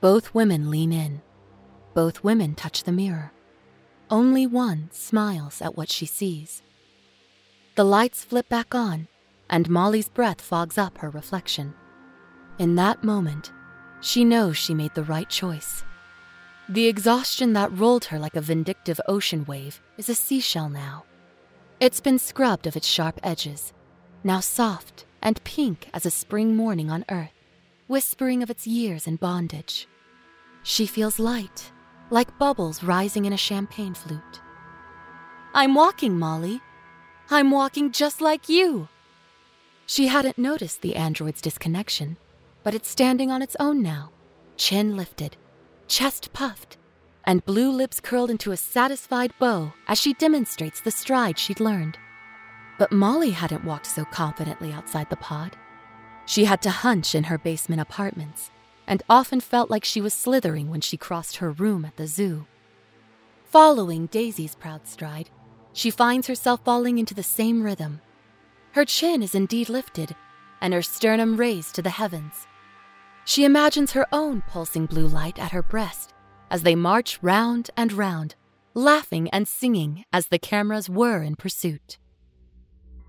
Both 0.00 0.34
women 0.34 0.70
lean 0.70 0.92
in. 0.92 1.22
Both 1.94 2.22
women 2.22 2.54
touch 2.54 2.84
the 2.84 2.92
mirror. 2.92 3.32
Only 4.10 4.46
one 4.46 4.88
smiles 4.92 5.62
at 5.62 5.76
what 5.76 5.90
she 5.90 6.06
sees. 6.06 6.62
The 7.74 7.84
lights 7.84 8.24
flip 8.24 8.48
back 8.48 8.74
on, 8.74 9.08
and 9.50 9.70
Molly's 9.70 10.08
breath 10.08 10.40
fogs 10.40 10.78
up 10.78 10.98
her 10.98 11.10
reflection. 11.10 11.74
In 12.58 12.74
that 12.76 13.04
moment, 13.04 13.52
she 14.00 14.24
knows 14.24 14.56
she 14.56 14.74
made 14.74 14.94
the 14.94 15.02
right 15.04 15.28
choice. 15.28 15.84
The 16.68 16.86
exhaustion 16.86 17.52
that 17.52 17.76
rolled 17.76 18.06
her 18.06 18.18
like 18.18 18.36
a 18.36 18.40
vindictive 18.40 19.00
ocean 19.06 19.44
wave 19.44 19.80
is 19.96 20.08
a 20.08 20.14
seashell 20.14 20.68
now. 20.68 21.04
It's 21.80 22.00
been 22.00 22.18
scrubbed 22.18 22.66
of 22.66 22.76
its 22.76 22.86
sharp 22.86 23.20
edges, 23.22 23.72
now 24.24 24.40
soft 24.40 25.04
and 25.22 25.42
pink 25.44 25.88
as 25.92 26.06
a 26.06 26.10
spring 26.10 26.56
morning 26.56 26.90
on 26.90 27.04
earth, 27.10 27.35
whispering 27.86 28.42
of 28.42 28.50
its 28.50 28.66
years 28.66 29.06
in 29.06 29.16
bondage. 29.16 29.86
She 30.62 30.86
feels 30.86 31.18
light, 31.18 31.72
like 32.10 32.38
bubbles 32.38 32.82
rising 32.82 33.24
in 33.24 33.32
a 33.32 33.36
champagne 33.36 33.94
flute. 33.94 34.40
I'm 35.54 35.74
walking, 35.74 36.18
Molly. 36.18 36.60
I'm 37.30 37.50
walking 37.50 37.92
just 37.92 38.20
like 38.20 38.48
you. 38.48 38.88
She 39.86 40.08
hadn't 40.08 40.38
noticed 40.38 40.82
the 40.82 40.96
android's 40.96 41.40
disconnection, 41.40 42.16
but 42.64 42.74
it's 42.74 42.90
standing 42.90 43.30
on 43.30 43.42
its 43.42 43.56
own 43.60 43.82
now, 43.82 44.10
chin 44.56 44.96
lifted, 44.96 45.36
chest 45.86 46.32
puffed, 46.32 46.76
and 47.24 47.44
blue 47.44 47.70
lips 47.70 48.00
curled 48.00 48.30
into 48.30 48.52
a 48.52 48.56
satisfied 48.56 49.32
bow 49.38 49.72
as 49.86 50.00
she 50.00 50.14
demonstrates 50.14 50.80
the 50.80 50.90
stride 50.90 51.38
she'd 51.38 51.60
learned. 51.60 51.98
But 52.78 52.92
Molly 52.92 53.30
hadn't 53.30 53.64
walked 53.64 53.86
so 53.86 54.04
confidently 54.04 54.72
outside 54.72 55.08
the 55.08 55.16
pod. 55.16 55.56
She 56.26 56.44
had 56.44 56.60
to 56.62 56.70
hunch 56.70 57.14
in 57.14 57.24
her 57.24 57.38
basement 57.38 57.80
apartments, 57.80 58.50
and 58.86 59.02
often 59.08 59.40
felt 59.40 59.70
like 59.70 59.84
she 59.84 60.00
was 60.00 60.12
slithering 60.12 60.68
when 60.70 60.80
she 60.80 60.96
crossed 60.96 61.36
her 61.36 61.50
room 61.50 61.84
at 61.84 61.96
the 61.96 62.06
zoo. 62.06 62.46
Following 63.44 64.06
Daisy's 64.06 64.54
proud 64.54 64.86
stride, 64.86 65.30
she 65.72 65.90
finds 65.90 66.26
herself 66.26 66.60
falling 66.64 66.98
into 66.98 67.14
the 67.14 67.22
same 67.22 67.62
rhythm. 67.62 68.00
Her 68.72 68.84
chin 68.84 69.22
is 69.22 69.34
indeed 69.34 69.68
lifted, 69.68 70.14
and 70.60 70.74
her 70.74 70.82
sternum 70.82 71.36
raised 71.36 71.74
to 71.76 71.82
the 71.82 71.90
heavens. 71.90 72.46
She 73.24 73.44
imagines 73.44 73.92
her 73.92 74.06
own 74.12 74.42
pulsing 74.48 74.86
blue 74.86 75.06
light 75.06 75.38
at 75.38 75.52
her 75.52 75.62
breast 75.62 76.12
as 76.50 76.62
they 76.62 76.74
march 76.74 77.18
round 77.22 77.70
and 77.76 77.92
round, 77.92 78.34
laughing 78.74 79.28
and 79.30 79.48
singing 79.48 80.04
as 80.12 80.28
the 80.28 80.38
cameras 80.38 80.88
whir 80.88 81.22
in 81.22 81.36
pursuit. 81.36 81.98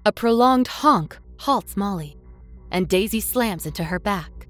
A 0.06 0.12
prolonged 0.12 0.68
honk 0.68 1.18
halts 1.40 1.78
Molly, 1.78 2.17
and 2.72 2.88
Daisy 2.88 3.20
slams 3.20 3.66
into 3.66 3.84
her 3.84 4.00
back. 4.00 4.48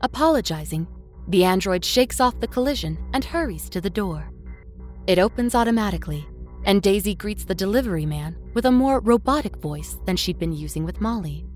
Apologizing, 0.00 0.86
the 1.28 1.44
android 1.44 1.84
shakes 1.84 2.20
off 2.20 2.38
the 2.40 2.46
collision 2.46 2.98
and 3.12 3.24
hurries 3.24 3.68
to 3.70 3.80
the 3.80 3.90
door. 3.90 4.30
It 5.06 5.18
opens 5.18 5.54
automatically, 5.54 6.26
and 6.64 6.82
Daisy 6.82 7.14
greets 7.14 7.44
the 7.44 7.54
delivery 7.54 8.06
man 8.06 8.36
with 8.54 8.66
a 8.66 8.72
more 8.72 9.00
robotic 9.00 9.56
voice 9.56 9.98
than 10.04 10.16
she'd 10.16 10.38
been 10.38 10.52
using 10.52 10.84
with 10.84 11.00
Molly. 11.00 11.46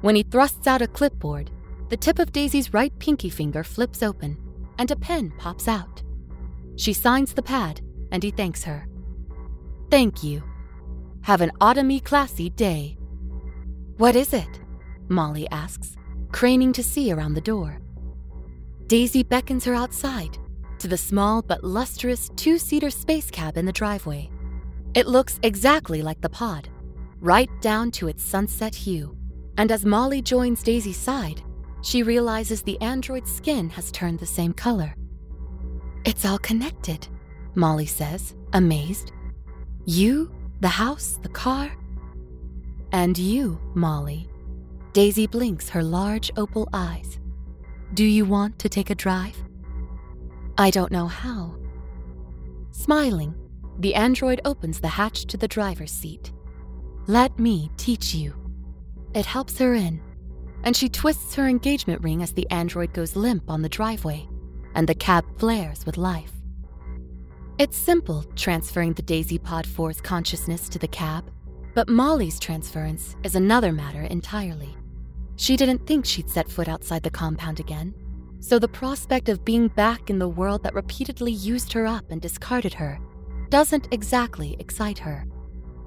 When 0.00 0.14
he 0.14 0.22
thrusts 0.22 0.66
out 0.66 0.82
a 0.82 0.86
clipboard, 0.86 1.50
the 1.88 1.96
tip 1.96 2.18
of 2.18 2.32
Daisy's 2.32 2.72
right 2.72 2.96
pinky 2.98 3.30
finger 3.30 3.64
flips 3.64 4.02
open 4.02 4.36
and 4.78 4.90
a 4.90 4.96
pen 4.96 5.32
pops 5.38 5.68
out. 5.68 6.02
She 6.76 6.92
signs 6.94 7.34
the 7.34 7.42
pad, 7.42 7.82
and 8.12 8.22
he 8.22 8.30
thanks 8.30 8.64
her. 8.64 8.88
Thank 9.90 10.22
you. 10.22 10.42
Have 11.22 11.42
an 11.42 11.52
Atomic 11.60 12.04
classy 12.04 12.48
day. 12.48 12.96
What 13.98 14.16
is 14.16 14.32
it? 14.32 14.60
Molly 15.10 15.48
asks, 15.50 15.96
craning 16.30 16.72
to 16.72 16.82
see 16.82 17.12
around 17.12 17.34
the 17.34 17.40
door. 17.40 17.80
Daisy 18.86 19.22
beckons 19.22 19.64
her 19.64 19.74
outside 19.74 20.38
to 20.78 20.88
the 20.88 20.96
small 20.96 21.42
but 21.42 21.62
lustrous 21.62 22.30
two 22.36 22.56
seater 22.56 22.90
space 22.90 23.30
cab 23.30 23.58
in 23.58 23.66
the 23.66 23.72
driveway. 23.72 24.30
It 24.94 25.06
looks 25.06 25.38
exactly 25.42 26.02
like 26.02 26.20
the 26.20 26.30
pod, 26.30 26.68
right 27.20 27.50
down 27.60 27.90
to 27.92 28.08
its 28.08 28.22
sunset 28.22 28.74
hue. 28.74 29.16
And 29.58 29.70
as 29.70 29.84
Molly 29.84 30.22
joins 30.22 30.62
Daisy's 30.62 30.96
side, 30.96 31.42
she 31.82 32.02
realizes 32.02 32.62
the 32.62 32.80
android's 32.80 33.30
skin 33.30 33.68
has 33.70 33.92
turned 33.92 34.18
the 34.18 34.26
same 34.26 34.52
color. 34.52 34.94
It's 36.04 36.24
all 36.24 36.38
connected, 36.38 37.06
Molly 37.54 37.86
says, 37.86 38.34
amazed. 38.54 39.12
You, 39.84 40.32
the 40.60 40.68
house, 40.68 41.18
the 41.22 41.28
car. 41.28 41.70
And 42.92 43.16
you, 43.18 43.60
Molly. 43.74 44.28
Daisy 44.92 45.26
blinks 45.26 45.68
her 45.68 45.82
large 45.82 46.30
opal 46.36 46.68
eyes. 46.72 47.18
Do 47.94 48.04
you 48.04 48.24
want 48.24 48.58
to 48.58 48.68
take 48.68 48.90
a 48.90 48.94
drive? 48.94 49.36
I 50.58 50.70
don't 50.70 50.92
know 50.92 51.06
how. 51.06 51.56
Smiling, 52.72 53.34
the 53.78 53.94
android 53.94 54.40
opens 54.44 54.80
the 54.80 54.88
hatch 54.88 55.26
to 55.26 55.36
the 55.36 55.48
driver's 55.48 55.92
seat. 55.92 56.32
Let 57.06 57.38
me 57.38 57.70
teach 57.76 58.14
you. 58.14 58.34
It 59.14 59.26
helps 59.26 59.58
her 59.58 59.74
in 59.74 60.00
and 60.64 60.76
she 60.76 60.88
twists 60.88 61.34
her 61.34 61.48
engagement 61.48 62.02
ring 62.02 62.22
as 62.22 62.32
the 62.32 62.48
android 62.50 62.92
goes 62.92 63.16
limp 63.16 63.48
on 63.48 63.62
the 63.62 63.68
driveway, 63.68 64.28
and 64.74 64.88
the 64.88 64.94
cab 64.94 65.24
flares 65.38 65.86
with 65.86 65.96
life. 65.96 66.32
It's 67.58 67.76
simple 67.76 68.24
transferring 68.36 68.94
the 68.94 69.02
Daisy 69.02 69.38
Pod 69.38 69.66
4's 69.66 70.00
consciousness 70.00 70.68
to 70.70 70.78
the 70.78 70.88
cab, 70.88 71.30
but 71.74 71.88
Molly's 71.88 72.38
transference 72.38 73.16
is 73.22 73.34
another 73.34 73.72
matter 73.72 74.02
entirely. 74.02 74.76
She 75.40 75.56
didn't 75.56 75.86
think 75.86 76.04
she'd 76.04 76.28
set 76.28 76.50
foot 76.50 76.68
outside 76.68 77.02
the 77.02 77.08
compound 77.08 77.60
again, 77.60 77.94
so 78.40 78.58
the 78.58 78.68
prospect 78.68 79.30
of 79.30 79.42
being 79.42 79.68
back 79.68 80.10
in 80.10 80.18
the 80.18 80.28
world 80.28 80.62
that 80.64 80.74
repeatedly 80.74 81.32
used 81.32 81.72
her 81.72 81.86
up 81.86 82.10
and 82.10 82.20
discarded 82.20 82.74
her 82.74 83.00
doesn't 83.48 83.88
exactly 83.90 84.54
excite 84.58 84.98
her. 84.98 85.26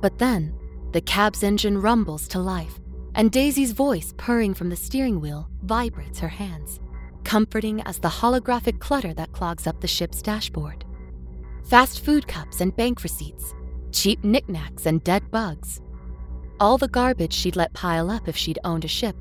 But 0.01 0.17
then, 0.17 0.55
the 0.91 1.01
cab's 1.01 1.43
engine 1.43 1.79
rumbles 1.79 2.27
to 2.29 2.39
life, 2.39 2.79
and 3.13 3.31
Daisy's 3.31 3.73
voice 3.73 4.11
purring 4.17 4.55
from 4.55 4.69
the 4.69 4.75
steering 4.75 5.21
wheel 5.21 5.47
vibrates 5.61 6.17
her 6.17 6.29
hands, 6.29 6.79
comforting 7.23 7.79
as 7.81 7.99
the 7.99 8.09
holographic 8.09 8.79
clutter 8.79 9.13
that 9.13 9.33
clogs 9.33 9.67
up 9.67 9.79
the 9.81 9.87
ship's 9.87 10.23
dashboard. 10.23 10.83
Fast 11.63 12.03
food 12.03 12.27
cups 12.27 12.59
and 12.59 12.75
bank 12.75 13.03
receipts, 13.03 13.53
cheap 13.91 14.23
knickknacks 14.23 14.87
and 14.87 15.03
dead 15.03 15.29
bugs. 15.29 15.79
All 16.59 16.79
the 16.79 16.87
garbage 16.87 17.33
she'd 17.33 17.55
let 17.55 17.71
pile 17.73 18.09
up 18.09 18.27
if 18.27 18.35
she'd 18.35 18.57
owned 18.63 18.83
a 18.83 18.87
ship 18.87 19.15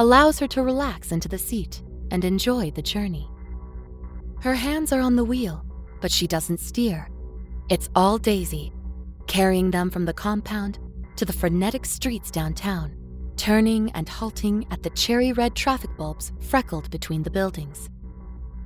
allows 0.00 0.38
her 0.38 0.46
to 0.48 0.62
relax 0.62 1.12
into 1.12 1.28
the 1.28 1.36
seat 1.36 1.82
and 2.10 2.24
enjoy 2.24 2.70
the 2.70 2.80
journey. 2.80 3.28
Her 4.40 4.54
hands 4.54 4.92
are 4.94 5.00
on 5.02 5.14
the 5.14 5.24
wheel, 5.24 5.62
but 6.00 6.10
she 6.10 6.26
doesn't 6.26 6.60
steer. 6.60 7.10
It's 7.68 7.90
all 7.94 8.16
Daisy, 8.16 8.72
carrying 9.26 9.70
them 9.70 9.90
from 9.90 10.06
the 10.06 10.14
compound 10.14 10.78
to 11.16 11.26
the 11.26 11.34
frenetic 11.34 11.84
streets 11.84 12.30
downtown 12.30 12.96
turning 13.36 13.90
and 13.92 14.06
halting 14.06 14.66
at 14.70 14.82
the 14.82 14.90
cherry 14.90 15.32
red 15.32 15.54
traffic 15.54 15.94
bulbs 15.98 16.32
freckled 16.40 16.90
between 16.90 17.22
the 17.22 17.30
buildings. 17.30 17.90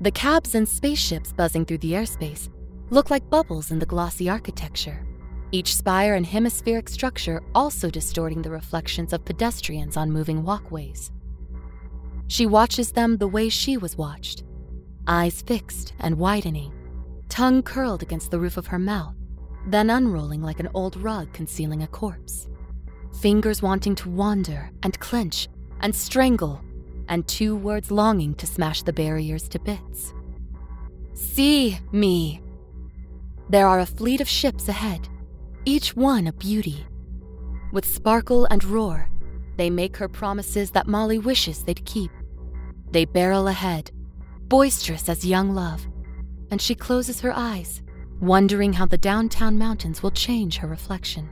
The 0.01 0.11
cabs 0.13 0.55
and 0.55 0.69
spaceships 0.69 1.33
buzzing 1.33 1.65
through 1.65 1.79
the 1.79 1.93
airspace 1.93 2.49
look 2.91 3.11
like 3.11 3.29
bubbles 3.29 3.71
in 3.73 3.79
the 3.81 3.87
glossy 3.87 4.29
architecture, 4.29 5.05
each 5.53 5.77
spire 5.77 6.15
and 6.15 6.27
hemispheric 6.27 6.89
structure 6.89 7.41
also 7.55 7.89
distorting 7.89 8.43
the 8.43 8.51
reflections 8.51 9.13
of 9.13 9.25
pedestrians 9.25 9.97
on 9.97 10.11
moving 10.11 10.43
walkways. 10.43 11.13
She 12.27 12.47
watches 12.47 12.93
them 12.93 13.17
the 13.17 13.29
way 13.29 13.49
she 13.49 13.77
was 13.77 13.97
watched 13.97 14.45
eyes 15.07 15.43
fixed 15.43 15.93
and 16.01 16.19
widening, 16.19 16.73
tongue 17.29 17.63
curled 17.63 18.03
against 18.03 18.31
the 18.31 18.41
roof 18.41 18.57
of 18.57 18.69
her 18.69 18.79
mouth, 18.79 19.15
then 19.67 19.91
unrolling 19.91 20.41
like 20.41 20.61
an 20.61 20.71
old 20.73 20.97
rug 20.97 21.31
concealing 21.35 21.83
a 21.83 21.87
corpse 21.87 22.49
fingers 23.15 23.63
wanting 23.63 23.95
to 23.95 24.11
wander 24.11 24.71
and 24.83 24.99
clench 25.01 25.49
and 25.81 25.95
strangle, 25.95 26.61
and 27.09 27.27
two 27.27 27.57
words 27.57 27.91
longing 27.91 28.35
to 28.35 28.47
smash 28.47 28.83
the 28.83 28.93
barriers 28.93 29.49
to 29.49 29.59
bits. 29.59 30.13
See 31.15 31.79
me! 31.93 32.43
There 33.49 33.67
are 33.67 33.81
a 33.81 33.87
fleet 33.87 34.21
of 34.21 34.29
ships 34.29 34.69
ahead, 34.69 35.09
each 35.65 35.95
one 35.97 36.27
a 36.27 36.33
beauty. 36.33 36.87
With 37.73 37.85
sparkle 37.85 38.47
and 38.51 38.65
roar, 38.65 39.09
they 39.57 39.71
make 39.71 39.97
her 39.97 40.09
promises 40.09 40.71
that 40.73 40.87
Molly 40.87 41.19
wishes 41.19 41.63
they'd 41.63 41.85
keep. 41.85 42.11
They 42.91 43.05
barrel 43.05 43.49
ahead, 43.49 43.91
boisterous 44.49 45.09
as 45.09 45.25
young 45.25 45.55
love, 45.55 45.87
and 46.51 46.61
she 46.61 46.75
closes 46.75 47.21
her 47.21 47.33
eyes, 47.35 47.83
wondering 48.21 48.73
how 48.73 48.87
the 48.87 48.99
downtown 48.99 49.59
mountains 49.59 50.03
will 50.03 50.11
change 50.11 50.59
her 50.59 50.69
reflection. 50.69 51.29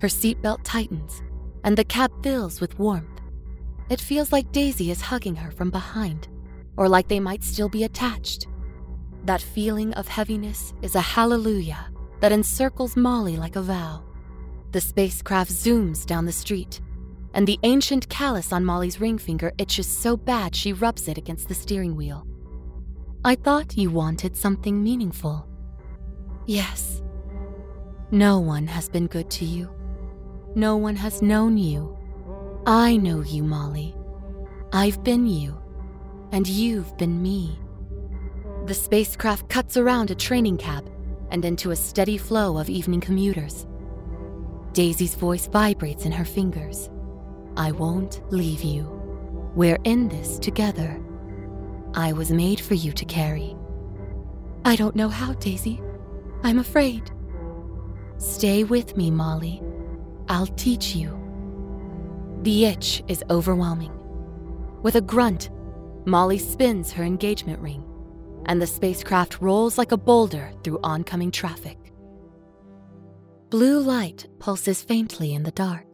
Her 0.00 0.08
seatbelt 0.08 0.60
tightens, 0.64 1.22
and 1.64 1.76
the 1.76 1.84
cab 1.84 2.10
fills 2.22 2.60
with 2.60 2.78
warmth. 2.78 3.20
It 3.88 4.00
feels 4.00 4.32
like 4.32 4.52
Daisy 4.52 4.90
is 4.90 5.00
hugging 5.00 5.36
her 5.36 5.50
from 5.50 5.70
behind, 5.70 6.28
or 6.76 6.88
like 6.88 7.08
they 7.08 7.20
might 7.20 7.44
still 7.44 7.68
be 7.68 7.84
attached. 7.84 8.46
That 9.24 9.40
feeling 9.40 9.92
of 9.94 10.08
heaviness 10.08 10.74
is 10.82 10.94
a 10.94 11.00
hallelujah 11.00 11.90
that 12.20 12.32
encircles 12.32 12.96
Molly 12.96 13.36
like 13.36 13.56
a 13.56 13.62
vow. 13.62 14.02
The 14.72 14.80
spacecraft 14.80 15.50
zooms 15.50 16.06
down 16.06 16.24
the 16.24 16.32
street, 16.32 16.80
and 17.34 17.46
the 17.46 17.58
ancient 17.62 18.08
callus 18.08 18.52
on 18.52 18.64
Molly's 18.64 19.00
ring 19.00 19.18
finger 19.18 19.52
itches 19.58 19.86
so 19.86 20.16
bad 20.16 20.54
she 20.54 20.72
rubs 20.72 21.08
it 21.08 21.18
against 21.18 21.48
the 21.48 21.54
steering 21.54 21.96
wheel. 21.96 22.26
I 23.24 23.36
thought 23.36 23.76
you 23.76 23.90
wanted 23.90 24.36
something 24.36 24.82
meaningful. 24.82 25.46
Yes. 26.46 27.02
No 28.10 28.40
one 28.40 28.66
has 28.66 28.88
been 28.88 29.06
good 29.06 29.30
to 29.30 29.44
you. 29.44 29.70
No 30.54 30.76
one 30.76 30.96
has 30.96 31.22
known 31.22 31.56
you. 31.56 31.96
I 32.66 32.96
know 32.96 33.22
you, 33.22 33.42
Molly. 33.42 33.94
I've 34.72 35.02
been 35.02 35.26
you, 35.26 35.60
and 36.32 36.46
you've 36.46 36.96
been 36.98 37.22
me. 37.22 37.58
The 38.66 38.74
spacecraft 38.74 39.48
cuts 39.48 39.76
around 39.76 40.10
a 40.10 40.14
training 40.14 40.58
cab 40.58 40.90
and 41.30 41.44
into 41.44 41.70
a 41.70 41.76
steady 41.76 42.18
flow 42.18 42.58
of 42.58 42.68
evening 42.68 43.00
commuters. 43.00 43.66
Daisy's 44.72 45.14
voice 45.14 45.46
vibrates 45.46 46.04
in 46.04 46.12
her 46.12 46.24
fingers. 46.24 46.90
I 47.56 47.72
won't 47.72 48.22
leave 48.32 48.62
you. 48.62 48.84
We're 49.54 49.78
in 49.84 50.08
this 50.08 50.38
together. 50.38 51.00
I 51.94 52.12
was 52.12 52.30
made 52.30 52.60
for 52.60 52.74
you 52.74 52.92
to 52.92 53.04
carry. 53.04 53.56
I 54.64 54.76
don't 54.76 54.96
know 54.96 55.08
how, 55.08 55.34
Daisy. 55.34 55.82
I'm 56.42 56.58
afraid. 56.58 57.10
Stay 58.16 58.64
with 58.64 58.96
me, 58.96 59.10
Molly. 59.10 59.62
I'll 60.28 60.46
teach 60.46 60.94
you. 60.94 61.18
The 62.42 62.64
itch 62.64 63.02
is 63.08 63.24
overwhelming. 63.28 63.92
With 64.82 64.96
a 64.96 65.00
grunt, 65.00 65.50
Molly 66.06 66.38
spins 66.38 66.90
her 66.92 67.04
engagement 67.04 67.60
ring, 67.60 67.84
and 68.46 68.60
the 68.60 68.66
spacecraft 68.66 69.40
rolls 69.40 69.78
like 69.78 69.92
a 69.92 69.96
boulder 69.96 70.52
through 70.64 70.80
oncoming 70.82 71.30
traffic. 71.30 71.78
Blue 73.50 73.80
light 73.80 74.26
pulses 74.38 74.82
faintly 74.82 75.34
in 75.34 75.42
the 75.42 75.50
dark. 75.50 75.91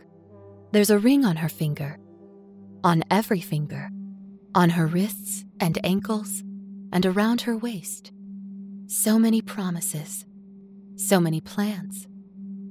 There's 0.70 0.90
a 0.90 0.98
ring 0.98 1.24
on 1.24 1.36
her 1.36 1.48
finger, 1.48 1.98
on 2.84 3.02
every 3.10 3.40
finger, 3.40 3.88
on 4.54 4.68
her 4.70 4.86
wrists 4.86 5.46
and 5.60 5.78
ankles, 5.82 6.42
and 6.92 7.06
around 7.06 7.42
her 7.42 7.56
waist. 7.56 8.12
So 8.86 9.18
many 9.18 9.40
promises, 9.40 10.26
so 10.96 11.20
many 11.20 11.40
plans, 11.40 12.06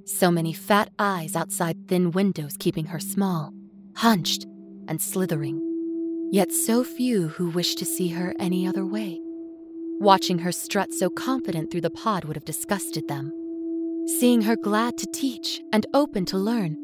so 0.06 0.30
many 0.30 0.54
fat 0.54 0.92
eyes 1.00 1.36
outside 1.36 1.88
thin 1.88 2.12
windows 2.12 2.56
keeping 2.60 2.86
her 2.86 3.00
small, 3.00 3.52
hunched, 3.96 4.46
and 4.88 5.02
slithering. 5.02 5.60
Yet 6.32 6.52
so 6.52 6.84
few 6.84 7.30
who 7.30 7.50
wish 7.50 7.74
to 7.76 7.86
see 7.86 8.10
her 8.10 8.36
any 8.38 8.68
other 8.68 8.86
way. 8.86 9.20
Watching 10.00 10.38
her 10.40 10.52
strut 10.52 10.94
so 10.94 11.10
confident 11.10 11.72
through 11.72 11.82
the 11.82 11.90
pod 11.90 12.26
would 12.26 12.36
have 12.36 12.46
disgusted 12.46 13.08
them. 13.08 13.34
Seeing 14.20 14.44
her 14.44 14.56
glad 14.56 15.00
to 15.00 15.08
teach 15.08 15.62
and 15.74 15.88
open 15.96 16.26
to 16.26 16.38
learn 16.38 16.78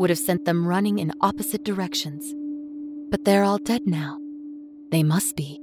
would 0.00 0.08
have 0.08 0.18
sent 0.18 0.46
them 0.46 0.66
running 0.66 0.98
in 0.98 1.12
opposite 1.20 1.62
directions. 1.62 2.34
But 3.10 3.26
they're 3.26 3.44
all 3.44 3.58
dead 3.58 3.82
now. 3.84 4.18
They 4.90 5.02
must 5.02 5.36
be. 5.36 5.60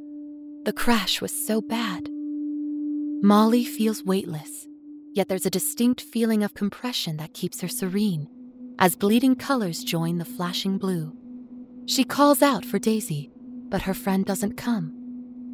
The 0.63 0.73
crash 0.73 1.21
was 1.21 1.31
so 1.31 1.59
bad. 1.59 2.07
Molly 3.23 3.65
feels 3.65 4.05
weightless, 4.05 4.67
yet 5.15 5.27
there's 5.27 5.47
a 5.47 5.49
distinct 5.49 6.01
feeling 6.01 6.43
of 6.43 6.53
compression 6.53 7.17
that 7.17 7.33
keeps 7.33 7.61
her 7.61 7.67
serene 7.67 8.27
as 8.77 8.95
bleeding 8.95 9.35
colors 9.35 9.83
join 9.83 10.19
the 10.19 10.25
flashing 10.25 10.77
blue. 10.77 11.17
She 11.88 12.03
calls 12.03 12.43
out 12.43 12.63
for 12.63 12.77
Daisy, 12.77 13.31
but 13.69 13.81
her 13.81 13.95
friend 13.95 14.23
doesn't 14.23 14.55
come. 14.55 14.93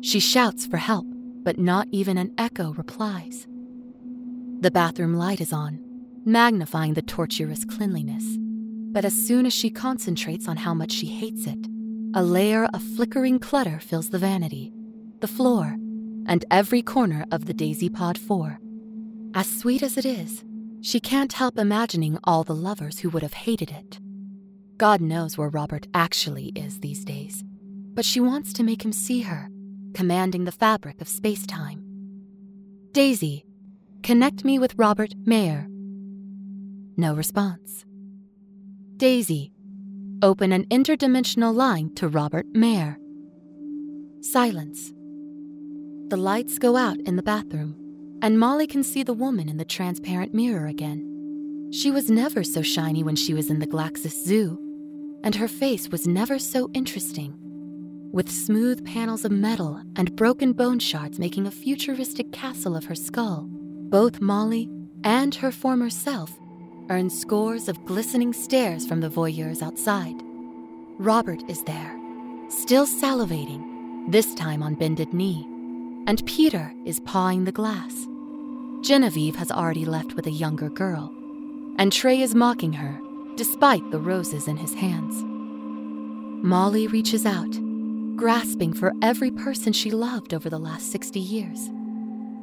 She 0.02 0.20
shouts 0.20 0.66
for 0.66 0.76
help, 0.76 1.06
but 1.10 1.58
not 1.58 1.88
even 1.92 2.18
an 2.18 2.34
echo 2.38 2.74
replies. 2.74 3.48
The 4.60 4.72
bathroom 4.72 5.14
light 5.14 5.40
is 5.40 5.54
on, 5.54 5.80
magnifying 6.26 6.96
the 6.96 7.02
tortuous 7.02 7.64
cleanliness. 7.64 8.40
But 8.94 9.06
as 9.06 9.14
soon 9.14 9.48
as 9.48 9.54
she 9.54 9.72
concentrates 9.72 10.48
on 10.48 10.58
how 10.58 10.76
much 10.76 10.92
she 10.92 11.08
hates 11.08 11.48
it, 11.48 11.68
a 12.14 12.24
layer 12.24 12.66
of 12.74 12.84
flickering 12.96 13.40
clutter 13.40 13.80
fills 13.80 14.12
the 14.12 14.20
vanity, 14.20 14.72
the 15.20 15.28
floor, 15.28 15.76
and 16.28 16.46
every 16.52 16.84
corner 16.84 17.26
of 17.32 17.46
the 17.46 17.56
Daisy 17.56 17.90
Pod 17.90 18.20
4. 18.20 18.60
As 19.34 19.52
sweet 19.52 19.82
as 19.82 19.98
it 19.98 20.06
is, 20.06 20.44
she 20.82 21.00
can't 21.00 21.34
help 21.34 21.58
imagining 21.58 22.20
all 22.24 22.44
the 22.44 22.54
lovers 22.54 23.00
who 23.00 23.10
would 23.10 23.24
have 23.24 23.34
hated 23.34 23.72
it. 23.72 24.00
God 24.78 25.02
knows 25.02 25.38
where 25.40 25.50
Robert 25.50 25.88
actually 25.96 26.52
is 26.56 26.80
these 26.80 27.04
days, 27.04 27.44
but 27.96 28.06
she 28.06 28.20
wants 28.20 28.54
to 28.54 28.64
make 28.64 28.86
him 28.86 28.94
see 28.94 29.22
her, 29.22 29.50
commanding 29.96 30.44
the 30.44 30.52
fabric 30.52 31.02
of 31.02 31.08
space 31.08 31.48
time. 31.48 31.84
Daisy, 32.92 33.44
connect 34.04 34.46
me 34.46 34.60
with 34.60 34.78
Robert 34.78 35.16
Mayer. 35.26 35.66
No 36.96 37.16
response. 37.16 37.86
Daisy, 39.04 39.52
open 40.22 40.54
an 40.54 40.64
interdimensional 40.68 41.54
line 41.54 41.94
to 41.96 42.08
Robert 42.08 42.46
Mayer. 42.54 42.98
Silence. 44.22 44.94
The 46.08 46.16
lights 46.16 46.58
go 46.58 46.78
out 46.78 46.98
in 47.02 47.18
the 47.18 47.22
bathroom, 47.22 47.76
and 48.22 48.40
Molly 48.40 48.66
can 48.66 48.82
see 48.82 49.04
the 49.04 49.12
woman 49.12 49.50
in 49.50 49.58
the 49.58 49.66
transparent 49.66 50.34
mirror 50.34 50.68
again. 50.68 51.70
She 51.74 51.92
was 51.92 52.10
never 52.10 52.46
so 52.46 52.62
shiny 52.62 53.04
when 53.04 53.18
she 53.18 53.34
was 53.34 53.50
in 53.50 53.60
the 53.60 53.68
Glaxus 53.68 54.24
Zoo, 54.24 54.58
and 55.22 55.36
her 55.36 55.50
face 55.50 55.90
was 55.90 56.08
never 56.08 56.40
so 56.40 56.70
interesting. 56.74 57.36
With 58.14 58.32
smooth 58.32 58.86
panels 58.86 59.26
of 59.26 59.34
metal 59.34 59.82
and 59.98 60.16
broken 60.16 60.54
bone 60.54 60.80
shards 60.80 61.20
making 61.20 61.46
a 61.46 61.52
futuristic 61.52 62.32
castle 62.32 62.74
of 62.74 62.86
her 62.86 62.96
skull, 62.96 63.50
both 63.50 64.22
Molly 64.22 64.70
and 65.04 65.36
her 65.36 65.52
former 65.52 65.90
self 65.90 66.40
earned 66.90 67.12
scores 67.12 67.70
of 67.70 67.86
glistening 67.86 68.34
stares 68.34 68.86
from 68.86 69.00
the 69.00 69.10
voyeurs 69.10 69.62
outside. 69.62 70.16
Robert 70.98 71.42
is 71.50 71.64
there, 71.64 71.96
still 72.50 72.86
salivating, 72.86 74.12
this 74.12 74.34
time 74.36 74.62
on 74.62 74.76
bended 74.76 75.14
knee, 75.14 75.46
and 76.08 76.26
Peter 76.26 76.74
is 76.86 77.00
pawing 77.02 77.46
the 77.46 77.52
glass. 77.52 78.08
Genevieve 78.82 79.36
has 79.36 79.52
already 79.52 79.86
left 79.86 80.16
with 80.16 80.28
a 80.28 80.32
younger 80.32 80.70
girl, 80.70 81.14
and 81.78 81.92
Trey 81.92 82.22
is 82.22 82.36
mocking 82.36 82.74
her, 82.74 83.00
despite 83.36 83.90
the 83.92 84.00
roses 84.00 84.48
in 84.48 84.58
his 84.58 84.74
hands. 84.74 85.24
Molly 86.46 86.88
reaches 86.88 87.26
out, 87.26 87.52
grasping 88.16 88.74
for 88.74 88.94
every 89.02 89.32
person 89.32 89.74
she 89.74 89.90
loved 89.90 90.34
over 90.34 90.50
the 90.50 90.60
last 90.60 90.92
60 90.92 91.20
years. 91.20 91.70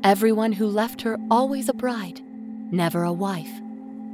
Everyone 0.02 0.52
who 0.52 0.66
left 0.66 1.02
her 1.02 1.18
always 1.30 1.68
a 1.68 1.74
bride, 1.74 2.22
never 2.72 3.04
a 3.04 3.12
wife 3.12 3.60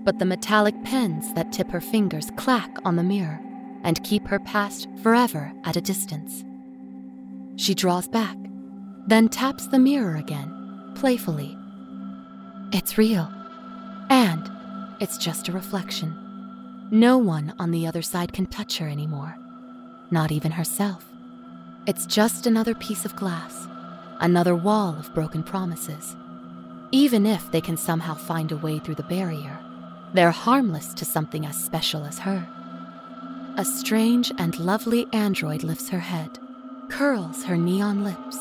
but 0.07 0.21
the 0.21 0.25
metallic 0.25 0.81
pens 0.85 1.35
that 1.35 1.51
tip 1.53 1.69
her 1.69 1.81
fingers 1.81 2.31
clack 2.37 2.71
on 2.85 2.95
the 2.95 3.03
mirror 3.03 3.41
and 3.83 4.05
keep 4.05 4.25
her 4.29 4.39
past 4.39 4.87
forever 5.03 5.53
at 5.65 5.77
a 5.77 5.81
distance. 5.81 6.45
She 7.57 7.75
draws 7.75 8.07
back, 8.07 8.37
then 9.09 9.29
taps 9.29 9.67
the 9.67 9.81
mirror 9.81 10.15
again, 10.15 10.93
playfully. 10.95 11.59
It's 12.73 12.97
real, 12.97 13.29
and 14.09 14.49
it's 15.01 15.19
just 15.19 15.49
a 15.49 15.53
reflection. 15.53 16.17
No 16.93 17.19
one 17.19 17.53
on 17.59 17.73
the 17.73 17.89
other 17.89 18.03
side 18.03 18.33
can 18.33 18.47
touch 18.47 18.79
her 18.79 18.89
anymore, 18.89 19.37
not 20.13 20.31
even 20.31 20.53
herself. 20.53 21.05
It's 21.89 22.07
just 22.07 22.47
another 22.47 22.77
piece 22.77 23.05
of 23.05 23.17
glass, 23.17 23.67
another 24.21 24.55
wall 24.55 24.97
of 24.97 25.13
broken 25.15 25.43
promises. 25.43 26.15
Even 26.93 27.27
if 27.27 27.51
they 27.51 27.61
can 27.61 27.77
somehow 27.77 28.15
find 28.15 28.53
a 28.53 28.57
way 28.57 28.79
through 28.79 28.95
the 28.95 29.03
barrier, 29.03 29.59
they're 30.15 30.31
harmless 30.31 30.95
to 30.95 31.05
something 31.05 31.47
as 31.47 31.63
special 31.63 32.05
as 32.05 32.21
her. 32.21 32.47
A 33.57 33.65
strange 33.65 34.33
and 34.39 34.59
lovely 34.59 35.07
android 35.13 35.63
lifts 35.63 35.89
her 35.89 36.01
head, 36.01 36.39
curls 36.89 37.45
her 37.45 37.57
neon 37.57 38.05
lips, 38.05 38.39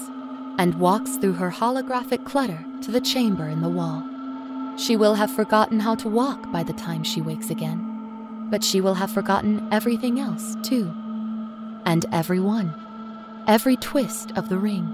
and 0.57 0.79
walks 0.79 1.17
through 1.17 1.33
her 1.33 1.51
holographic 1.51 2.25
clutter 2.25 2.63
to 2.81 2.91
the 2.91 3.01
chamber 3.01 3.47
in 3.47 3.61
the 3.61 3.69
wall. 3.69 4.03
She 4.77 4.95
will 4.95 5.15
have 5.15 5.33
forgotten 5.33 5.79
how 5.79 5.95
to 5.95 6.09
walk 6.09 6.51
by 6.51 6.63
the 6.63 6.73
time 6.73 7.03
she 7.03 7.21
wakes 7.21 7.49
again, 7.49 8.47
but 8.49 8.63
she 8.63 8.81
will 8.81 8.95
have 8.95 9.11
forgotten 9.11 9.67
everything 9.71 10.19
else, 10.19 10.57
too. 10.63 10.93
And 11.85 12.05
everyone, 12.11 12.73
every 13.47 13.77
twist 13.77 14.31
of 14.35 14.49
the 14.49 14.57
ring. 14.57 14.91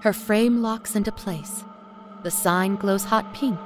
Her 0.00 0.12
frame 0.12 0.62
locks 0.62 0.96
into 0.96 1.12
place. 1.12 1.64
The 2.22 2.30
sign 2.30 2.76
glows 2.76 3.04
hot 3.04 3.34
pink 3.34 3.58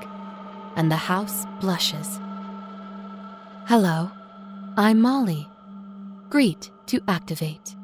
and 0.77 0.91
the 0.91 0.97
house 0.97 1.47
blushes. 1.61 2.21
Hello, 3.67 4.11
I'm 4.77 5.01
Molly. 5.01 5.49
Greet 6.29 6.71
to 6.87 7.01
activate. 7.09 7.75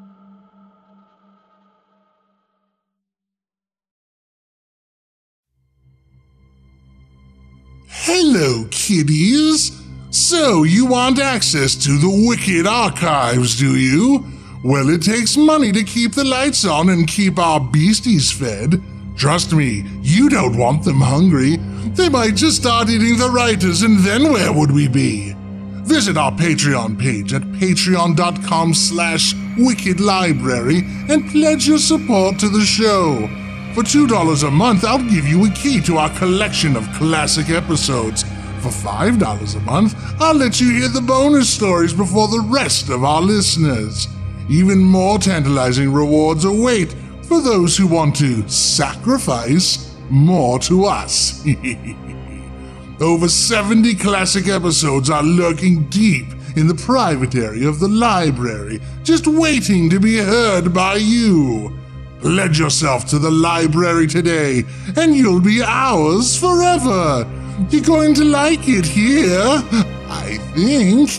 Hello, 7.87 8.65
kiddies! 8.71 9.71
So, 10.09 10.63
you 10.63 10.85
want 10.85 11.19
access 11.19 11.75
to 11.83 11.97
the 11.97 12.25
Wicked 12.27 12.67
Archives, 12.67 13.57
do 13.57 13.75
you? 13.75 14.25
Well, 14.63 14.89
it 14.89 15.01
takes 15.01 15.35
money 15.35 15.71
to 15.71 15.83
keep 15.83 16.13
the 16.13 16.23
lights 16.23 16.65
on 16.65 16.89
and 16.89 17.07
keep 17.07 17.37
our 17.37 17.59
beasties 17.59 18.31
fed. 18.31 18.81
Trust 19.15 19.53
me, 19.53 19.85
you 20.01 20.29
don't 20.29 20.57
want 20.57 20.83
them 20.83 21.01
hungry. 21.01 21.57
They 21.95 22.09
might 22.09 22.35
just 22.35 22.57
start 22.57 22.89
eating 22.89 23.17
the 23.17 23.29
writers, 23.29 23.83
and 23.83 23.99
then 23.99 24.31
where 24.31 24.51
would 24.51 24.71
we 24.71 24.87
be? 24.87 25.35
Visit 25.83 26.17
our 26.17 26.31
Patreon 26.31 26.99
page 26.99 27.33
at 27.33 27.43
patreon.com 27.43 28.73
slash 28.73 29.35
wickedlibrary 29.57 31.09
and 31.11 31.29
pledge 31.29 31.67
your 31.67 31.77
support 31.77 32.39
to 32.39 32.49
the 32.49 32.61
show. 32.61 33.27
For 33.75 33.83
$2 33.83 34.47
a 34.47 34.51
month, 34.51 34.85
I'll 34.85 35.07
give 35.07 35.27
you 35.27 35.45
a 35.45 35.51
key 35.51 35.81
to 35.81 35.97
our 35.97 36.09
collection 36.17 36.75
of 36.75 36.91
classic 36.93 37.51
episodes. 37.51 38.23
For 38.61 38.69
$5 38.69 39.55
a 39.55 39.59
month, 39.59 39.93
I'll 40.19 40.33
let 40.33 40.59
you 40.59 40.71
hear 40.71 40.89
the 40.89 41.01
bonus 41.01 41.49
stories 41.49 41.93
before 41.93 42.27
the 42.27 42.47
rest 42.49 42.89
of 42.89 43.03
our 43.03 43.21
listeners. 43.21 44.07
Even 44.49 44.79
more 44.79 45.19
tantalizing 45.19 45.93
rewards 45.93 46.45
await 46.45 46.95
for 47.23 47.39
those 47.39 47.77
who 47.77 47.85
want 47.85 48.15
to 48.15 48.47
sacrifice 48.49 49.92
more 50.13 50.59
to 50.59 50.85
us. 50.85 51.43
Over 53.01 53.27
70 53.27 53.95
classic 53.95 54.47
episodes 54.47 55.09
are 55.09 55.23
lurking 55.23 55.89
deep 55.89 56.27
in 56.55 56.67
the 56.67 56.75
private 56.75 57.33
area 57.33 57.67
of 57.67 57.79
the 57.79 57.87
library, 57.87 58.79
just 59.03 59.25
waiting 59.25 59.89
to 59.89 59.99
be 59.99 60.17
heard 60.17 60.71
by 60.73 60.95
you. 60.95 61.75
Pledge 62.21 62.59
yourself 62.59 63.05
to 63.07 63.17
the 63.17 63.31
library 63.31 64.05
today, 64.05 64.63
and 64.95 65.15
you'll 65.15 65.41
be 65.41 65.63
ours 65.63 66.39
forever. 66.39 67.27
You're 67.69 67.83
going 67.83 68.13
to 68.13 68.23
like 68.23 68.67
it 68.67 68.85
here, 68.85 69.63
I 70.07 70.37
think. 70.53 71.09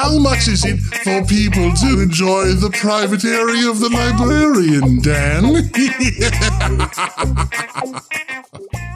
How 0.01 0.17
much 0.17 0.47
is 0.47 0.63
it 0.63 0.79
for 0.79 1.25
people 1.25 1.73
to 1.73 2.01
enjoy 2.01 2.53
the 2.53 2.69
private 2.69 3.25
area 3.25 3.69
of 3.69 3.81
the 3.81 3.89
librarian, 3.89 5.01
Dan? 5.01 5.43